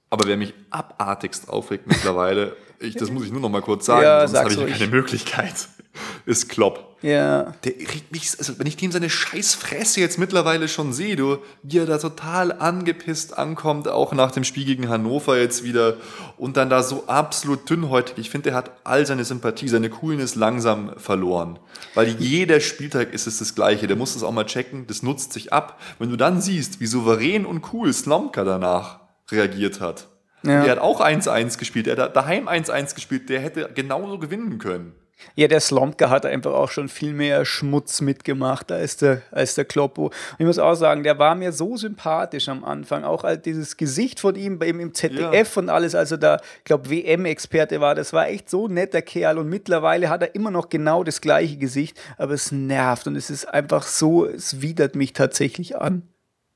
Aber 0.10 0.26
wer 0.28 0.38
mich 0.38 0.54
abartigst 0.70 1.50
aufregt 1.50 1.88
mittlerweile, 1.88 2.56
ich, 2.80 2.96
das 2.96 3.12
muss 3.12 3.26
ich 3.26 3.32
nur 3.32 3.42
noch 3.42 3.50
mal 3.50 3.62
kurz 3.62 3.86
sagen, 3.86 4.04
Ja, 4.04 4.28
sonst 4.28 4.40
habe 4.40 4.52
ich 4.54 4.58
ruhig. 4.60 4.72
keine 4.78 4.88
Möglichkeit, 4.92 5.68
ist 6.26 6.48
Klopp. 6.50 6.86
Ja. 7.04 7.54
Der 7.64 7.74
regt 7.74 8.12
mich, 8.12 8.34
also 8.40 8.58
wenn 8.58 8.66
ich 8.66 8.76
dem 8.78 8.92
seine 8.92 9.10
scheiß 9.10 9.54
Fresse 9.54 10.00
jetzt 10.00 10.18
mittlerweile 10.18 10.68
schon 10.68 10.94
sehe, 10.94 11.16
du, 11.16 11.38
wie 11.62 11.78
er 11.78 11.86
da 11.86 11.98
total 12.00 12.52
angepisst 12.52 13.38
ankommt, 13.38 13.88
auch 13.88 14.14
nach 14.14 14.32
dem 14.32 14.44
Spiel 14.44 14.66
gegen 14.66 14.90
Hannover 14.90 15.38
jetzt 15.40 15.64
wieder 15.64 15.98
und 16.38 16.58
dann 16.58 16.70
da 16.72 16.82
so 16.82 17.04
absolut 17.08 17.70
dünnhäutig. 17.70 18.16
Ich 18.18 18.30
finde, 18.32 18.50
er 18.52 18.56
hat 18.56 18.72
all 18.84 19.06
seine 19.06 19.26
Sympathie, 19.26 19.68
seine 19.68 19.90
Coolness 19.92 20.34
langsam 20.36 20.94
verloren. 20.98 21.60
Weil 21.94 22.08
jeder 22.20 22.60
Spieltag 22.62 23.14
ist 23.14 23.28
es 23.28 23.38
das 23.38 23.54
Gleiche. 23.54 23.86
Der 23.86 23.96
muss 23.96 24.14
das 24.14 24.24
auch 24.24 24.32
mal 24.32 24.46
checken, 24.46 24.88
das 24.88 25.04
nutzt 25.04 25.34
sich 25.34 25.54
ab. 25.54 25.80
Wenn 26.00 26.10
du 26.10 26.16
dann 26.16 26.42
siehst, 26.42 26.80
wie 26.80 26.88
souverän 26.88 27.46
und 27.46 27.74
cool 27.74 27.94
Slomka 27.94 28.44
danach 28.44 29.02
reagiert 29.32 29.80
hat. 29.82 30.08
Ja. 30.44 30.64
Der 30.64 30.72
hat 30.74 30.80
auch 30.80 31.02
1-1 31.02 31.58
gespielt, 31.58 31.88
der 31.88 31.98
hat 31.98 32.16
daheim 32.16 32.48
1-1 32.48 32.96
gespielt, 32.96 33.30
der 33.30 33.40
hätte 33.42 33.70
genauso 33.74 34.20
gewinnen 34.20 34.60
können. 34.60 34.94
Ja, 35.36 35.48
der 35.48 35.60
Slomka 35.60 36.10
hat 36.10 36.26
einfach 36.26 36.54
auch 36.54 36.70
schon 36.70 36.90
viel 36.90 37.14
mehr 37.14 37.44
Schmutz 37.44 38.02
mitgemacht 38.02 38.72
als 38.72 38.98
der, 38.98 39.24
als 39.32 39.56
der 39.56 39.66
Kloppo. 39.66 40.06
Und 40.06 40.14
ich 40.38 40.46
muss 40.46 40.60
auch 40.60 40.76
sagen, 40.76 41.04
der 41.04 41.18
war 41.18 41.36
mir 41.36 41.52
so 41.52 41.76
sympathisch 41.76 42.50
am 42.50 42.64
Anfang. 42.64 43.04
Auch 43.04 43.24
halt 43.24 43.46
dieses 43.46 43.78
Gesicht 43.78 44.20
von 44.20 44.36
ihm 44.36 44.60
bei 44.60 44.68
ihm 44.68 44.80
im 44.80 44.94
ZDF 44.94 45.58
und 45.58 45.70
alles, 45.70 45.96
also 45.96 46.18
da, 46.18 46.38
ich 46.60 46.64
glaube, 46.66 46.90
WM-Experte 46.90 47.82
war, 47.82 47.96
das 47.96 48.14
war 48.14 48.28
echt 48.28 48.50
so 48.50 48.68
ein 48.68 48.76
netter 48.76 49.02
Kerl. 49.02 49.40
Und 49.40 49.50
mittlerweile 49.50 50.10
hat 50.10 50.22
er 50.22 50.36
immer 50.36 50.52
noch 50.52 50.70
genau 50.70 51.04
das 51.04 51.20
gleiche 51.20 51.58
Gesicht, 51.58 52.00
aber 52.18 52.34
es 52.34 52.52
nervt 52.52 53.08
und 53.08 53.16
es 53.16 53.32
ist 53.32 53.46
einfach 53.46 53.84
so, 53.84 54.26
es 54.26 54.62
widert 54.62 54.96
mich 54.96 55.14
tatsächlich 55.14 55.78
an. 55.78 56.04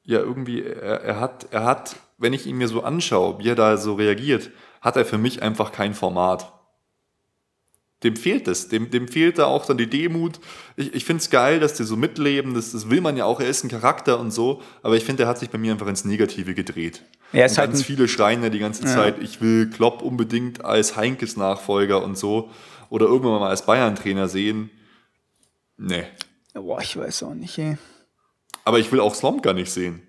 Ja, 0.03 0.19
irgendwie, 0.19 0.63
er, 0.63 1.01
er, 1.01 1.19
hat, 1.19 1.47
er 1.51 1.63
hat, 1.63 1.95
wenn 2.17 2.33
ich 2.33 2.47
ihn 2.47 2.57
mir 2.57 2.67
so 2.67 2.83
anschaue, 2.83 3.39
wie 3.39 3.49
er 3.49 3.55
da 3.55 3.77
so 3.77 3.95
reagiert, 3.95 4.49
hat 4.81 4.97
er 4.97 5.05
für 5.05 5.17
mich 5.17 5.41
einfach 5.43 5.71
kein 5.71 5.93
Format. 5.93 6.51
Dem 8.03 8.15
fehlt 8.15 8.47
es. 8.47 8.67
Dem, 8.67 8.89
dem 8.89 9.07
fehlt 9.07 9.37
da 9.37 9.45
auch 9.45 9.65
dann 9.65 9.77
die 9.77 9.87
Demut. 9.87 10.39
Ich, 10.75 10.95
ich 10.95 11.05
finde 11.05 11.21
es 11.21 11.29
geil, 11.29 11.59
dass 11.59 11.75
die 11.75 11.83
so 11.83 11.95
mitleben. 11.95 12.55
Das, 12.55 12.71
das 12.71 12.89
will 12.89 12.99
man 12.99 13.15
ja 13.15 13.25
auch. 13.25 13.39
Er 13.39 13.47
ist 13.47 13.63
ein 13.63 13.69
Charakter 13.69 14.19
und 14.19 14.31
so. 14.31 14.61
Aber 14.81 14.95
ich 14.95 15.03
finde, 15.03 15.23
er 15.23 15.29
hat 15.29 15.37
sich 15.37 15.51
bei 15.51 15.59
mir 15.59 15.71
einfach 15.71 15.85
ins 15.85 16.03
Negative 16.03 16.55
gedreht. 16.55 17.03
Er 17.31 17.45
ist 17.45 17.53
und 17.53 17.57
halt 17.59 17.71
ganz 17.71 17.83
viele 17.83 18.07
schreien 18.07 18.41
ja 18.41 18.49
die 18.49 18.59
ganze 18.59 18.85
Zeit, 18.85 19.19
ich 19.21 19.39
will 19.39 19.69
Klopp 19.69 20.01
unbedingt 20.01 20.65
als 20.65 20.95
Heinkes 20.95 21.37
Nachfolger 21.37 22.03
und 22.03 22.17
so. 22.17 22.49
Oder 22.89 23.05
irgendwann 23.05 23.39
mal 23.39 23.49
als 23.49 23.65
Bayern-Trainer 23.67 24.27
sehen. 24.27 24.71
Nee. 25.77 26.05
Boah, 26.53 26.81
ich 26.81 26.97
weiß 26.97 27.23
auch 27.23 27.35
nicht, 27.35 27.57
ey. 27.59 27.77
Aber 28.71 28.79
ich 28.79 28.91
will 28.91 28.99
auch 29.01 29.13
Slomka 29.13 29.53
nicht 29.53 29.71
sehen. 29.71 30.01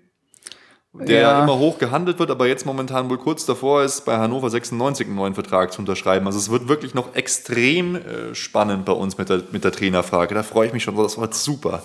Der 0.93 1.21
Ja. 1.21 1.43
immer 1.43 1.57
hoch 1.57 1.79
gehandelt 1.79 2.19
wird, 2.19 2.29
aber 2.29 2.47
jetzt 2.47 2.65
momentan 2.65 3.09
wohl 3.09 3.17
kurz 3.17 3.45
davor 3.45 3.83
ist, 3.83 4.05
bei 4.05 4.17
Hannover 4.17 4.49
96 4.49 5.07
einen 5.07 5.15
neuen 5.15 5.33
Vertrag 5.33 5.73
zu 5.73 5.79
unterschreiben. 5.79 6.25
Also 6.27 6.37
es 6.37 6.49
wird 6.51 6.67
wirklich 6.67 6.93
noch 6.93 7.15
extrem 7.15 7.95
äh, 7.95 8.35
spannend 8.35 8.85
bei 8.85 8.93
uns 8.93 9.17
mit 9.17 9.27
der, 9.27 9.41
mit 9.51 9.63
der 9.63 9.71
Trainerfrage. 9.71 10.35
Da 10.35 10.43
freue 10.43 10.67
ich 10.67 10.73
mich 10.73 10.83
schon, 10.83 10.95
das 10.95 11.17
wird 11.19 11.33
super. 11.33 11.81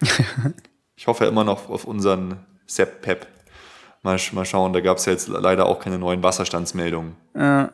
ich 0.96 1.06
hoffe 1.06 1.24
immer 1.24 1.42
noch 1.42 1.70
auf 1.70 1.84
unseren 1.84 2.46
Sepp 2.66 3.00
Pep. 3.02 3.26
Mal, 4.02 4.18
mal 4.32 4.44
schauen, 4.44 4.72
da 4.72 4.80
gab 4.80 4.98
es 4.98 5.06
ja 5.06 5.12
jetzt 5.12 5.28
leider 5.28 5.66
auch 5.66 5.80
keine 5.80 5.98
neuen 5.98 6.22
Wasserstandsmeldungen. 6.22 7.16
Ja, 7.34 7.70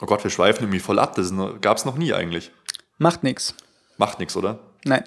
Oh 0.00 0.06
Gott, 0.06 0.24
wir 0.24 0.30
schweifen 0.30 0.64
irgendwie 0.64 0.80
voll 0.80 0.98
ab. 0.98 1.14
Das 1.14 1.32
gab 1.60 1.76
es 1.76 1.84
noch 1.84 1.96
nie 1.96 2.12
eigentlich. 2.12 2.50
macht 2.98 3.22
nix. 3.22 3.54
Macht 3.96 4.18
nichts, 4.18 4.36
oder? 4.36 4.58
Nein. 4.84 5.04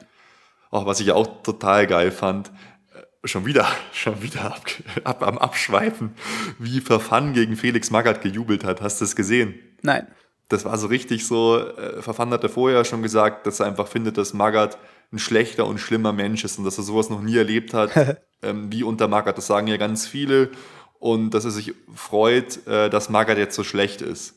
Auch 0.70 0.86
was 0.86 1.00
ich 1.00 1.12
auch 1.12 1.44
total 1.44 1.88
geil 1.88 2.12
fand, 2.12 2.52
äh, 2.94 3.28
schon 3.28 3.46
wieder, 3.46 3.68
schon 3.92 4.22
wieder 4.22 4.46
ab, 4.46 4.66
ab, 5.04 5.24
am 5.24 5.38
Abschweifen, 5.38 6.14
wie 6.60 6.82
Verfan 6.82 7.34
gegen 7.34 7.56
Felix 7.56 7.92
Magath 7.92 8.22
gejubelt 8.22 8.64
hat. 8.64 8.82
Hast 8.82 9.02
du 9.02 9.06
das 9.06 9.16
gesehen? 9.16 9.56
Nein. 9.82 10.08
Das 10.50 10.64
war 10.64 10.78
so 10.78 10.88
richtig 10.88 11.26
so, 11.26 11.60
äh, 11.60 12.02
Verfan 12.02 12.30
hatte 12.32 12.48
vorher 12.48 12.86
schon 12.86 13.04
gesagt, 13.04 13.48
dass 13.48 13.60
er 13.60 13.66
einfach 13.66 13.88
findet, 13.88 14.18
dass 14.18 14.34
Magath 14.34 14.78
ein 15.12 15.20
schlechter 15.20 15.66
und 15.66 15.78
schlimmer 15.78 16.14
Mensch 16.14 16.44
ist 16.44 16.58
und 16.58 16.66
dass 16.66 16.78
er 16.78 16.84
sowas 16.84 17.10
noch 17.10 17.22
nie 17.22 17.38
erlebt 17.38 17.74
hat, 17.74 17.92
ähm, 18.42 18.72
wie 18.72 18.84
unter 18.84 19.08
Magath. 19.08 19.38
Das 19.38 19.48
sagen 19.48 19.68
ja 19.68 19.78
ganz 19.78 20.08
viele 20.08 20.52
und 21.00 21.32
dass 21.32 21.46
er 21.46 21.52
sich 21.52 21.74
freut, 21.94 22.66
äh, 22.68 22.90
dass 22.90 23.10
Magath 23.10 23.38
jetzt 23.38 23.56
so 23.56 23.64
schlecht 23.64 24.02
ist. 24.02 24.37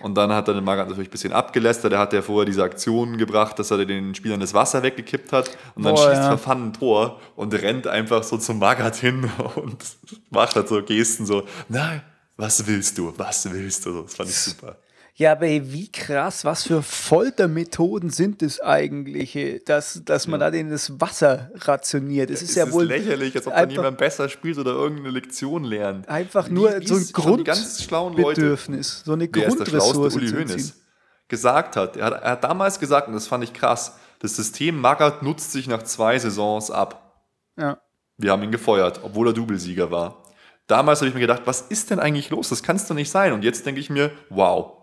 Und 0.00 0.14
dann 0.14 0.32
hat 0.32 0.48
er 0.48 0.54
den 0.54 0.64
Magath 0.64 0.88
natürlich 0.88 1.08
ein 1.08 1.12
bisschen 1.12 1.32
abgelästert. 1.32 1.92
Er 1.92 1.98
hat 1.98 2.12
ja 2.12 2.22
vorher 2.22 2.46
diese 2.46 2.62
Aktion 2.62 3.18
gebracht, 3.18 3.58
dass 3.58 3.70
er 3.70 3.84
den 3.84 4.14
Spielern 4.14 4.40
das 4.40 4.54
Wasser 4.54 4.82
weggekippt 4.82 5.32
hat. 5.32 5.56
Und 5.74 5.84
dann 5.84 5.94
Boah, 5.94 6.08
schießt 6.08 6.22
ja. 6.22 6.28
Verfan 6.28 6.68
ein 6.68 6.72
Tor 6.72 7.20
und 7.36 7.54
rennt 7.54 7.86
einfach 7.86 8.22
so 8.22 8.38
zum 8.38 8.58
Magath 8.58 8.96
hin 8.96 9.30
und 9.56 9.84
macht 10.30 10.56
halt 10.56 10.68
so 10.68 10.82
Gesten 10.82 11.26
so, 11.26 11.44
nein, 11.68 12.02
was 12.36 12.66
willst 12.66 12.98
du, 12.98 13.12
was 13.16 13.50
willst 13.50 13.84
du? 13.86 14.02
Das 14.02 14.14
fand 14.14 14.30
ich 14.30 14.36
super. 14.36 14.76
Ja, 15.18 15.32
aber 15.32 15.46
wie 15.48 15.90
krass, 15.90 16.44
was 16.44 16.62
für 16.62 16.80
Foltermethoden 16.80 18.08
sind 18.08 18.40
es 18.40 18.60
eigentlich, 18.60 19.60
dass, 19.66 20.00
dass 20.04 20.28
man 20.28 20.38
da 20.38 20.52
denen 20.52 20.70
das 20.70 21.00
Wasser 21.00 21.50
rationiert. 21.56 22.30
Es 22.30 22.40
ist 22.40 22.50
Es 22.50 22.54
ja 22.54 22.66
ist 22.66 22.72
wohl 22.72 22.84
lächerlich, 22.84 23.34
als 23.34 23.48
ob 23.48 23.52
dann 23.52 23.68
jemand 23.68 23.98
besser 23.98 24.28
spielt 24.28 24.58
oder 24.58 24.70
irgendeine 24.70 25.10
Lektion 25.10 25.64
lernt. 25.64 26.08
einfach 26.08 26.48
nur 26.48 26.80
Wie- 26.80 26.86
so 26.86 26.94
ein 26.94 27.08
Grundbedürfnis, 27.12 29.02
so 29.04 29.12
eine 29.14 29.28
wer 29.32 29.48
ist 29.48 29.58
der 29.58 29.66
Grundressource 29.66 30.14
Uli 30.14 30.28
zu 30.28 30.36
Hoeneß, 30.36 30.80
gesagt 31.26 31.74
hat. 31.74 31.96
Er, 31.96 32.06
hat. 32.06 32.22
er 32.22 32.30
hat 32.30 32.44
damals 32.44 32.78
gesagt, 32.78 33.08
und 33.08 33.14
das 33.14 33.26
fand 33.26 33.42
ich 33.42 33.52
krass, 33.52 33.96
das 34.20 34.36
System 34.36 34.80
Magath 34.80 35.24
nutzt 35.24 35.50
sich 35.50 35.66
nach 35.66 35.82
zwei 35.82 36.16
Saisons 36.20 36.70
ab. 36.70 37.24
Ja. 37.58 37.80
Wir 38.18 38.30
haben 38.30 38.44
ihn 38.44 38.52
gefeuert, 38.52 39.00
obwohl 39.02 39.26
er 39.26 39.32
Doublesieger 39.32 39.90
war. 39.90 40.22
Damals 40.68 41.00
habe 41.00 41.08
ich 41.08 41.14
mir 41.14 41.20
gedacht, 41.20 41.42
was 41.46 41.62
ist 41.62 41.90
denn 41.90 41.98
eigentlich 41.98 42.30
los? 42.30 42.50
Das 42.50 42.62
kann 42.62 42.76
es 42.76 42.86
doch 42.86 42.94
nicht 42.94 43.10
sein. 43.10 43.32
Und 43.32 43.42
jetzt 43.42 43.66
denke 43.66 43.80
ich 43.80 43.90
mir, 43.90 44.12
wow. 44.28 44.77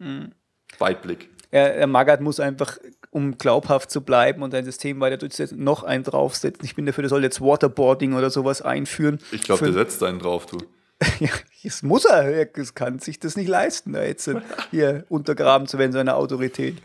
Mhm. 0.00 0.32
Weitblick. 0.78 1.28
Er, 1.50 1.74
er 1.76 1.86
Magath 1.86 2.20
muss 2.20 2.40
einfach, 2.40 2.78
um 3.10 3.36
glaubhaft 3.38 3.90
zu 3.90 4.02
bleiben 4.02 4.42
und 4.42 4.54
ein 4.54 4.64
System 4.64 5.00
weiter 5.00 5.16
durchzusetzen, 5.16 5.62
noch 5.62 5.82
einen 5.82 6.04
draufsetzen. 6.04 6.64
Ich 6.64 6.74
bin 6.74 6.86
dafür, 6.86 7.02
der 7.02 7.08
soll 7.08 7.22
jetzt 7.22 7.40
Waterboarding 7.40 8.14
oder 8.14 8.30
sowas 8.30 8.62
einführen. 8.62 9.18
Ich 9.32 9.42
glaube, 9.42 9.64
der 9.64 9.72
setzt 9.72 10.02
einen 10.02 10.18
drauf, 10.18 10.46
du. 10.46 10.58
Ja, 11.18 11.30
das 11.64 11.82
muss 11.82 12.04
er. 12.04 12.24
Er 12.24 12.46
kann 12.46 12.98
sich 12.98 13.18
das 13.18 13.36
nicht 13.36 13.48
leisten, 13.48 13.94
da 13.94 14.02
jetzt 14.02 14.30
hier 14.70 15.04
untergraben 15.08 15.66
zu 15.66 15.78
werden, 15.78 15.92
seine 15.92 16.14
Autorität. 16.14 16.76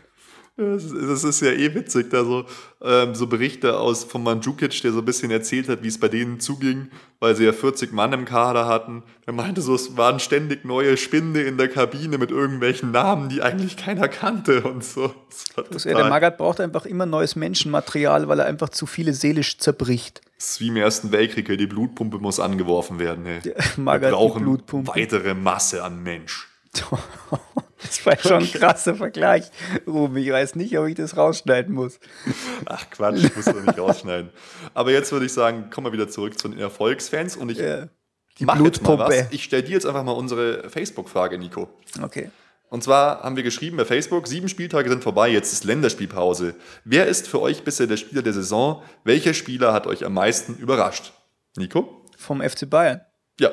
Das 0.58 0.84
ist, 0.84 0.94
das 0.94 1.22
ist 1.22 1.40
ja 1.42 1.50
eh 1.50 1.74
witzig, 1.74 2.08
da 2.08 2.24
so, 2.24 2.46
ähm, 2.80 3.14
so 3.14 3.26
Berichte 3.26 3.78
aus 3.78 4.04
von 4.04 4.22
Mandzukic, 4.22 4.80
der 4.80 4.92
so 4.92 5.00
ein 5.00 5.04
bisschen 5.04 5.30
erzählt 5.30 5.68
hat, 5.68 5.82
wie 5.82 5.88
es 5.88 6.00
bei 6.00 6.08
denen 6.08 6.40
zuging, 6.40 6.88
weil 7.20 7.36
sie 7.36 7.44
ja 7.44 7.52
40 7.52 7.92
Mann 7.92 8.14
im 8.14 8.24
Kader 8.24 8.66
hatten. 8.66 9.02
Er 9.26 9.34
meinte 9.34 9.60
so, 9.60 9.74
es 9.74 9.98
waren 9.98 10.18
ständig 10.18 10.64
neue 10.64 10.96
Spinde 10.96 11.42
in 11.42 11.58
der 11.58 11.68
Kabine 11.68 12.16
mit 12.16 12.30
irgendwelchen 12.30 12.90
Namen, 12.90 13.28
die 13.28 13.42
eigentlich 13.42 13.76
keiner 13.76 14.08
kannte 14.08 14.62
und 14.62 14.82
so. 14.82 15.14
Das 15.70 15.84
ja, 15.84 15.94
der 15.94 16.08
Magath 16.08 16.38
braucht 16.38 16.60
einfach 16.60 16.86
immer 16.86 17.04
neues 17.04 17.36
Menschenmaterial, 17.36 18.26
weil 18.28 18.38
er 18.38 18.46
einfach 18.46 18.70
zu 18.70 18.86
viele 18.86 19.12
seelisch 19.12 19.58
zerbricht. 19.58 20.22
Das 20.38 20.52
ist 20.52 20.60
wie 20.60 20.68
im 20.68 20.76
Ersten 20.76 21.12
Weltkrieg, 21.12 21.46
die 21.58 21.66
Blutpumpe 21.66 22.18
muss 22.18 22.40
angeworfen 22.40 22.98
werden. 22.98 23.26
Ey. 23.26 23.40
Magath, 23.76 24.12
Wir 24.12 24.16
brauchen 24.16 24.86
weitere 24.86 25.34
Masse 25.34 25.84
an 25.84 26.02
Mensch. 26.02 26.48
Das 27.82 28.04
war 28.06 28.18
schon 28.18 28.42
ein 28.42 28.50
krasser 28.50 28.94
Vergleich, 28.94 29.50
Ruben. 29.86 30.16
Ich 30.16 30.30
weiß 30.30 30.54
nicht, 30.54 30.78
ob 30.78 30.86
ich 30.86 30.94
das 30.94 31.16
rausschneiden 31.16 31.74
muss. 31.74 31.98
Ach 32.64 32.88
Quatsch, 32.90 33.22
ich 33.24 33.36
muss 33.36 33.44
doch 33.44 33.60
nicht 33.60 33.78
rausschneiden. 33.78 34.30
Aber 34.74 34.90
jetzt 34.90 35.12
würde 35.12 35.26
ich 35.26 35.32
sagen, 35.32 35.70
kommen 35.70 35.86
wir 35.88 35.92
wieder 35.92 36.08
zurück 36.08 36.38
zu 36.38 36.48
den 36.48 36.58
Erfolgsfans 36.58 37.36
und 37.36 37.50
ich 37.50 37.58
Ja. 37.58 37.88
Die 38.38 38.44
mach 38.44 38.60
jetzt 38.60 38.82
mal 38.82 38.98
was. 38.98 39.14
Ich 39.30 39.44
stelle 39.44 39.62
dir 39.62 39.72
jetzt 39.72 39.86
einfach 39.86 40.04
mal 40.04 40.12
unsere 40.12 40.68
Facebook-Frage, 40.68 41.38
Nico. 41.38 41.68
Okay. 42.02 42.30
Und 42.68 42.82
zwar 42.82 43.22
haben 43.22 43.36
wir 43.36 43.42
geschrieben 43.42 43.76
bei 43.76 43.84
Facebook, 43.84 44.26
sieben 44.26 44.48
Spieltage 44.48 44.90
sind 44.90 45.02
vorbei, 45.02 45.28
jetzt 45.28 45.52
ist 45.52 45.64
Länderspielpause. 45.64 46.54
Wer 46.84 47.06
ist 47.06 47.28
für 47.28 47.40
euch 47.40 47.62
bisher 47.62 47.86
der 47.86 47.96
Spieler 47.96 48.22
der 48.22 48.32
Saison? 48.32 48.82
Welcher 49.04 49.34
Spieler 49.34 49.72
hat 49.72 49.86
euch 49.86 50.04
am 50.04 50.14
meisten 50.14 50.56
überrascht? 50.56 51.12
Nico? 51.56 52.04
Vom 52.18 52.42
FC 52.42 52.68
Bayern. 52.68 53.00
Ja. 53.38 53.50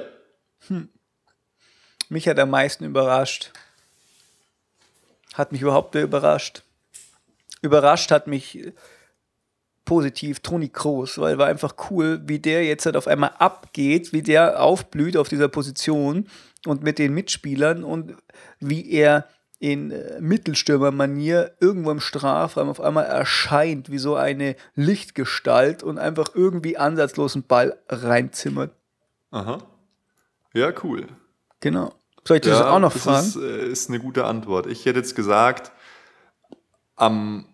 Mich 2.09 2.27
hat 2.27 2.39
am 2.39 2.49
meisten 2.49 2.83
überrascht. 2.85 3.53
Hat 5.33 5.51
mich 5.51 5.61
überhaupt 5.61 5.95
überrascht? 5.95 6.63
Überrascht 7.61 8.11
hat 8.11 8.27
mich 8.27 8.73
positiv 9.85 10.39
Toni 10.39 10.69
Kroos, 10.69 11.17
weil 11.17 11.37
war 11.37 11.47
einfach 11.47 11.75
cool, 11.89 12.21
wie 12.25 12.39
der 12.39 12.63
jetzt 12.65 12.85
halt 12.85 12.95
auf 12.95 13.07
einmal 13.07 13.31
abgeht, 13.39 14.13
wie 14.13 14.21
der 14.21 14.61
aufblüht 14.61 15.17
auf 15.17 15.27
dieser 15.27 15.49
Position 15.49 16.27
und 16.65 16.83
mit 16.83 16.99
den 16.99 17.13
Mitspielern 17.13 17.83
und 17.83 18.15
wie 18.59 18.91
er 18.91 19.27
in 19.59 19.91
äh, 19.91 20.19
Mittelstürmermanier 20.19 21.55
irgendwo 21.59 21.91
im 21.91 22.01
Strafraum 22.01 22.69
auf 22.69 22.81
einmal 22.81 23.05
erscheint, 23.05 23.89
wie 23.89 23.97
so 23.97 24.15
eine 24.15 24.55
Lichtgestalt 24.75 25.83
und 25.83 25.97
einfach 25.97 26.29
irgendwie 26.33 26.77
ansatzlosen 26.77 27.43
Ball 27.43 27.77
reinzimmert. 27.87 28.75
Aha. 29.31 29.59
Ja, 30.53 30.73
cool. 30.83 31.07
Genau. 31.61 31.93
Soll 32.25 32.37
ich 32.37 32.43
das 32.43 32.59
ja, 32.59 32.71
auch 32.71 32.79
noch 32.79 32.93
das 32.93 33.03
fragen? 33.03 33.27
Ist, 33.27 33.35
äh, 33.35 33.67
ist 33.67 33.89
eine 33.89 33.99
gute 33.99 34.25
Antwort. 34.25 34.67
Ich 34.67 34.85
hätte 34.85 34.99
jetzt 34.99 35.15
gesagt, 35.15 35.71
am, 36.95 37.45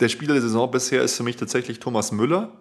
der 0.00 0.08
Spieler 0.08 0.34
der 0.34 0.42
Saison 0.42 0.70
bisher 0.70 1.02
ist 1.02 1.16
für 1.16 1.22
mich 1.22 1.36
tatsächlich 1.36 1.80
Thomas 1.80 2.12
Müller, 2.12 2.52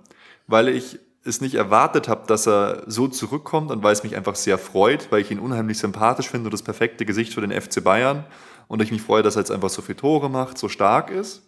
weil 0.47 0.69
ich 0.69 0.99
es 1.23 1.41
nicht 1.41 1.55
erwartet 1.55 2.07
habe, 2.07 2.25
dass 2.25 2.47
er 2.47 2.83
so 2.87 3.07
zurückkommt 3.07 3.69
und 3.69 3.83
weil 3.83 3.93
es 3.93 4.03
mich 4.03 4.15
einfach 4.15 4.35
sehr 4.35 4.57
freut, 4.57 5.11
weil 5.11 5.21
ich 5.21 5.29
ihn 5.29 5.39
unheimlich 5.39 5.77
sympathisch 5.77 6.29
finde 6.29 6.47
und 6.47 6.53
das 6.53 6.63
perfekte 6.63 7.05
Gesicht 7.05 7.33
für 7.33 7.41
den 7.41 7.59
FC 7.59 7.83
Bayern. 7.83 8.25
und 8.67 8.81
ich 8.81 8.91
mich 8.91 9.01
freue, 9.01 9.21
dass 9.21 9.35
er 9.35 9.41
jetzt 9.41 9.51
einfach 9.51 9.69
so 9.69 9.81
viele 9.81 9.97
Tore 9.97 10.29
macht, 10.29 10.57
so 10.57 10.69
stark 10.69 11.11
ist. 11.11 11.43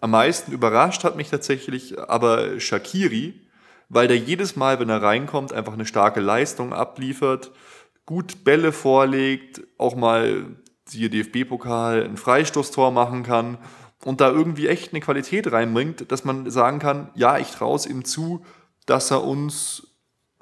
Am 0.00 0.10
meisten 0.10 0.52
überrascht 0.52 1.04
hat 1.04 1.16
mich 1.16 1.30
tatsächlich 1.30 1.98
aber 1.98 2.60
Shakiri, 2.60 3.40
weil 3.88 4.08
der 4.08 4.18
jedes 4.18 4.56
Mal, 4.56 4.78
wenn 4.78 4.90
er 4.90 5.02
reinkommt, 5.02 5.52
einfach 5.52 5.72
eine 5.72 5.86
starke 5.86 6.20
Leistung 6.20 6.74
abliefert, 6.74 7.50
gut 8.06 8.44
Bälle 8.44 8.72
vorlegt, 8.72 9.62
auch 9.78 9.96
mal 9.96 10.56
siehe 10.88 11.10
DFB-Pokal 11.10 12.04
ein 12.04 12.16
Freistoßtor 12.16 12.92
machen 12.92 13.24
kann 13.24 13.58
und 14.04 14.20
da 14.20 14.30
irgendwie 14.30 14.68
echt 14.68 14.92
eine 14.92 15.00
Qualität 15.00 15.50
reinbringt, 15.50 16.10
dass 16.12 16.24
man 16.24 16.48
sagen 16.48 16.78
kann, 16.78 17.10
ja, 17.14 17.38
ich 17.38 17.50
traue 17.50 17.76
es 17.76 17.86
ihm 17.86 18.04
zu, 18.04 18.44
dass 18.86 19.10
er 19.10 19.24
uns 19.24 19.88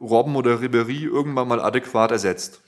Robben 0.00 0.36
oder 0.36 0.60
Ribery 0.60 1.04
irgendwann 1.04 1.48
mal 1.48 1.60
adäquat 1.60 2.10
ersetzt. 2.10 2.60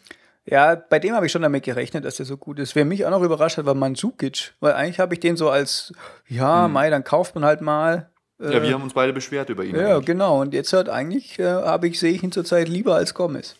Ja, 0.46 0.76
bei 0.76 1.00
dem 1.00 1.14
habe 1.14 1.26
ich 1.26 1.32
schon 1.32 1.42
damit 1.42 1.64
gerechnet, 1.64 2.04
dass 2.04 2.16
der 2.16 2.26
so 2.26 2.36
gut 2.36 2.60
ist. 2.60 2.76
Wer 2.76 2.84
mich 2.84 3.04
auch 3.04 3.10
noch 3.10 3.22
überrascht 3.22 3.58
hat, 3.58 3.66
war 3.66 3.74
Mandzukic. 3.74 4.54
Weil 4.60 4.74
eigentlich 4.74 5.00
habe 5.00 5.12
ich 5.14 5.20
den 5.20 5.36
so 5.36 5.50
als, 5.50 5.92
ja, 6.28 6.64
hm. 6.64 6.72
Mai, 6.72 6.88
dann 6.88 7.02
kauft 7.02 7.34
man 7.34 7.44
halt 7.44 7.60
mal. 7.60 8.10
Äh, 8.40 8.54
ja, 8.54 8.62
wir 8.62 8.72
haben 8.72 8.82
uns 8.82 8.94
beide 8.94 9.12
beschwert 9.12 9.50
über 9.50 9.64
ihn. 9.64 9.74
Ja, 9.74 9.94
eigentlich. 9.94 10.06
genau. 10.06 10.40
Und 10.40 10.54
jetzt 10.54 10.72
halt 10.72 10.88
eigentlich, 10.88 11.40
äh, 11.40 11.44
habe 11.44 11.88
ich, 11.88 11.98
sehe 11.98 12.12
ich 12.12 12.22
ihn 12.22 12.30
zurzeit 12.30 12.68
lieber 12.68 12.94
als 12.94 13.12
Gomez. 13.12 13.56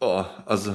Oh, 0.00 0.24
also, 0.44 0.74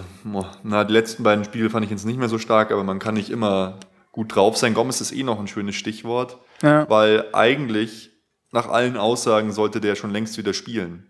na, 0.64 0.84
die 0.84 0.94
letzten 0.94 1.24
beiden 1.24 1.46
Spiele 1.46 1.70
fand 1.70 1.86
ich 1.86 1.92
jetzt 1.92 2.06
nicht 2.06 2.18
mehr 2.18 2.30
so 2.30 2.40
stark, 2.40 2.72
aber 2.72 2.84
man 2.84 3.00
kann 3.00 3.14
nicht 3.14 3.30
immer 3.30 3.80
gut 4.12 4.36
drauf 4.36 4.58
sein. 4.58 4.74
Gomez 4.74 5.00
ist 5.00 5.12
eh 5.12 5.24
noch 5.24 5.40
ein 5.40 5.48
schönes 5.48 5.76
Stichwort, 5.76 6.40
ja. 6.64 6.90
weil 6.90 7.26
eigentlich 7.34 8.10
nach 8.52 8.68
allen 8.68 8.98
Aussagen 8.98 9.52
sollte 9.52 9.80
der 9.80 9.96
schon 9.96 10.12
längst 10.12 10.38
wieder 10.38 10.54
spielen. 10.54 11.10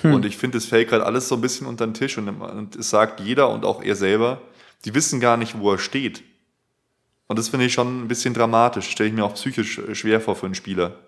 Hm. 0.00 0.14
Und 0.14 0.24
ich 0.24 0.36
finde, 0.36 0.58
es 0.58 0.66
fällt 0.66 0.88
gerade 0.88 1.04
alles 1.04 1.28
so 1.28 1.34
ein 1.34 1.40
bisschen 1.40 1.66
unter 1.66 1.86
den 1.86 1.94
Tisch 1.94 2.16
und, 2.16 2.28
und 2.28 2.76
es 2.76 2.88
sagt 2.88 3.20
jeder 3.20 3.50
und 3.50 3.64
auch 3.64 3.82
er 3.82 3.96
selber, 3.96 4.40
die 4.84 4.94
wissen 4.94 5.20
gar 5.20 5.36
nicht, 5.36 5.58
wo 5.58 5.72
er 5.72 5.78
steht. 5.78 6.22
Und 7.26 7.38
das 7.38 7.48
finde 7.48 7.66
ich 7.66 7.72
schon 7.72 8.04
ein 8.04 8.08
bisschen 8.08 8.34
dramatisch. 8.34 8.88
Stelle 8.88 9.08
ich 9.08 9.14
mir 9.14 9.24
auch 9.24 9.34
psychisch 9.34 9.80
schwer 9.92 10.20
vor 10.20 10.36
für 10.36 10.46
einen 10.46 10.54
Spieler. 10.54 10.98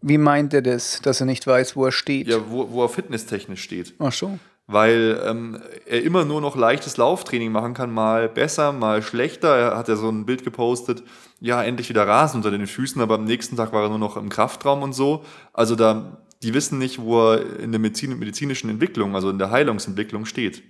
Wie 0.00 0.18
meint 0.18 0.54
er 0.54 0.62
das, 0.62 1.00
dass 1.02 1.20
er 1.20 1.26
nicht 1.26 1.46
weiß, 1.46 1.76
wo 1.76 1.86
er 1.86 1.92
steht? 1.92 2.28
Ja, 2.28 2.38
wo, 2.50 2.70
wo 2.70 2.82
er 2.82 2.88
fitnesstechnisch 2.88 3.62
steht. 3.62 3.94
Ach 3.98 4.12
so. 4.12 4.38
Weil 4.66 5.20
ähm, 5.24 5.60
er 5.86 6.02
immer 6.02 6.24
nur 6.24 6.40
noch 6.40 6.54
leichtes 6.54 6.98
Lauftraining 6.98 7.50
machen 7.50 7.72
kann, 7.72 7.90
mal 7.90 8.28
besser, 8.28 8.72
mal 8.72 9.02
schlechter. 9.02 9.56
Er 9.56 9.78
hat 9.78 9.88
ja 9.88 9.96
so 9.96 10.10
ein 10.10 10.26
Bild 10.26 10.44
gepostet, 10.44 11.02
ja, 11.40 11.62
endlich 11.62 11.88
wieder 11.88 12.06
Rasen 12.06 12.38
unter 12.38 12.50
den 12.50 12.66
Füßen, 12.66 13.00
aber 13.00 13.14
am 13.14 13.24
nächsten 13.24 13.56
Tag 13.56 13.72
war 13.72 13.84
er 13.84 13.88
nur 13.88 13.98
noch 13.98 14.16
im 14.16 14.28
Kraftraum 14.28 14.82
und 14.82 14.92
so. 14.92 15.24
Also 15.54 15.74
da 15.74 16.18
die 16.42 16.54
wissen 16.54 16.78
nicht, 16.78 17.00
wo 17.00 17.32
er 17.32 17.58
in 17.58 17.72
der 17.72 17.80
Medizin, 17.80 18.16
medizinischen 18.18 18.70
Entwicklung, 18.70 19.14
also 19.14 19.30
in 19.30 19.38
der 19.38 19.50
Heilungsentwicklung 19.50 20.24
steht. 20.24 20.62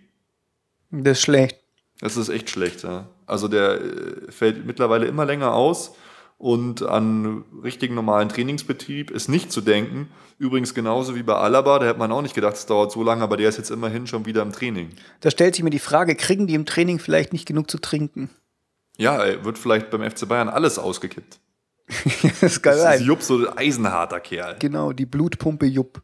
Das 0.91 1.19
ist 1.19 1.25
schlecht. 1.25 1.59
Das 2.01 2.17
ist 2.17 2.29
echt 2.29 2.49
schlecht, 2.49 2.85
ja. 2.85 3.09
Also 3.27 3.49
der 3.49 3.81
äh, 3.81 4.33
fällt 4.33 4.65
mittlerweile 4.65 5.07
immer 5.07 5.27
länger 5.27 5.53
aus 5.53 5.95
und 6.39 6.83
an 6.85 7.45
richtigen 7.63 7.97
normalen 7.97 8.29
Trainingsbetrieb 8.29 9.11
ist 9.11 9.29
nicht 9.29 9.51
zu 9.51 9.61
denken. 9.61 10.09
Übrigens 10.39 10.73
genauso 10.73 11.17
wie 11.17 11.25
bei 11.25 11.35
Alaba, 11.35 11.81
da 11.81 11.87
hätte 11.87 11.99
man 11.99 12.13
auch 12.13 12.23
nicht 12.23 12.37
gedacht, 12.37 12.55
es 12.55 12.65
dauert 12.65 12.93
so 12.93 13.03
lange, 13.03 13.25
aber 13.25 13.37
der 13.37 13.49
ist 13.49 13.59
jetzt 13.59 13.71
immerhin 13.71 14.07
schon 14.07 14.25
wieder 14.25 14.43
im 14.43 14.53
Training. 14.53 14.91
Da 15.21 15.33
stellt 15.33 15.57
sich 15.57 15.65
mir 15.65 15.71
die 15.71 15.81
Frage, 15.81 16.15
kriegen 16.15 16.47
die 16.47 16.55
im 16.55 16.65
Training 16.65 17.01
vielleicht 17.01 17.33
nicht 17.33 17.47
genug 17.47 17.69
zu 17.69 17.79
trinken? 17.79 18.31
Ja, 18.97 19.45
wird 19.45 19.59
vielleicht 19.59 19.91
beim 19.91 20.09
FC 20.09 20.29
Bayern 20.29 20.49
alles 20.49 20.79
ausgekippt. 20.79 21.41
das 21.89 22.43
ist 22.43 22.63
geil. 22.63 22.77
Das 22.77 23.01
ist 23.01 23.07
Jupp 23.07 23.23
so 23.23 23.39
ein 23.39 23.59
eisenharter 23.59 24.21
Kerl. 24.21 24.57
Genau, 24.61 24.93
die 24.93 25.07
Blutpumpe 25.07 25.67
Jupp. 25.67 26.03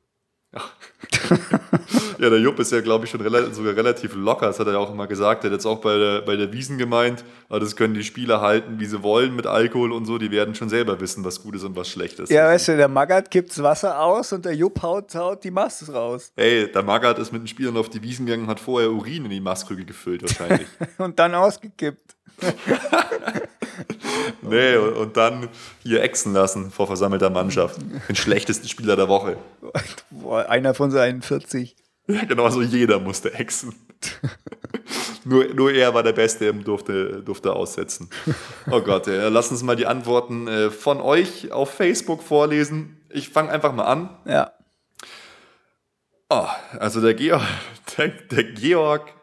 ja, 2.19 2.31
der 2.31 2.39
Jupp 2.39 2.59
ist 2.59 2.73
ja, 2.73 2.81
glaube 2.81 3.05
ich, 3.05 3.11
schon 3.11 3.21
rela 3.21 3.51
sogar 3.53 3.77
relativ 3.77 4.15
locker. 4.15 4.47
Das 4.47 4.59
hat 4.59 4.67
er 4.67 4.75
ja 4.75 4.79
auch 4.79 4.93
immer 4.93 5.07
gesagt. 5.07 5.45
Er 5.45 5.51
hat 5.51 5.53
jetzt 5.53 5.67
auch 5.67 5.81
bei 5.81 5.97
der, 5.97 6.21
bei 6.23 6.37
der 6.37 6.53
Wiesen 6.53 6.79
gemeint, 6.79 7.25
das 7.49 7.77
können 7.77 7.95
die 7.95 8.05
Spieler 8.05 8.41
halten, 8.41 8.79
wie 8.79 8.87
sie 8.87 9.03
wollen 9.03 9.35
mit 9.35 9.47
Alkohol 9.47 9.93
und 9.93 10.07
so. 10.07 10.19
Die 10.19 10.31
werden 10.31 10.55
schon 10.55 10.69
selber 10.69 11.01
wissen, 11.01 11.25
was 11.25 11.43
gut 11.43 11.57
ist 11.57 11.65
und 11.65 11.77
was 11.77 11.89
schlecht 11.89 12.19
ist. 12.19 12.31
Ja, 12.31 12.47
weißt 12.47 12.69
du, 12.69 12.77
der 12.77 12.89
Magath 12.89 13.31
kippt 13.31 13.51
das 13.51 13.63
Wasser 13.63 14.01
aus 14.01 14.33
und 14.33 14.45
der 14.45 14.55
Jupp 14.55 14.83
haut, 14.83 15.15
haut 15.15 15.45
die 15.45 15.51
Masse 15.51 15.93
raus. 15.93 16.33
Ey, 16.37 16.71
der 16.71 16.83
Magath 16.83 17.19
ist 17.19 17.33
mit 17.33 17.43
den 17.43 17.49
Spielern 17.49 17.77
auf 17.77 17.89
die 17.89 18.03
Wiesen 18.03 18.27
gegangen 18.27 18.45
und 18.45 18.51
hat 18.51 18.61
vorher 18.61 18.91
Urin 18.91 19.25
in 19.25 19.31
die 19.31 19.41
Maßkrüge 19.41 19.85
gefüllt, 19.85 20.23
wahrscheinlich. 20.23 20.69
und 20.99 21.19
dann 21.19 21.35
ausgekippt. 21.35 22.15
nee, 24.43 24.77
und, 24.77 25.17
dann 25.17 25.49
hier 25.83 26.03
exen 26.03 26.33
lassen 26.33 26.71
vor 26.71 26.87
versammelter 26.87 27.31
Mannschaft. 27.31 27.81
Den 28.09 28.17
schlechtesten 28.17 28.69
Spieler 28.69 28.97
der 28.97 29.09
Woche. 29.09 29.37
Boah, 30.11 30.49
einer 30.49 30.75
von 30.75 30.91
seinen 30.91 31.23
40. 31.23 31.77
Ja, 32.07 32.25
genau, 32.25 32.49
so 32.51 32.61
jeder 32.61 32.99
musste 32.99 33.33
exen. 33.35 33.75
nur, 35.25 35.47
nur 35.55 35.73
er 35.73 35.95
war 35.95 36.03
der 36.03 36.13
Beste 36.13 36.53
und 36.53 36.67
durfte, 36.67 37.23
durfte 37.23 37.53
aussetzen. 37.53 38.11
Oh 38.71 38.81
Gott, 38.81 39.07
ja, 39.07 39.29
lass 39.29 39.51
uns 39.51 39.63
mal 39.63 39.77
die 39.77 39.87
Antworten 39.87 40.47
äh, 40.47 40.71
von 40.71 41.01
euch 41.01 41.51
auf 41.51 41.71
Facebook 41.71 42.23
vorlesen. 42.23 43.01
Ich 43.09 43.31
fange 43.31 43.51
einfach 43.51 43.73
mal 43.73 43.85
an. 43.85 44.11
Ja. 44.27 44.53
Oh, 46.29 46.47
also 46.79 47.01
der 47.01 47.15
Georg, 47.15 47.43
der, 47.97 48.09
der 48.09 48.45
Georg 48.45 49.14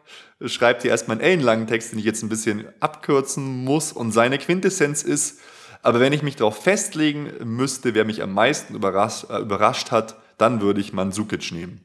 schreibt 0.46 0.82
hier 0.82 0.90
erstmal 0.90 1.18
einen 1.18 1.26
ellenlangen 1.26 1.66
Text, 1.66 1.92
den 1.92 1.98
ich 1.98 2.04
jetzt 2.04 2.22
ein 2.22 2.28
bisschen 2.28 2.66
abkürzen 2.80 3.64
muss. 3.64 3.92
Und 3.92 4.12
seine 4.12 4.38
Quintessenz 4.38 5.02
ist, 5.02 5.40
aber 5.82 6.00
wenn 6.00 6.12
ich 6.12 6.22
mich 6.22 6.36
darauf 6.36 6.62
festlegen 6.62 7.32
müsste, 7.44 7.94
wer 7.94 8.04
mich 8.04 8.22
am 8.22 8.32
meisten 8.32 8.74
überrascht, 8.74 9.30
äh, 9.30 9.38
überrascht 9.38 9.90
hat, 9.90 10.16
dann 10.38 10.60
würde 10.60 10.80
ich 10.80 10.92
Mandzukic 10.92 11.52
nehmen. 11.52 11.80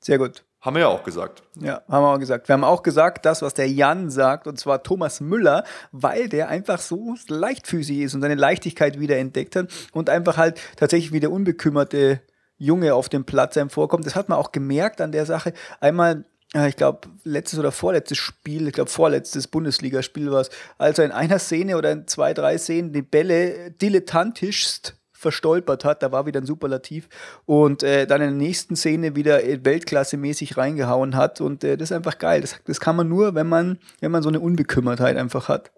Sehr 0.00 0.18
gut. 0.18 0.44
Haben 0.60 0.76
wir 0.76 0.80
ja 0.80 0.88
auch 0.88 1.04
gesagt. 1.04 1.42
Ja, 1.54 1.82
haben 1.88 2.02
wir 2.02 2.14
auch 2.14 2.18
gesagt. 2.18 2.48
Wir 2.48 2.54
haben 2.54 2.64
auch 2.64 2.82
gesagt, 2.82 3.24
das, 3.24 3.40
was 3.42 3.54
der 3.54 3.68
Jan 3.68 4.10
sagt, 4.10 4.46
und 4.46 4.58
zwar 4.58 4.82
Thomas 4.82 5.20
Müller, 5.20 5.64
weil 5.92 6.28
der 6.28 6.48
einfach 6.48 6.80
so 6.80 7.14
leichtfüßig 7.28 7.98
ist 7.98 8.14
und 8.14 8.22
seine 8.22 8.34
Leichtigkeit 8.34 8.98
wieder 8.98 9.16
entdeckt 9.16 9.54
hat 9.54 9.68
und 9.92 10.10
einfach 10.10 10.36
halt 10.36 10.60
tatsächlich 10.76 11.12
wie 11.12 11.20
der 11.20 11.30
unbekümmerte 11.30 12.20
Junge 12.58 12.94
auf 12.94 13.08
dem 13.08 13.24
Platz 13.24 13.56
einem 13.56 13.70
vorkommt. 13.70 14.06
Das 14.06 14.16
hat 14.16 14.28
man 14.28 14.38
auch 14.38 14.50
gemerkt 14.50 15.00
an 15.00 15.12
der 15.12 15.26
Sache. 15.26 15.52
Einmal 15.80 16.24
ich 16.54 16.76
glaube, 16.76 17.08
letztes 17.24 17.58
oder 17.58 17.72
vorletztes 17.72 18.18
Spiel, 18.18 18.68
ich 18.68 18.72
glaube, 18.72 18.90
vorletztes 18.90 19.48
Bundesligaspiel 19.48 20.30
war 20.30 20.42
es, 20.42 20.50
als 20.78 20.98
er 20.98 21.06
in 21.06 21.12
einer 21.12 21.38
Szene 21.38 21.76
oder 21.76 21.92
in 21.92 22.06
zwei, 22.06 22.34
drei 22.34 22.56
Szenen 22.56 22.92
die 22.92 23.02
Bälle 23.02 23.72
dilettantischst 23.72 24.96
verstolpert 25.12 25.84
hat, 25.84 26.02
da 26.02 26.12
war 26.12 26.26
wieder 26.26 26.40
ein 26.40 26.46
Superlativ 26.46 27.08
und 27.46 27.82
äh, 27.82 28.06
dann 28.06 28.20
in 28.20 28.38
der 28.38 28.46
nächsten 28.46 28.76
Szene 28.76 29.16
wieder 29.16 29.38
Weltklasse-mäßig 29.38 30.56
reingehauen 30.56 31.16
hat 31.16 31.40
und 31.40 31.64
äh, 31.64 31.76
das 31.76 31.90
ist 31.90 31.96
einfach 31.96 32.18
geil. 32.18 32.42
Das, 32.42 32.56
das 32.64 32.80
kann 32.80 32.96
man 32.96 33.08
nur, 33.08 33.34
wenn 33.34 33.48
man, 33.48 33.78
wenn 34.00 34.12
man 34.12 34.22
so 34.22 34.28
eine 34.28 34.40
Unbekümmertheit 34.40 35.16
einfach 35.16 35.48
hat. 35.48 35.72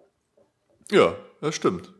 Ja, 0.91 1.15
das 1.41 1.55
stimmt. 1.55 1.93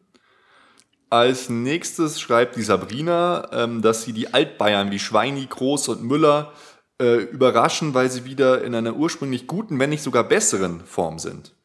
Als 1.09 1.49
nächstes 1.49 2.19
schreibt 2.19 2.55
die 2.55 2.61
Sabrina, 2.61 3.47
ähm, 3.51 3.81
dass 3.81 4.03
sie 4.03 4.13
die 4.13 4.31
Altbayern 4.33 4.91
wie 4.91 4.99
Schweini, 4.99 5.47
Groß 5.49 5.87
und 5.87 6.03
Müller 6.03 6.53
äh, 6.99 7.23
überraschen, 7.23 7.93
weil 7.93 8.09
sie 8.09 8.25
wieder 8.25 8.63
in 8.63 8.75
einer 8.75 8.95
ursprünglich 8.95 9.47
guten, 9.47 9.79
wenn 9.79 9.89
nicht 9.89 10.03
sogar 10.03 10.23
besseren 10.23 10.81
Form 10.81 11.19
sind. 11.19 11.55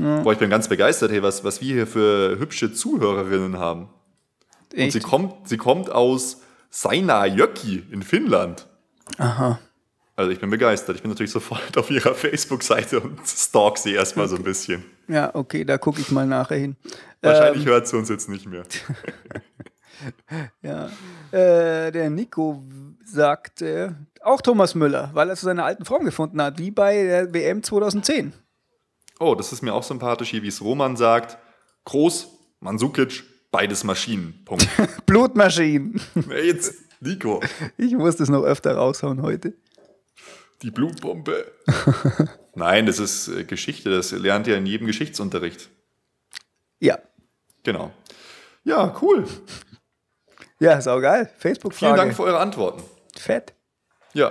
Ja. 0.00 0.20
Boah, 0.20 0.32
ich 0.32 0.38
bin 0.38 0.50
ganz 0.50 0.68
begeistert, 0.68 1.10
hey, 1.10 1.22
was, 1.22 1.44
was 1.44 1.60
wir 1.60 1.74
hier 1.74 1.86
für 1.86 2.38
hübsche 2.38 2.72
Zuhörerinnen 2.72 3.58
haben. 3.58 3.88
Echt? 4.72 4.84
Und 4.84 4.90
sie 4.92 5.00
kommt, 5.00 5.48
sie 5.48 5.56
kommt 5.56 5.90
aus 5.90 6.42
Seinäjoki 6.70 7.84
in 7.90 8.02
Finnland. 8.02 8.66
Aha. 9.18 9.58
Also 10.18 10.32
ich 10.32 10.40
bin 10.40 10.50
begeistert. 10.50 10.96
Ich 10.96 11.02
bin 11.02 11.10
natürlich 11.10 11.30
sofort 11.30 11.76
auf 11.78 11.90
ihrer 11.90 12.14
Facebook-Seite 12.14 13.00
und 13.00 13.20
stalk 13.26 13.78
sie 13.78 13.94
erstmal 13.94 14.28
so 14.28 14.36
ein 14.36 14.42
bisschen. 14.42 14.84
Ja, 15.06 15.34
okay, 15.34 15.64
da 15.64 15.78
gucke 15.78 16.00
ich 16.00 16.10
mal 16.10 16.26
nachher 16.26 16.56
hin. 16.56 16.76
Wahrscheinlich 17.22 17.64
ähm, 17.64 17.70
hört 17.70 17.88
sie 17.88 17.96
uns 17.96 18.08
jetzt 18.08 18.28
nicht 18.28 18.46
mehr. 18.46 18.64
ja. 20.62 20.90
Äh, 21.30 21.92
der 21.92 22.10
Nico 22.10 22.62
sagt 23.04 23.62
äh, 23.62 23.90
auch 24.22 24.40
Thomas 24.40 24.74
Müller, 24.74 25.10
weil 25.14 25.28
er 25.28 25.36
zu 25.36 25.44
seiner 25.44 25.64
alten 25.64 25.84
Form 25.84 26.04
gefunden 26.04 26.40
hat, 26.40 26.58
wie 26.58 26.70
bei 26.70 27.02
der 27.02 27.32
WM 27.32 27.62
2010. 27.62 28.32
Oh, 29.20 29.34
das 29.34 29.52
ist 29.52 29.62
mir 29.62 29.74
auch 29.74 29.82
sympathisch, 29.82 30.30
hier 30.30 30.42
wie 30.42 30.48
es 30.48 30.60
Roman 30.60 30.96
sagt. 30.96 31.38
Groß, 31.84 32.28
Mansukic, 32.60 33.24
beides 33.50 33.84
Maschinen. 33.84 34.42
Punkt. 34.44 34.68
Blutmaschinen. 35.06 36.00
Jetzt, 36.42 36.74
Nico. 37.00 37.42
Ich 37.76 37.94
muss 37.94 38.16
das 38.16 38.28
noch 38.28 38.44
öfter 38.44 38.76
raushauen 38.76 39.22
heute. 39.22 39.54
Die 40.62 40.70
Blutpumpe. 40.70 41.52
Nein, 42.54 42.86
das 42.86 42.98
ist 42.98 43.28
äh, 43.28 43.44
Geschichte, 43.44 43.90
das 43.90 44.10
lernt 44.10 44.46
ihr 44.46 44.56
in 44.56 44.66
jedem 44.66 44.86
Geschichtsunterricht. 44.86 45.68
Ja. 46.80 46.98
Genau. 47.62 47.92
Ja, 48.64 48.96
cool. 49.00 49.24
Ja, 50.60 50.74
ist 50.74 50.88
auch 50.88 51.00
geil. 51.00 51.30
Facebook-Frage. 51.38 51.94
Vielen 51.94 51.96
Dank 51.96 52.16
für 52.16 52.24
eure 52.24 52.38
Antworten. 52.38 52.82
Fett. 53.16 53.54
Ja. 54.12 54.30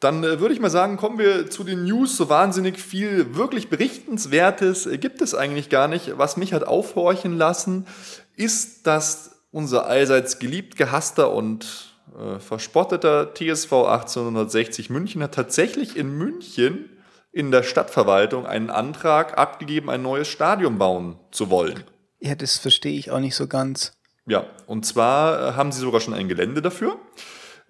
Dann 0.00 0.24
äh, 0.24 0.40
würde 0.40 0.52
ich 0.52 0.60
mal 0.60 0.70
sagen, 0.70 0.96
kommen 0.96 1.18
wir 1.18 1.48
zu 1.48 1.64
den 1.64 1.84
News. 1.84 2.16
So 2.16 2.28
wahnsinnig 2.28 2.78
viel 2.78 3.34
wirklich 3.36 3.70
Berichtenswertes 3.70 4.86
äh, 4.86 4.98
gibt 4.98 5.22
es 5.22 5.34
eigentlich 5.34 5.70
gar 5.70 5.88
nicht. 5.88 6.18
Was 6.18 6.36
mich 6.36 6.52
hat 6.52 6.64
aufhorchen 6.64 7.38
lassen, 7.38 7.86
ist, 8.34 8.86
dass 8.86 9.42
unser 9.50 9.86
allseits 9.86 10.38
geliebt, 10.38 10.76
gehasster 10.76 11.32
und 11.32 11.94
äh, 12.18 12.38
verspotteter 12.40 13.32
TSV 13.32 13.72
1860 13.72 14.90
München 14.90 15.22
hat 15.22 15.34
tatsächlich 15.34 15.96
in 15.96 16.16
München 16.16 16.90
in 17.32 17.50
der 17.50 17.62
Stadtverwaltung 17.62 18.46
einen 18.46 18.70
Antrag 18.70 19.38
abgegeben, 19.38 19.90
ein 19.90 20.02
neues 20.02 20.28
Stadion 20.28 20.78
bauen 20.78 21.18
zu 21.30 21.50
wollen. 21.50 21.84
Ja, 22.18 22.34
das 22.34 22.58
verstehe 22.58 22.98
ich 22.98 23.10
auch 23.10 23.20
nicht 23.20 23.36
so 23.36 23.46
ganz. 23.46 23.95
Ja, 24.26 24.46
und 24.66 24.84
zwar 24.84 25.50
äh, 25.50 25.52
haben 25.54 25.72
sie 25.72 25.80
sogar 25.80 26.00
schon 26.00 26.14
ein 26.14 26.28
Gelände 26.28 26.60
dafür. 26.60 26.98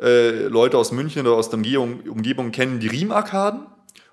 Äh, 0.01 0.47
Leute 0.47 0.79
aus 0.79 0.91
München 0.93 1.27
oder 1.27 1.37
aus 1.37 1.51
der 1.51 1.59
Umgebung, 1.59 2.01
Umgebung 2.09 2.51
kennen 2.51 2.81
die 2.81 2.89
Riemarkaden. 2.89 3.67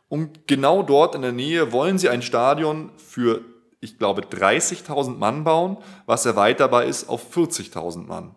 Und 0.10 0.48
genau 0.48 0.84
dort 0.84 1.16
in 1.16 1.22
der 1.22 1.32
Nähe 1.32 1.72
wollen 1.72 1.98
sie 1.98 2.10
ein 2.10 2.22
Stadion 2.22 2.92
für, 2.98 3.42
ich 3.80 3.98
glaube, 3.98 4.22
30.000 4.22 5.18
Mann 5.18 5.44
bauen, 5.44 5.78
was 6.06 6.26
erweiterbar 6.26 6.86
ist 6.86 7.10
auf 7.10 7.36
40.000 7.36 8.06
Mann. 8.06 8.36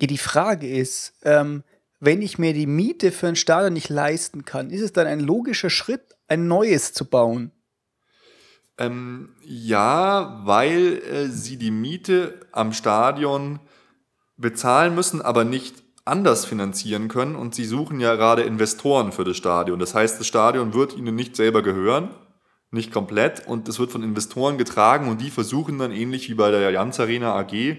Ja, 0.00 0.06
die 0.06 0.18
Frage 0.18 0.68
ist, 0.68 1.14
ähm, 1.22 1.64
wenn 2.00 2.22
ich 2.22 2.38
mir 2.38 2.54
die 2.54 2.68
Miete 2.68 3.10
für 3.10 3.26
ein 3.26 3.36
Stadion 3.36 3.72
nicht 3.72 3.88
leisten 3.88 4.44
kann, 4.44 4.70
ist 4.70 4.82
es 4.82 4.92
dann 4.92 5.08
ein 5.08 5.20
logischer 5.20 5.70
Schritt, 5.70 6.16
ein 6.28 6.46
neues 6.46 6.92
zu 6.92 7.04
bauen? 7.04 7.50
Ähm, 8.78 9.30
ja, 9.42 10.40
weil 10.44 11.02
äh, 11.02 11.26
sie 11.26 11.56
die 11.56 11.72
Miete 11.72 12.40
am 12.52 12.72
Stadion 12.72 13.58
bezahlen 14.36 14.94
müssen, 14.94 15.20
aber 15.20 15.44
nicht 15.44 15.82
anders 16.04 16.44
finanzieren 16.44 17.08
können. 17.08 17.36
Und 17.36 17.54
sie 17.54 17.64
suchen 17.64 18.00
ja 18.00 18.14
gerade 18.14 18.42
Investoren 18.42 19.12
für 19.12 19.24
das 19.24 19.36
Stadion. 19.36 19.78
Das 19.78 19.94
heißt, 19.94 20.18
das 20.18 20.26
Stadion 20.26 20.74
wird 20.74 20.96
ihnen 20.96 21.14
nicht 21.14 21.36
selber 21.36 21.62
gehören, 21.62 22.10
nicht 22.70 22.92
komplett. 22.92 23.46
Und 23.46 23.68
es 23.68 23.78
wird 23.78 23.90
von 23.90 24.02
Investoren 24.02 24.58
getragen 24.58 25.08
und 25.08 25.20
die 25.20 25.30
versuchen 25.30 25.78
dann 25.78 25.92
ähnlich 25.92 26.28
wie 26.30 26.34
bei 26.34 26.50
der 26.50 26.70
Jans 26.70 26.98
Arena 27.00 27.34
AG 27.36 27.78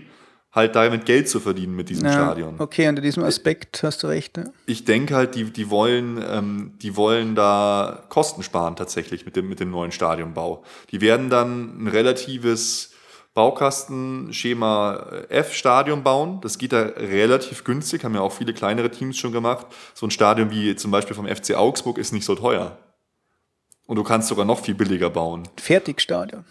halt 0.51 0.75
damit 0.75 1.05
Geld 1.05 1.29
zu 1.29 1.39
verdienen 1.39 1.75
mit 1.75 1.89
diesem 1.89 2.05
Ja, 2.05 2.13
Stadion. 2.13 2.55
Okay, 2.59 2.87
unter 2.87 3.01
diesem 3.01 3.23
Aspekt 3.23 3.83
hast 3.83 4.01
du 4.03 4.07
recht. 4.07 4.37
Ne? 4.37 4.51
Ich 4.65 4.85
denke 4.85 5.15
halt, 5.15 5.35
die, 5.35 5.45
die, 5.45 5.69
wollen, 5.69 6.23
ähm, 6.27 6.73
die 6.81 6.95
wollen 6.95 7.35
da 7.35 8.03
Kosten 8.09 8.41
sparen 8.41 8.75
tatsächlich 8.75 9.25
mit 9.25 9.35
dem, 9.35 9.47
mit 9.47 9.59
dem 9.59 9.69
neuen 9.69 9.91
Stadionbau. 9.91 10.63
Die 10.91 11.01
werden 11.01 11.29
dann 11.29 11.83
ein 11.83 11.87
relatives 11.87 12.91
Baukastenschema 13.35 15.23
F-Stadion 15.29 16.03
bauen. 16.03 16.41
Das 16.41 16.57
geht 16.57 16.73
da 16.73 16.81
relativ 16.81 17.63
günstig, 17.63 18.03
haben 18.03 18.15
ja 18.15 18.21
auch 18.21 18.33
viele 18.33 18.53
kleinere 18.53 18.89
Teams 18.89 19.17
schon 19.17 19.31
gemacht. 19.31 19.67
So 19.93 20.07
ein 20.07 20.11
Stadion 20.11 20.49
wie 20.49 20.75
zum 20.75 20.89
Beispiel 20.91 21.15
vom 21.15 21.27
FC 21.27 21.55
Augsburg 21.55 21.99
ist 21.99 22.11
nicht 22.11 22.25
so 22.25 22.35
teuer. 22.35 22.77
Und 23.85 23.95
du 23.95 24.03
kannst 24.03 24.27
sogar 24.27 24.45
noch 24.45 24.59
viel 24.59 24.75
billiger 24.75 25.09
bauen. 25.09 25.47
Fertigstadion. 25.57 26.43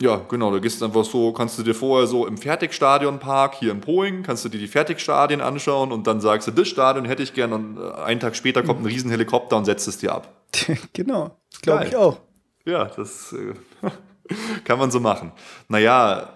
Ja, 0.00 0.20
genau. 0.28 0.52
Da 0.52 0.58
gehst 0.58 0.80
du 0.80 0.84
einfach 0.84 1.04
so, 1.04 1.32
kannst 1.32 1.58
du 1.58 1.62
dir 1.62 1.74
vorher 1.74 2.06
so 2.06 2.26
im 2.26 2.36
Fertigstadionpark 2.36 3.54
hier 3.54 3.72
in 3.72 3.80
Poing, 3.80 4.22
kannst 4.22 4.44
du 4.44 4.48
dir 4.48 4.58
die 4.58 4.68
Fertigstadien 4.68 5.40
anschauen 5.40 5.90
und 5.90 6.06
dann 6.06 6.20
sagst 6.20 6.48
du, 6.48 6.52
das 6.52 6.68
Stadion 6.68 7.06
hätte 7.06 7.22
ich 7.22 7.32
gern 7.32 7.52
und 7.52 7.78
äh, 7.78 7.92
einen 8.02 8.20
Tag 8.20 8.36
später 8.36 8.62
kommt 8.62 8.80
ein 8.80 8.86
Riesenhelikopter 8.86 9.56
und 9.56 9.64
setzt 9.64 9.88
es 9.88 9.98
dir 9.98 10.12
ab. 10.12 10.28
genau, 10.92 11.36
das 11.50 11.62
glaube 11.62 11.86
ich 11.86 11.96
auch. 11.96 12.18
Ja, 12.66 12.84
das 12.84 13.32
äh, 13.32 13.54
kann 14.64 14.78
man 14.78 14.90
so 14.90 15.00
machen. 15.00 15.32
Naja, 15.68 16.30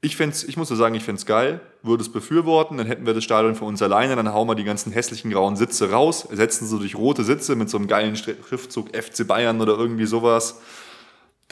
ich, 0.00 0.16
find's, 0.16 0.44
ich 0.44 0.56
muss 0.56 0.68
so 0.68 0.76
sagen, 0.76 0.94
ich 0.94 1.02
fände 1.02 1.18
es 1.18 1.26
geil, 1.26 1.60
würde 1.82 2.02
es 2.02 2.12
befürworten, 2.12 2.76
dann 2.76 2.86
hätten 2.86 3.06
wir 3.06 3.14
das 3.14 3.24
Stadion 3.24 3.56
für 3.56 3.64
uns 3.64 3.82
alleine, 3.82 4.14
dann 4.14 4.32
hauen 4.32 4.46
wir 4.46 4.54
die 4.54 4.64
ganzen 4.64 4.92
hässlichen 4.92 5.30
grauen 5.32 5.56
Sitze 5.56 5.90
raus, 5.90 6.24
ersetzen 6.24 6.66
sie 6.66 6.78
durch 6.78 6.96
rote 6.96 7.24
Sitze 7.24 7.56
mit 7.56 7.68
so 7.68 7.78
einem 7.78 7.88
geilen 7.88 8.14
Schriftzug 8.14 8.96
FC 8.96 9.26
Bayern 9.26 9.60
oder 9.60 9.76
irgendwie 9.76 10.06
sowas. 10.06 10.60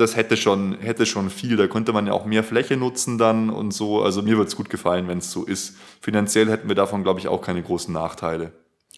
Das 0.01 0.17
hätte 0.17 0.39
schon, 0.39 0.79
hätte 0.79 1.05
schon 1.05 1.29
viel, 1.29 1.57
da 1.57 1.67
könnte 1.67 1.93
man 1.93 2.07
ja 2.07 2.15
auch 2.15 2.25
mehr 2.25 2.43
Fläche 2.43 2.79
nutzen 2.79 3.19
dann 3.19 3.51
und 3.51 3.73
so. 3.73 4.03
Also 4.03 4.23
mir 4.23 4.39
würde 4.39 4.49
es 4.49 4.57
gut 4.57 4.71
gefallen, 4.71 5.09
wenn 5.09 5.19
es 5.19 5.31
so 5.31 5.45
ist. 5.45 5.77
Finanziell 6.01 6.49
hätten 6.49 6.69
wir 6.69 6.75
davon, 6.75 7.03
glaube 7.03 7.21
ich, 7.21 7.29
auch 7.29 7.43
keine 7.43 7.63
großen 7.63 7.93
Nachteile. 7.93 8.53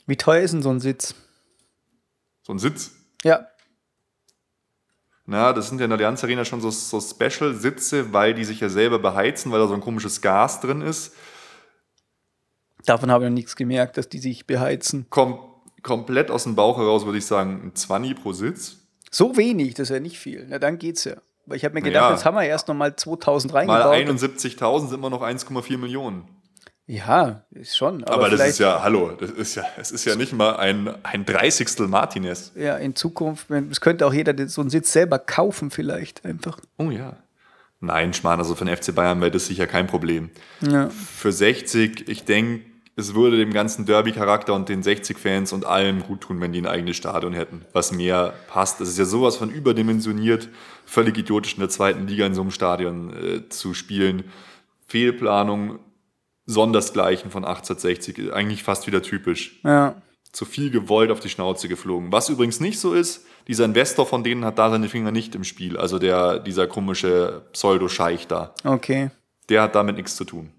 Wie 0.07 0.17
teuer 0.17 0.43
ist 0.43 0.53
denn 0.53 0.63
so 0.63 0.71
ein 0.71 0.79
Sitz? 0.79 1.17
So 2.45 2.53
ein 2.53 2.59
Sitz, 2.61 2.93
Ja, 3.25 3.47
Na, 5.27 5.53
das 5.53 5.69
sind 5.69 5.79
ja 5.79 5.85
in 5.85 5.91
der 5.91 5.99
Allianz 5.99 6.23
Arena 6.25 6.45
schon 6.45 6.61
so, 6.61 6.71
so 6.71 7.01
Special-Sitze, 7.01 8.13
weil 8.13 8.35
die 8.35 8.45
sich 8.45 8.61
ja 8.61 8.69
selber 8.69 8.99
beheizen, 8.99 9.51
weil 9.53 9.61
da 9.61 9.69
so 9.69 9.75
ein 9.75 9.81
komisches 9.81 10.21
Gas 10.21 10.61
drin 10.61 10.83
ist. 10.83 11.15
davon 12.85 13.11
habe 13.11 13.25
ich 13.25 13.31
noch 13.31 13.35
nichts 13.35 13.57
gemerkt, 13.57 13.97
dass 13.97 14.09
die 14.09 14.19
sich 14.19 14.47
beheizen. 14.47 15.07
Kom 15.11 15.39
komplett 15.83 16.31
aus 16.31 16.45
dem 16.45 16.55
Bauch 16.55 16.79
heraus 16.79 17.05
würde 17.05 17.19
ich 17.19 17.27
sagen, 17.27 17.61
ein 17.65 17.75
20 17.75 18.23
pro 18.23 18.33
Sitz. 18.33 18.82
So 19.15 19.37
wenig, 19.37 19.75
das 19.75 19.91
ist 19.91 19.95
ja 19.95 20.01
nicht 20.01 20.19
viel. 20.19 20.47
Na, 20.49 20.59
dann 20.59 20.79
geht's 20.79 21.05
ja. 21.05 21.15
Weil 21.47 21.57
ich 21.59 21.65
habe 21.65 21.75
mir 21.75 21.83
gedacht, 21.83 22.05
Ja. 22.05 22.11
jetzt 22.13 22.25
haben 22.25 22.35
wir 22.35 22.45
erst 22.45 22.67
noch 22.69 22.75
mal 22.75 22.97
2000 22.97 23.53
Mal 23.53 23.67
reingebaut. 23.69 23.95
71.000 24.19 24.89
sind 24.89 24.95
immer 24.95 25.11
noch 25.11 25.23
1,4 25.23 25.77
Millionen. 25.79 26.25
ja, 26.87 27.45
ist 27.51 27.77
schon. 27.77 28.05
Aber, 28.05 28.15
Aber, 28.27 28.31
das 28.31 28.49
ist 28.49 28.59
ja, 28.59 28.83
hallo, 28.83 29.13
das 29.13 29.31
ist 29.31 29.55
ja, 29.57 29.65
es 29.79 29.91
ist 29.93 30.05
ja 30.05 30.15
nicht 30.17 30.33
mal 30.33 30.57
ein, 30.57 30.93
ein 31.05 31.25
Dreißigstel 31.25 31.89
Martinez. 31.89 32.53
Ja, 32.55 32.77
in 32.77 32.95
Zukunft, 32.97 33.51
es 33.51 33.81
könnte 33.81 34.07
auch 34.07 34.13
jeder 34.15 34.49
so 34.49 34.61
einen 34.63 34.71
Sitz 34.71 34.93
selber 34.93 35.19
kaufen, 35.19 35.71
vielleicht 35.71 36.25
einfach. 36.25 36.59
Oh 36.79 36.91
ja. 36.91 37.17
Nein, 37.81 38.13
Schmarrn, 38.15 38.39
also 38.39 38.55
für 38.55 38.65
den 38.65 38.77
FC 38.77 38.95
Bayern 38.95 39.21
wäre 39.21 39.31
das 39.33 39.47
sicher 39.47 39.67
kein 39.67 39.89
Problem. 39.89 40.31
Ja. 40.61 40.89
Für 40.91 41.33
60, 41.33 42.09
ich 42.09 42.25
denke, 42.25 42.65
es 42.95 43.15
würde 43.15 43.39
dem 43.39 43.53
ganzen 43.53 43.87
Derby-Charakter 43.87 44.53
und 44.55 44.69
den 44.69 44.83
60-Fans 44.83 45.53
und 45.53 45.65
allem 45.65 46.03
gut 46.03 46.23
tun, 46.23 46.41
wenn 46.41 46.53
die 46.53 46.61
ein 46.61 46.67
eigenes 46.67 46.97
Stadion 46.97 47.33
hätten, 47.33 47.65
was 47.73 47.93
mehr 47.93 48.35
passt. 48.49 48.81
Das 48.81 48.89
ist 48.89 48.99
ja 48.99 49.07
sowas 49.07 49.37
von 49.37 49.51
überdimensioniert, 49.51 50.49
völlig 50.85 51.17
idiotisch 51.17 51.55
in 51.55 51.61
der 51.61 51.71
zweiten 51.71 52.07
Liga 52.07 52.27
in 52.27 52.35
so 52.35 52.43
einem 52.43 52.51
Stadion 52.51 53.13
äh, 53.17 53.49
zu 53.49 53.73
spielen. 53.73 54.25
Fehlplanung, 54.87 55.79
Sondersgleichen 56.45 57.31
von 57.31 57.45
1860, 57.45 58.33
eigentlich 58.33 58.63
fast 58.63 58.87
wieder 58.87 59.01
typisch. 59.01 59.61
Ja. 59.65 60.03
Zu 60.31 60.45
viel 60.45 60.71
gewollt 60.71 61.11
auf 61.11 61.21
die 61.21 61.29
Schnauze 61.31 61.69
geflogen. 61.69 62.13
Was 62.13 62.29
übrigens 62.29 62.61
nicht 62.61 62.79
so 62.79 62.93
ist, 62.93 63.27
dieser 63.49 63.65
Investor 63.65 64.07
von 64.07 64.23
denen 64.23 64.45
hat 64.45 64.59
da 64.59 64.71
seine 64.71 64.89
Finger 64.89 65.13
nicht 65.13 65.35
im 65.35 65.45
Spiel. 65.45 65.77
Also 65.79 65.99
der, 65.99 66.39
dieser 66.39 66.67
komische 66.67 67.43
Pseudo-Scheich 67.53 68.27
da. 68.27 68.55
Okay. 68.65 69.11
Der 69.49 69.63
hat 69.63 69.75
damit 69.75 69.97
nichts 69.97 70.17
zu 70.17 70.25
tun. 70.25 70.51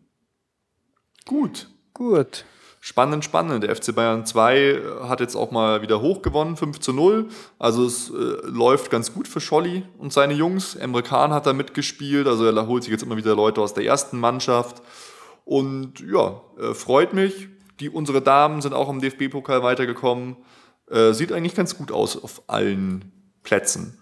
Gut. 1.26 1.68
Gut. 1.94 2.46
Spannend, 2.86 3.24
spannend. 3.24 3.64
Der 3.64 3.74
FC 3.74 3.96
Bayern 3.96 4.26
2 4.26 4.82
hat 5.04 5.22
jetzt 5.22 5.36
auch 5.36 5.52
mal 5.52 5.82
wieder 5.82 6.02
hoch 6.02 6.22
gewonnen, 6.22 6.58
5 6.58 6.82
zu 6.82 6.92
0. 6.92 7.30
Also 7.58 7.86
es 7.86 8.10
äh, 8.10 8.14
läuft 8.46 8.92
ganz 8.92 9.14
gut 9.14 9.28
für 9.28 9.40
Scholli 9.40 9.84
und 10.00 10.12
seine 10.12 10.34
Jungs. 10.34 10.76
Emre 10.76 11.02
Can 11.02 11.32
hat 11.32 11.46
da 11.46 11.54
mitgespielt, 11.54 12.28
also 12.28 12.46
er 12.46 12.68
holt 12.68 12.84
sich 12.84 12.92
jetzt 12.92 13.04
immer 13.04 13.16
wieder 13.16 13.36
Leute 13.36 13.62
aus 13.62 13.74
der 13.74 13.86
ersten 13.86 14.20
Mannschaft. 14.20 14.82
Und 15.46 16.02
ja, 16.02 16.42
äh, 16.60 16.74
freut 16.74 17.14
mich. 17.14 17.48
Die, 17.80 17.90
unsere 17.90 18.22
Damen 18.22 18.62
sind 18.62 18.74
auch 18.74 18.90
im 18.90 19.00
DFB-Pokal 19.00 19.64
weitergekommen. 19.64 20.36
Äh, 20.90 21.14
sieht 21.14 21.32
eigentlich 21.32 21.56
ganz 21.56 21.78
gut 21.78 21.92
aus 21.92 22.22
auf 22.22 22.42
allen 22.48 23.14
Plätzen 23.44 23.98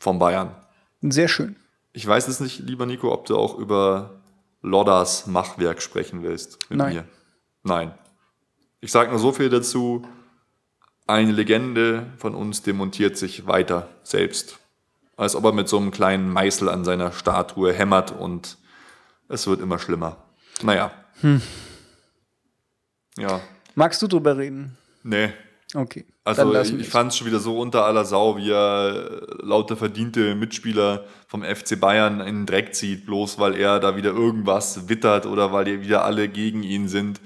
von 0.00 0.18
Bayern. 0.18 0.56
Sehr 1.02 1.28
schön. 1.28 1.54
Ich 1.92 2.04
weiß 2.04 2.26
es 2.26 2.40
nicht, 2.40 2.58
lieber 2.58 2.86
Nico, 2.86 3.12
ob 3.12 3.26
du 3.26 3.36
auch 3.36 3.56
über 3.58 4.22
Lodders 4.60 5.28
Machwerk 5.28 5.80
sprechen 5.80 6.24
willst 6.24 6.68
mit 6.68 6.78
Nein. 6.78 6.94
mir. 6.94 7.04
Nein. 7.64 7.92
Ich 8.80 8.92
sage 8.92 9.10
nur 9.10 9.18
so 9.18 9.32
viel 9.32 9.48
dazu. 9.48 10.06
Eine 11.06 11.32
Legende 11.32 12.06
von 12.18 12.34
uns 12.34 12.62
demontiert 12.62 13.16
sich 13.16 13.46
weiter 13.46 13.88
selbst. 14.02 14.58
Als 15.16 15.34
ob 15.34 15.44
er 15.44 15.52
mit 15.52 15.68
so 15.68 15.78
einem 15.78 15.90
kleinen 15.90 16.30
Meißel 16.30 16.68
an 16.68 16.84
seiner 16.84 17.12
Statue 17.12 17.72
hämmert 17.72 18.12
und 18.12 18.58
es 19.28 19.46
wird 19.46 19.60
immer 19.60 19.78
schlimmer. 19.78 20.16
Naja. 20.62 20.92
Ja. 23.16 23.40
Magst 23.74 24.02
du 24.02 24.06
drüber 24.06 24.36
reden? 24.36 24.76
Nee. 25.02 25.32
Okay. 25.74 26.04
Also 26.24 26.54
ich, 26.54 26.72
ich 26.78 26.88
fand 26.88 27.10
es 27.10 27.18
schon 27.18 27.26
wieder 27.26 27.38
so 27.38 27.58
unter 27.58 27.84
aller 27.84 28.04
Sau, 28.04 28.36
wie 28.36 28.50
er 28.50 29.10
äh, 29.10 29.44
lauter 29.44 29.76
verdiente 29.76 30.34
Mitspieler 30.34 31.04
vom 31.26 31.42
FC 31.42 31.78
Bayern 31.78 32.20
in 32.20 32.26
den 32.26 32.46
Dreck 32.46 32.74
zieht, 32.74 33.04
bloß 33.04 33.38
weil 33.38 33.54
er 33.56 33.80
da 33.80 33.96
wieder 33.96 34.12
irgendwas 34.12 34.88
wittert 34.88 35.26
oder 35.26 35.52
weil 35.52 35.64
die 35.64 35.82
wieder 35.82 36.04
alle 36.04 36.28
gegen 36.28 36.62
ihn 36.62 36.88
sind. 36.88 37.20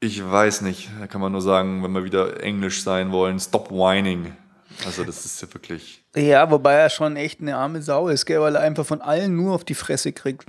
Ich 0.00 0.22
weiß 0.24 0.60
nicht, 0.60 0.90
da 1.00 1.06
kann 1.06 1.20
man 1.20 1.32
nur 1.32 1.40
sagen, 1.40 1.82
wenn 1.82 1.92
wir 1.92 2.04
wieder 2.04 2.42
Englisch 2.42 2.82
sein 2.82 3.12
wollen, 3.12 3.38
stop 3.40 3.70
whining. 3.70 4.36
Also 4.84 5.04
das 5.04 5.24
ist 5.24 5.40
ja 5.40 5.52
wirklich... 5.54 6.04
Ja, 6.14 6.50
wobei 6.50 6.74
er 6.74 6.90
schon 6.90 7.16
echt 7.16 7.40
eine 7.40 7.56
arme 7.56 7.80
Sau 7.82 8.08
ist, 8.08 8.26
gell, 8.26 8.40
weil 8.40 8.54
er 8.56 8.60
einfach 8.60 8.84
von 8.84 9.00
allen 9.00 9.34
nur 9.36 9.54
auf 9.54 9.64
die 9.64 9.74
Fresse 9.74 10.12
kriegt. 10.12 10.44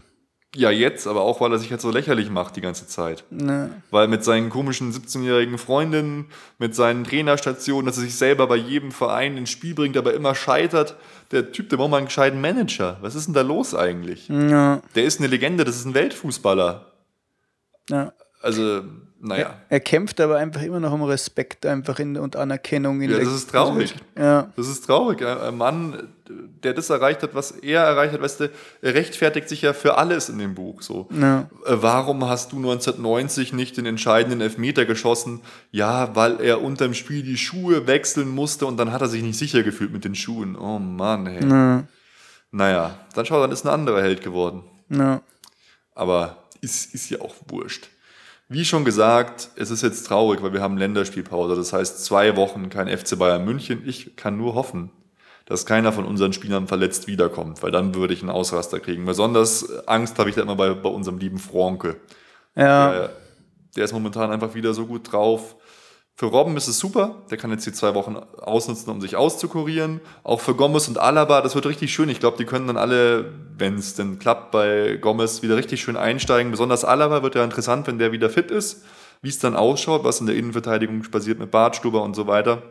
Ja, 0.56 0.72
jetzt, 0.72 1.08
aber 1.08 1.22
auch, 1.22 1.40
weil 1.40 1.52
er 1.52 1.60
sich 1.60 1.72
halt 1.72 1.82
so 1.82 1.92
lächerlich 1.92 2.30
macht 2.30 2.56
die 2.56 2.62
ganze 2.62 2.88
Zeit. 2.88 3.24
Ne. 3.30 3.70
Weil 3.92 4.08
mit 4.08 4.24
seinen 4.24 4.50
komischen 4.50 4.92
17-jährigen 4.92 5.58
Freundinnen, 5.58 6.26
mit 6.58 6.74
seinen 6.74 7.04
Trainerstationen, 7.04 7.86
dass 7.86 7.98
er 7.98 8.04
sich 8.04 8.16
selber 8.16 8.48
bei 8.48 8.56
jedem 8.56 8.92
Verein 8.92 9.38
ins 9.38 9.50
Spiel 9.52 9.76
bringt, 9.76 9.96
aber 9.98 10.14
immer 10.14 10.36
scheitert. 10.36 10.96
Der 11.32 11.52
Typ, 11.52 11.70
der 11.70 11.78
braucht 11.78 11.92
mal 11.92 11.98
einen 11.98 12.08
gescheiten 12.08 12.42
Manager. 12.42 12.98
Was 13.02 13.14
ist 13.16 13.28
denn 13.28 13.34
da 13.34 13.42
los 13.42 13.76
eigentlich? 13.76 14.28
Ja, 14.30 14.82
Der 14.96 15.04
ist 15.04 15.20
eine 15.20 15.28
Legende, 15.28 15.64
das 15.64 15.76
ist 15.78 15.86
ein 15.86 15.94
Weltfußballer. 15.94 16.92
ja. 17.90 18.12
Also, 18.42 18.84
naja. 19.20 19.46
Er, 19.46 19.62
er, 19.70 19.80
kämpft 19.80 20.22
aber 20.22 20.38
einfach 20.38 20.62
immer 20.62 20.80
noch 20.80 20.92
um 20.92 21.04
Respekt 21.04 21.66
einfach 21.66 22.00
in, 22.00 22.18
und 22.18 22.36
Anerkennung. 22.36 23.02
In 23.02 23.12
ja, 23.12 23.18
das 23.18 23.34
ist 23.34 23.50
traurig. 23.50 23.96
Ja. 24.16 24.52
Das 24.56 24.68
ist 24.68 24.86
traurig. 24.86 25.26
Ein 25.26 25.58
Mann, 25.58 26.10
der 26.64 26.74
das 26.74 26.90
erreicht 26.90 27.24
hat, 27.24 27.34
was 27.34 27.52
er 27.52 27.82
erreicht 27.82 28.14
hat, 28.14 28.22
weißt 28.22 28.42
du, 28.42 28.52
er 28.82 28.94
rechtfertigt 28.94 29.50
sich 29.50 29.64
ja 29.64 29.74
für 29.74 29.98
alles 29.98 30.30
in 30.30 30.38
dem 30.38 30.54
Buch. 30.54 30.82
So. 30.82 31.10
Ja. 31.20 31.50
Äh, 31.66 31.78
warum 31.82 32.28
hast 32.28 32.52
du 32.52 32.58
1990 32.58 33.54
nicht 33.54 33.78
den 33.78 33.88
entscheidenden 33.88 34.42
Elfmeter 34.42 34.86
geschossen? 34.86 35.42
Ja, 35.72 36.16
weil 36.16 36.40
er 36.40 36.62
unterm 36.62 36.94
Spiel 36.94 37.24
die 37.24 37.38
Schuhe 37.38 37.88
wechseln 37.88 38.30
musste 38.30 38.66
und 38.66 38.78
dann 38.78 38.92
hat 38.92 39.02
er 39.02 39.08
sich 39.08 39.24
nicht 39.24 39.40
sicher 39.40 39.64
gefühlt 39.64 39.92
mit 39.92 40.06
den 40.06 40.16
Schuhen. 40.16 40.56
Oh 40.56 40.80
Mann, 40.80 41.26
ey. 41.26 41.48
Ja. 41.48 41.84
Naja, 42.52 42.98
dann 43.14 43.26
schau, 43.26 43.42
dann 43.42 43.52
ist 43.52 43.66
ein 43.66 43.74
anderer 43.74 44.02
Held 44.02 44.22
geworden. 44.22 44.64
Ja. 44.90 45.22
Aber 45.96 46.44
ist, 46.62 46.94
ist 46.94 47.10
ja 47.10 47.20
auch 47.22 47.36
wurscht. 47.48 47.90
Wie 48.50 48.64
schon 48.64 48.86
gesagt, 48.86 49.50
es 49.58 49.72
ist 49.72 49.84
jetzt 49.84 50.08
traurig, 50.08 50.42
weil 50.42 50.54
wir 50.54 50.62
haben 50.62 50.78
Länderspielpause. 50.78 51.56
Das 51.56 51.74
heißt, 51.74 52.06
zwei 52.06 52.38
Wochen 52.38 52.70
kein 52.70 52.88
FC 52.88 53.20
Bayern 53.20 53.44
München. 53.44 53.84
Ich 53.86 54.16
kann 54.16 54.38
nur 54.38 54.56
hoffen, 54.56 54.90
dass 55.46 55.66
keiner 55.66 55.92
von 55.92 56.06
unseren 56.06 56.32
Spielern 56.32 56.68
verletzt 56.68 57.08
wiederkommt, 57.08 57.62
weil 57.62 57.72
dann 57.72 57.94
würde 57.94 58.14
ich 58.14 58.22
einen 58.22 58.30
Ausraster 58.30 58.80
kriegen. 58.80 59.06
Besonders 59.06 59.86
Angst 59.86 60.18
habe 60.18 60.30
ich 60.30 60.36
da 60.36 60.44
immer 60.44 60.56
bei, 60.56 60.74
bei 60.74 60.90
unserem 60.90 61.18
lieben 61.18 61.40
Franke. 61.40 61.98
Ja. 62.56 62.92
Der, 62.92 63.10
der 63.76 63.84
ist 63.84 63.94
momentan 63.94 64.32
einfach 64.32 64.56
wieder 64.56 64.74
so 64.74 64.86
gut 64.86 65.12
drauf. 65.12 65.58
Für 66.20 66.26
Robben 66.26 66.58
ist 66.58 66.68
es 66.68 66.80
super, 66.80 67.22
der 67.30 67.38
kann 67.38 67.52
jetzt 67.52 67.68
die 67.68 67.72
zwei 67.72 67.94
Wochen 67.94 68.16
ausnutzen, 68.16 68.90
um 68.90 69.02
sich 69.02 69.16
auszukurieren. 69.16 70.02
Auch 70.24 70.42
für 70.42 70.56
Gomez 70.56 70.88
und 70.88 70.98
Alaba, 70.98 71.42
das 71.42 71.54
wird 71.54 71.68
richtig 71.68 71.94
schön. 71.94 72.10
Ich 72.10 72.20
glaube, 72.20 72.38
die 72.38 72.46
können 72.46 72.66
dann 72.66 72.76
alle, 72.76 73.32
wenn 73.56 73.76
es 73.76 73.94
denn 73.94 74.18
klappt, 74.18 74.50
bei 74.50 74.98
Gomez 75.00 75.44
wieder 75.44 75.58
richtig 75.58 75.80
schön 75.80 75.96
einsteigen. 75.96 76.50
Besonders 76.50 76.84
Alaba 76.84 77.22
wird 77.22 77.36
ja 77.36 77.44
interessant, 77.44 77.86
wenn 77.86 78.00
der 78.00 78.12
wieder 78.12 78.32
fit 78.32 78.50
ist, 78.50 78.84
wie 79.22 79.30
es 79.30 79.38
dann 79.38 79.56
ausschaut, 79.56 80.04
was 80.04 80.20
in 80.20 80.26
der 80.26 80.36
Innenverteidigung 80.36 81.04
passiert 81.04 81.38
mit 81.38 81.52
Bartstuber 81.52 82.02
und 82.02 82.16
so 82.16 82.26
weiter. 82.26 82.64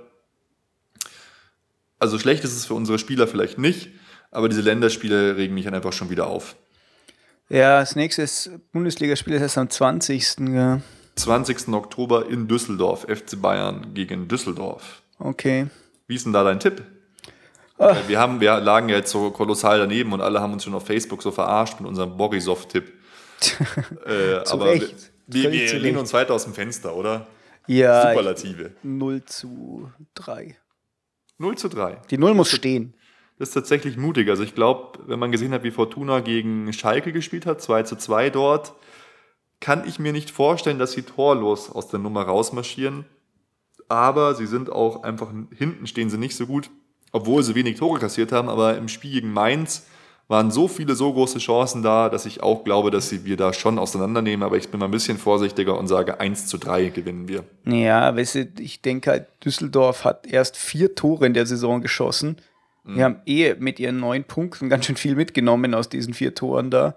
Also 2.00 2.18
schlecht 2.18 2.42
ist 2.42 2.56
es 2.56 2.66
für 2.66 2.74
unsere 2.74 2.98
Spieler 2.98 3.28
vielleicht 3.28 3.58
nicht, 3.58 3.90
aber 4.32 4.48
diese 4.48 4.62
Länderspiele 4.62 5.36
regen 5.36 5.54
mich 5.54 5.66
dann 5.66 5.74
einfach 5.74 5.92
schon 5.92 6.10
wieder 6.10 6.26
auf. 6.26 6.56
Ja, 7.48 7.78
das 7.78 7.94
nächste 7.94 8.58
Bundesligaspiel 8.72 9.34
ist 9.34 9.42
erst 9.42 9.58
am 9.58 9.70
20. 9.70 10.36
Ja. 10.52 10.80
20. 11.16 11.68
Oktober 11.68 12.28
in 12.28 12.46
Düsseldorf, 12.46 13.02
FC 13.08 13.40
Bayern 13.40 13.94
gegen 13.94 14.28
Düsseldorf. 14.28 15.02
Okay. 15.18 15.66
Wie 16.06 16.14
ist 16.14 16.26
denn 16.26 16.32
da 16.32 16.44
dein 16.44 16.60
Tipp? 16.60 16.82
Ach. 17.78 17.96
Wir, 18.06 18.18
haben, 18.18 18.40
wir 18.40 18.60
lagen 18.60 18.88
ja 18.88 18.96
jetzt 18.96 19.10
so 19.10 19.30
kolossal 19.30 19.78
daneben 19.78 20.12
und 20.12 20.20
alle 20.20 20.40
haben 20.40 20.52
uns 20.52 20.64
schon 20.64 20.74
auf 20.74 20.86
Facebook 20.86 21.22
so 21.22 21.30
verarscht 21.30 21.80
mit 21.80 21.88
unserem 21.88 22.16
Borisov-Tipp. 22.16 22.92
äh, 24.06 24.44
Zu 24.44 24.54
aber 24.54 24.66
Recht. 24.66 25.12
wir, 25.26 25.52
wir 25.52 25.72
lehnen 25.74 25.84
Recht. 25.84 25.98
uns 25.98 26.12
weiter 26.12 26.34
aus 26.34 26.44
dem 26.44 26.54
Fenster, 26.54 26.94
oder? 26.94 27.26
Ja, 27.66 28.10
Superlative. 28.10 28.72
0 28.82 29.24
zu 29.24 29.90
3. 30.14 30.56
0 31.38 31.58
zu 31.58 31.68
3. 31.68 32.00
Die 32.10 32.18
0 32.18 32.34
muss 32.34 32.50
stehen. 32.50 32.94
Das 33.38 33.48
ist 33.48 33.54
tatsächlich 33.54 33.98
mutig. 33.98 34.30
Also 34.30 34.42
ich 34.42 34.54
glaube, 34.54 35.00
wenn 35.06 35.18
man 35.18 35.30
gesehen 35.32 35.52
hat, 35.52 35.62
wie 35.62 35.70
Fortuna 35.70 36.20
gegen 36.20 36.72
Schalke 36.72 37.12
gespielt 37.12 37.44
hat, 37.44 37.60
2 37.60 37.82
zu 37.82 37.96
2 37.96 38.30
dort, 38.30 38.72
kann 39.60 39.86
ich 39.86 39.98
mir 39.98 40.12
nicht 40.12 40.30
vorstellen, 40.30 40.78
dass 40.78 40.92
sie 40.92 41.02
torlos 41.02 41.70
aus 41.70 41.88
der 41.88 41.98
Nummer 41.98 42.22
rausmarschieren. 42.22 43.06
Aber 43.88 44.34
sie 44.34 44.46
sind 44.46 44.70
auch 44.70 45.02
einfach, 45.04 45.28
hinten 45.56 45.86
stehen 45.86 46.10
sie 46.10 46.18
nicht 46.18 46.36
so 46.36 46.46
gut, 46.46 46.70
obwohl 47.12 47.42
sie 47.42 47.54
wenig 47.54 47.78
Tore 47.78 47.98
kassiert 47.98 48.32
haben. 48.32 48.48
Aber 48.48 48.76
im 48.76 48.88
Spiel 48.88 49.12
gegen 49.12 49.32
Mainz 49.32 49.86
waren 50.28 50.50
so 50.50 50.66
viele, 50.66 50.96
so 50.96 51.12
große 51.12 51.38
Chancen 51.38 51.82
da, 51.84 52.08
dass 52.08 52.26
ich 52.26 52.42
auch 52.42 52.64
glaube, 52.64 52.90
dass 52.90 53.08
sie 53.08 53.24
wir 53.24 53.36
da 53.36 53.52
schon 53.52 53.78
auseinandernehmen. 53.78 54.44
Aber 54.44 54.56
ich 54.56 54.68
bin 54.68 54.80
mal 54.80 54.86
ein 54.86 54.90
bisschen 54.90 55.18
vorsichtiger 55.18 55.78
und 55.78 55.86
sage, 55.86 56.18
1 56.18 56.48
zu 56.48 56.58
3 56.58 56.88
gewinnen 56.88 57.28
wir. 57.28 57.44
Ja, 57.64 58.16
weißt 58.16 58.34
du, 58.34 58.48
ich 58.58 58.82
denke 58.82 59.10
halt, 59.10 59.28
Düsseldorf 59.44 60.04
hat 60.04 60.26
erst 60.26 60.56
vier 60.56 60.96
Tore 60.96 61.26
in 61.26 61.34
der 61.34 61.46
Saison 61.46 61.80
geschossen. 61.80 62.36
Die 62.88 63.02
haben 63.02 63.20
eh 63.26 63.54
mit 63.58 63.80
ihren 63.80 63.98
neun 63.98 64.22
Punkten 64.22 64.68
ganz 64.68 64.86
schön 64.86 64.94
viel 64.96 65.16
mitgenommen 65.16 65.74
aus 65.74 65.88
diesen 65.88 66.14
vier 66.14 66.36
Toren 66.36 66.70
da. 66.70 66.94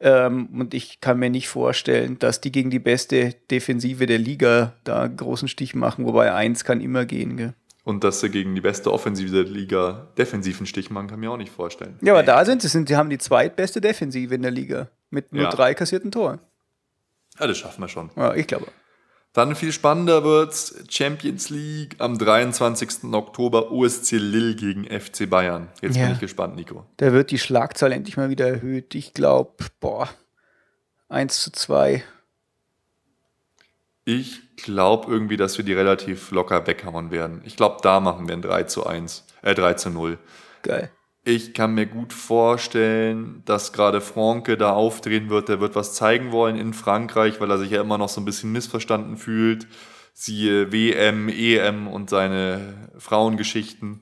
Ähm, 0.00 0.48
und 0.60 0.74
ich 0.74 1.00
kann 1.00 1.18
mir 1.18 1.30
nicht 1.30 1.48
vorstellen, 1.48 2.18
dass 2.18 2.40
die 2.40 2.52
gegen 2.52 2.70
die 2.70 2.78
beste 2.80 3.34
Defensive 3.50 4.06
der 4.06 4.18
Liga 4.18 4.74
da 4.84 5.02
einen 5.02 5.16
großen 5.16 5.48
Stich 5.48 5.74
machen, 5.74 6.04
wobei 6.04 6.32
eins 6.32 6.64
kann 6.64 6.80
immer 6.80 7.04
gehen. 7.06 7.36
Gell? 7.36 7.54
Und 7.84 8.02
dass 8.02 8.20
sie 8.20 8.30
gegen 8.30 8.54
die 8.54 8.60
beste 8.60 8.92
Offensive 8.92 9.30
der 9.30 9.44
Liga 9.44 10.08
defensiven 10.18 10.66
Stich 10.66 10.90
machen, 10.90 11.06
kann 11.06 11.18
ich 11.18 11.26
mir 11.26 11.30
auch 11.30 11.36
nicht 11.36 11.52
vorstellen. 11.52 11.98
Ja, 12.02 12.12
aber 12.14 12.22
da 12.22 12.44
sind 12.44 12.62
sie, 12.62 12.68
sind, 12.68 12.88
sie 12.88 12.96
haben 12.96 13.10
die 13.10 13.18
zweitbeste 13.18 13.80
Defensive 13.80 14.34
in 14.34 14.42
der 14.42 14.50
Liga 14.50 14.88
mit 15.10 15.32
nur 15.32 15.44
Ja. 15.44 15.50
drei 15.50 15.74
kassierten 15.74 16.10
Toren. 16.10 16.40
Ja, 17.38 17.46
das 17.46 17.58
schaffen 17.58 17.80
wir 17.82 17.88
schon. 17.88 18.10
Ja, 18.16 18.34
ich 18.34 18.46
glaube. 18.46 18.66
Dann 19.34 19.56
viel 19.56 19.72
spannender 19.72 20.22
wird's 20.22 20.76
Champions 20.88 21.50
League 21.50 21.96
am 21.98 22.16
23. 22.18 23.12
Oktober 23.12 23.72
OSC 23.72 24.12
Lille 24.12 24.54
gegen 24.54 24.84
FC 24.84 25.28
Bayern. 25.28 25.68
Jetzt 25.82 25.96
Ja. 25.96 26.04
bin 26.04 26.14
ich 26.14 26.20
gespannt, 26.20 26.54
Nico. 26.54 26.86
Da 26.98 27.12
wird 27.12 27.32
die 27.32 27.38
Schlagzahl 27.38 27.90
endlich 27.90 28.16
mal 28.16 28.30
wieder 28.30 28.48
erhöht. 28.48 28.94
Ich 28.94 29.12
glaube, 29.12 29.52
boah, 29.80 30.08
1 31.08 31.40
zu 31.42 31.50
2. 31.50 32.04
Ich 34.04 34.40
glaube 34.56 35.10
irgendwie, 35.10 35.36
dass 35.36 35.58
wir 35.58 35.64
die 35.64 35.72
relativ 35.72 36.30
locker 36.30 36.66
weghauen 36.68 37.10
werden. 37.10 37.42
Ich 37.44 37.56
glaube, 37.56 37.78
da 37.82 37.98
machen 37.98 38.28
wir 38.28 38.36
ein 38.36 38.42
3 38.42 38.62
zu 38.64 38.86
1, 38.86 39.24
äh 39.42 39.54
3 39.54 39.74
zu 39.74 39.90
0. 39.90 40.16
Geil. 40.62 40.90
Ich 41.26 41.54
kann 41.54 41.74
mir 41.74 41.86
gut 41.86 42.12
vorstellen, 42.12 43.42
dass 43.46 43.72
gerade 43.72 44.02
Franke 44.02 44.58
da 44.58 44.74
aufdrehen 44.74 45.30
wird. 45.30 45.48
Der 45.48 45.58
wird 45.58 45.74
was 45.74 45.94
zeigen 45.94 46.32
wollen 46.32 46.56
in 46.56 46.74
Frankreich, 46.74 47.40
weil 47.40 47.50
er 47.50 47.56
sich 47.56 47.70
ja 47.70 47.80
immer 47.80 47.96
noch 47.96 48.10
so 48.10 48.20
ein 48.20 48.26
bisschen 48.26 48.52
missverstanden 48.52 49.16
fühlt. 49.16 49.66
Siehe 50.12 50.70
WM, 50.70 51.30
EM 51.30 51.88
und 51.88 52.10
seine 52.10 52.90
Frauengeschichten. 52.98 54.00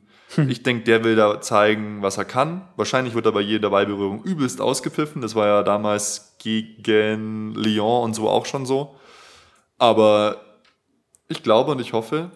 Ich 0.49 0.63
denke, 0.63 0.85
der 0.85 1.05
will 1.05 1.15
da 1.15 1.41
zeigen, 1.41 2.03
was 2.03 2.19
er 2.19 2.25
kann. 2.25 2.67
Wahrscheinlich 2.77 3.15
wird 3.15 3.27
er 3.27 3.33
bei 3.33 3.41
jeder 3.41 3.71
Ballberührung 3.71 4.25
übelst 4.25 4.61
ausgepfiffen. 4.61 5.23
Das 5.23 5.35
war 5.35 5.47
ja 5.47 5.63
damals 5.63 6.37
gegen 6.39 7.55
Lyon 7.55 8.03
und 8.03 8.15
so 8.15 8.29
auch 8.29 8.47
schon 8.47 8.67
so. 8.67 8.97
Aber 9.79 10.41
ich 11.29 11.43
glaube 11.43 11.71
und 11.71 11.81
ich 11.81 11.93
hoffe, 11.93 12.31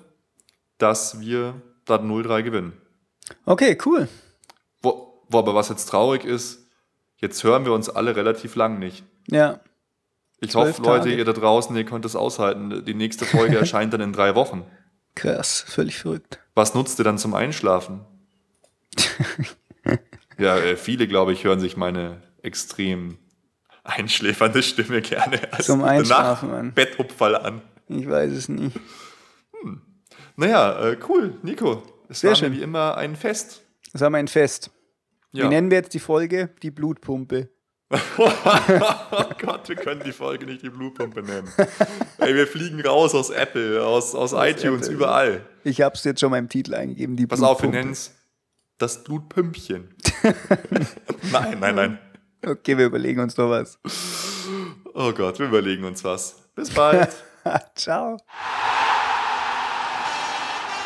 dass 0.79 1.21
wir 1.21 1.61
da 1.87 1.97
0-3 1.97 2.43
gewinnen. 2.43 2.73
Okay, 3.47 3.77
cool. 3.85 4.09
Wo, 5.29 5.35
wo 5.35 5.39
aber 5.39 5.55
was 5.55 5.69
jetzt 5.69 5.87
traurig 5.87 6.25
ist, 6.25 6.67
jetzt 7.17 7.43
hören 7.45 7.65
wir 7.65 7.73
uns 7.73 7.89
alle 7.89 8.17
relativ 8.17 8.55
lang 8.57 8.79
nicht. 8.79 9.05
Ja. 9.29 9.61
Ich 10.41 10.55
hoffe, 10.55 10.83
Leute, 10.83 11.09
ihr 11.09 11.25
da 11.25 11.33
draußen, 11.33 11.75
ihr 11.77 11.85
könnt 11.85 12.05
es 12.05 12.15
aushalten. 12.15 12.85
Die 12.85 12.95
nächste 12.95 13.25
Folge 13.25 13.57
erscheint 13.59 13.93
dann 13.93 14.01
in 14.01 14.13
drei 14.13 14.35
Wochen. 14.35 14.65
Krass, 15.15 15.65
völlig 15.67 15.99
verrückt. 15.99 16.39
Was 16.55 16.75
nutzt 16.75 16.99
ihr 17.01 17.05
dann 17.05 17.19
zum 17.19 17.35
Einschlafen? 17.35 18.01
ja, 20.39 20.59
äh, 20.59 20.77
viele, 20.77 21.09
glaube 21.09 21.33
ich, 21.33 21.45
hören 21.45 21.61
sich 21.61 21.77
meine 21.77 22.23
extrem 22.43 23.19
einschläfernde 23.83 24.63
Stimme 24.63 25.01
gerne 25.01 25.41
als 25.53 25.67
Zum 25.67 25.85
Einschlafen 25.85 26.51
an. 26.51 26.75
Betthupferl 26.75 27.37
an. 27.37 27.63
Ich 27.89 28.09
weiß 28.09 28.33
es 28.33 28.49
nicht. 28.49 28.79
Naja, 30.37 30.91
äh, 30.91 30.97
cool, 31.09 31.35
Nico. 31.43 31.83
Es 32.09 32.21
Sehr 32.21 32.31
war 32.31 32.37
schön. 32.37 32.53
wie 32.53 32.63
immer 32.63 32.97
ein 32.97 33.17
Fest. 33.17 33.63
Das 33.93 34.03
haben 34.03 34.13
wir 34.13 34.19
ein 34.19 34.29
Fest. 34.29 34.71
Ja. 35.37 35.45
Wie 35.45 35.49
nennen 35.49 35.71
wir 35.71 35.79
jetzt 35.79 35.95
die 35.95 36.01
Folge? 36.01 36.51
Die 36.63 36.71
Blutpumpe. 36.71 37.51
oh 38.19 39.25
Gott, 39.39 39.69
wir 39.69 39.77
können 39.77 40.03
die 40.05 40.13
Folge 40.13 40.45
nicht 40.47 40.63
die 40.63 40.71
Blutpumpe 40.71 41.23
nennen. 41.23 41.49
Ey, 42.19 42.35
wir 42.35 42.49
fliegen 42.49 42.81
raus 42.81 43.15
aus 43.15 43.31
Apple, 43.31 43.85
aus, 43.85 44.15
aus, 44.15 44.33
iTunes, 44.33 44.87
Apple. 44.87 44.97
überall. 44.97 45.47
Ich 45.63 45.81
habe 45.83 45.95
es 45.95 46.03
jetzt 46.03 46.21
schon 46.21 46.33
mal 46.33 46.39
im 46.39 46.49
Titel 46.49 46.75
eingegeben. 46.75 47.15
Die 47.17 47.27
Pass 47.29 47.41
auf, 47.43 47.59
wir 47.59 47.69
Blutpumpe. 47.71 47.77
nennen 47.77 47.93
es 47.93 48.13
das 48.79 49.05
Blutpümpchen. 49.05 49.95
nein, 51.33 51.61
nein, 51.61 51.75
nein. 51.75 51.99
Okay, 52.45 52.77
wir 52.77 52.87
überlegen 52.87 53.21
uns 53.21 53.37
noch 53.37 53.51
was. 53.51 53.79
Oh 54.95 55.13
Gott, 55.13 55.39
wir 55.39 55.47
überlegen 55.47 55.85
uns 55.85 56.05
was. 56.05 56.51
Bis 56.55 56.71
bald. 56.71 57.15
Ciao. 57.75 58.19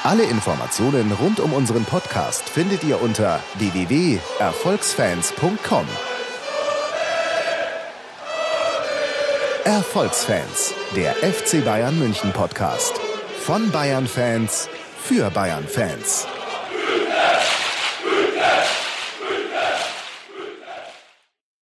Alle 0.03 0.25
Informationen 0.25 1.13
rund 1.13 1.41
um 1.41 1.53
unseren 1.53 1.85
Podcast 1.85 2.49
findet 2.49 2.83
ihr 2.85 3.03
unter 3.03 3.39
www.erfolgsfans.com. 3.59 5.87
Erfolgsfans, 9.65 10.73
der 10.97 11.13
FC 11.17 11.63
Bayern 11.63 11.99
München 11.99 12.33
Podcast. 12.33 12.95
Von 13.41 13.71
Bayern 13.71 14.07
Fans 14.07 14.71
für 14.97 15.29
Bayern 15.31 15.69
Fans. 15.69 16.27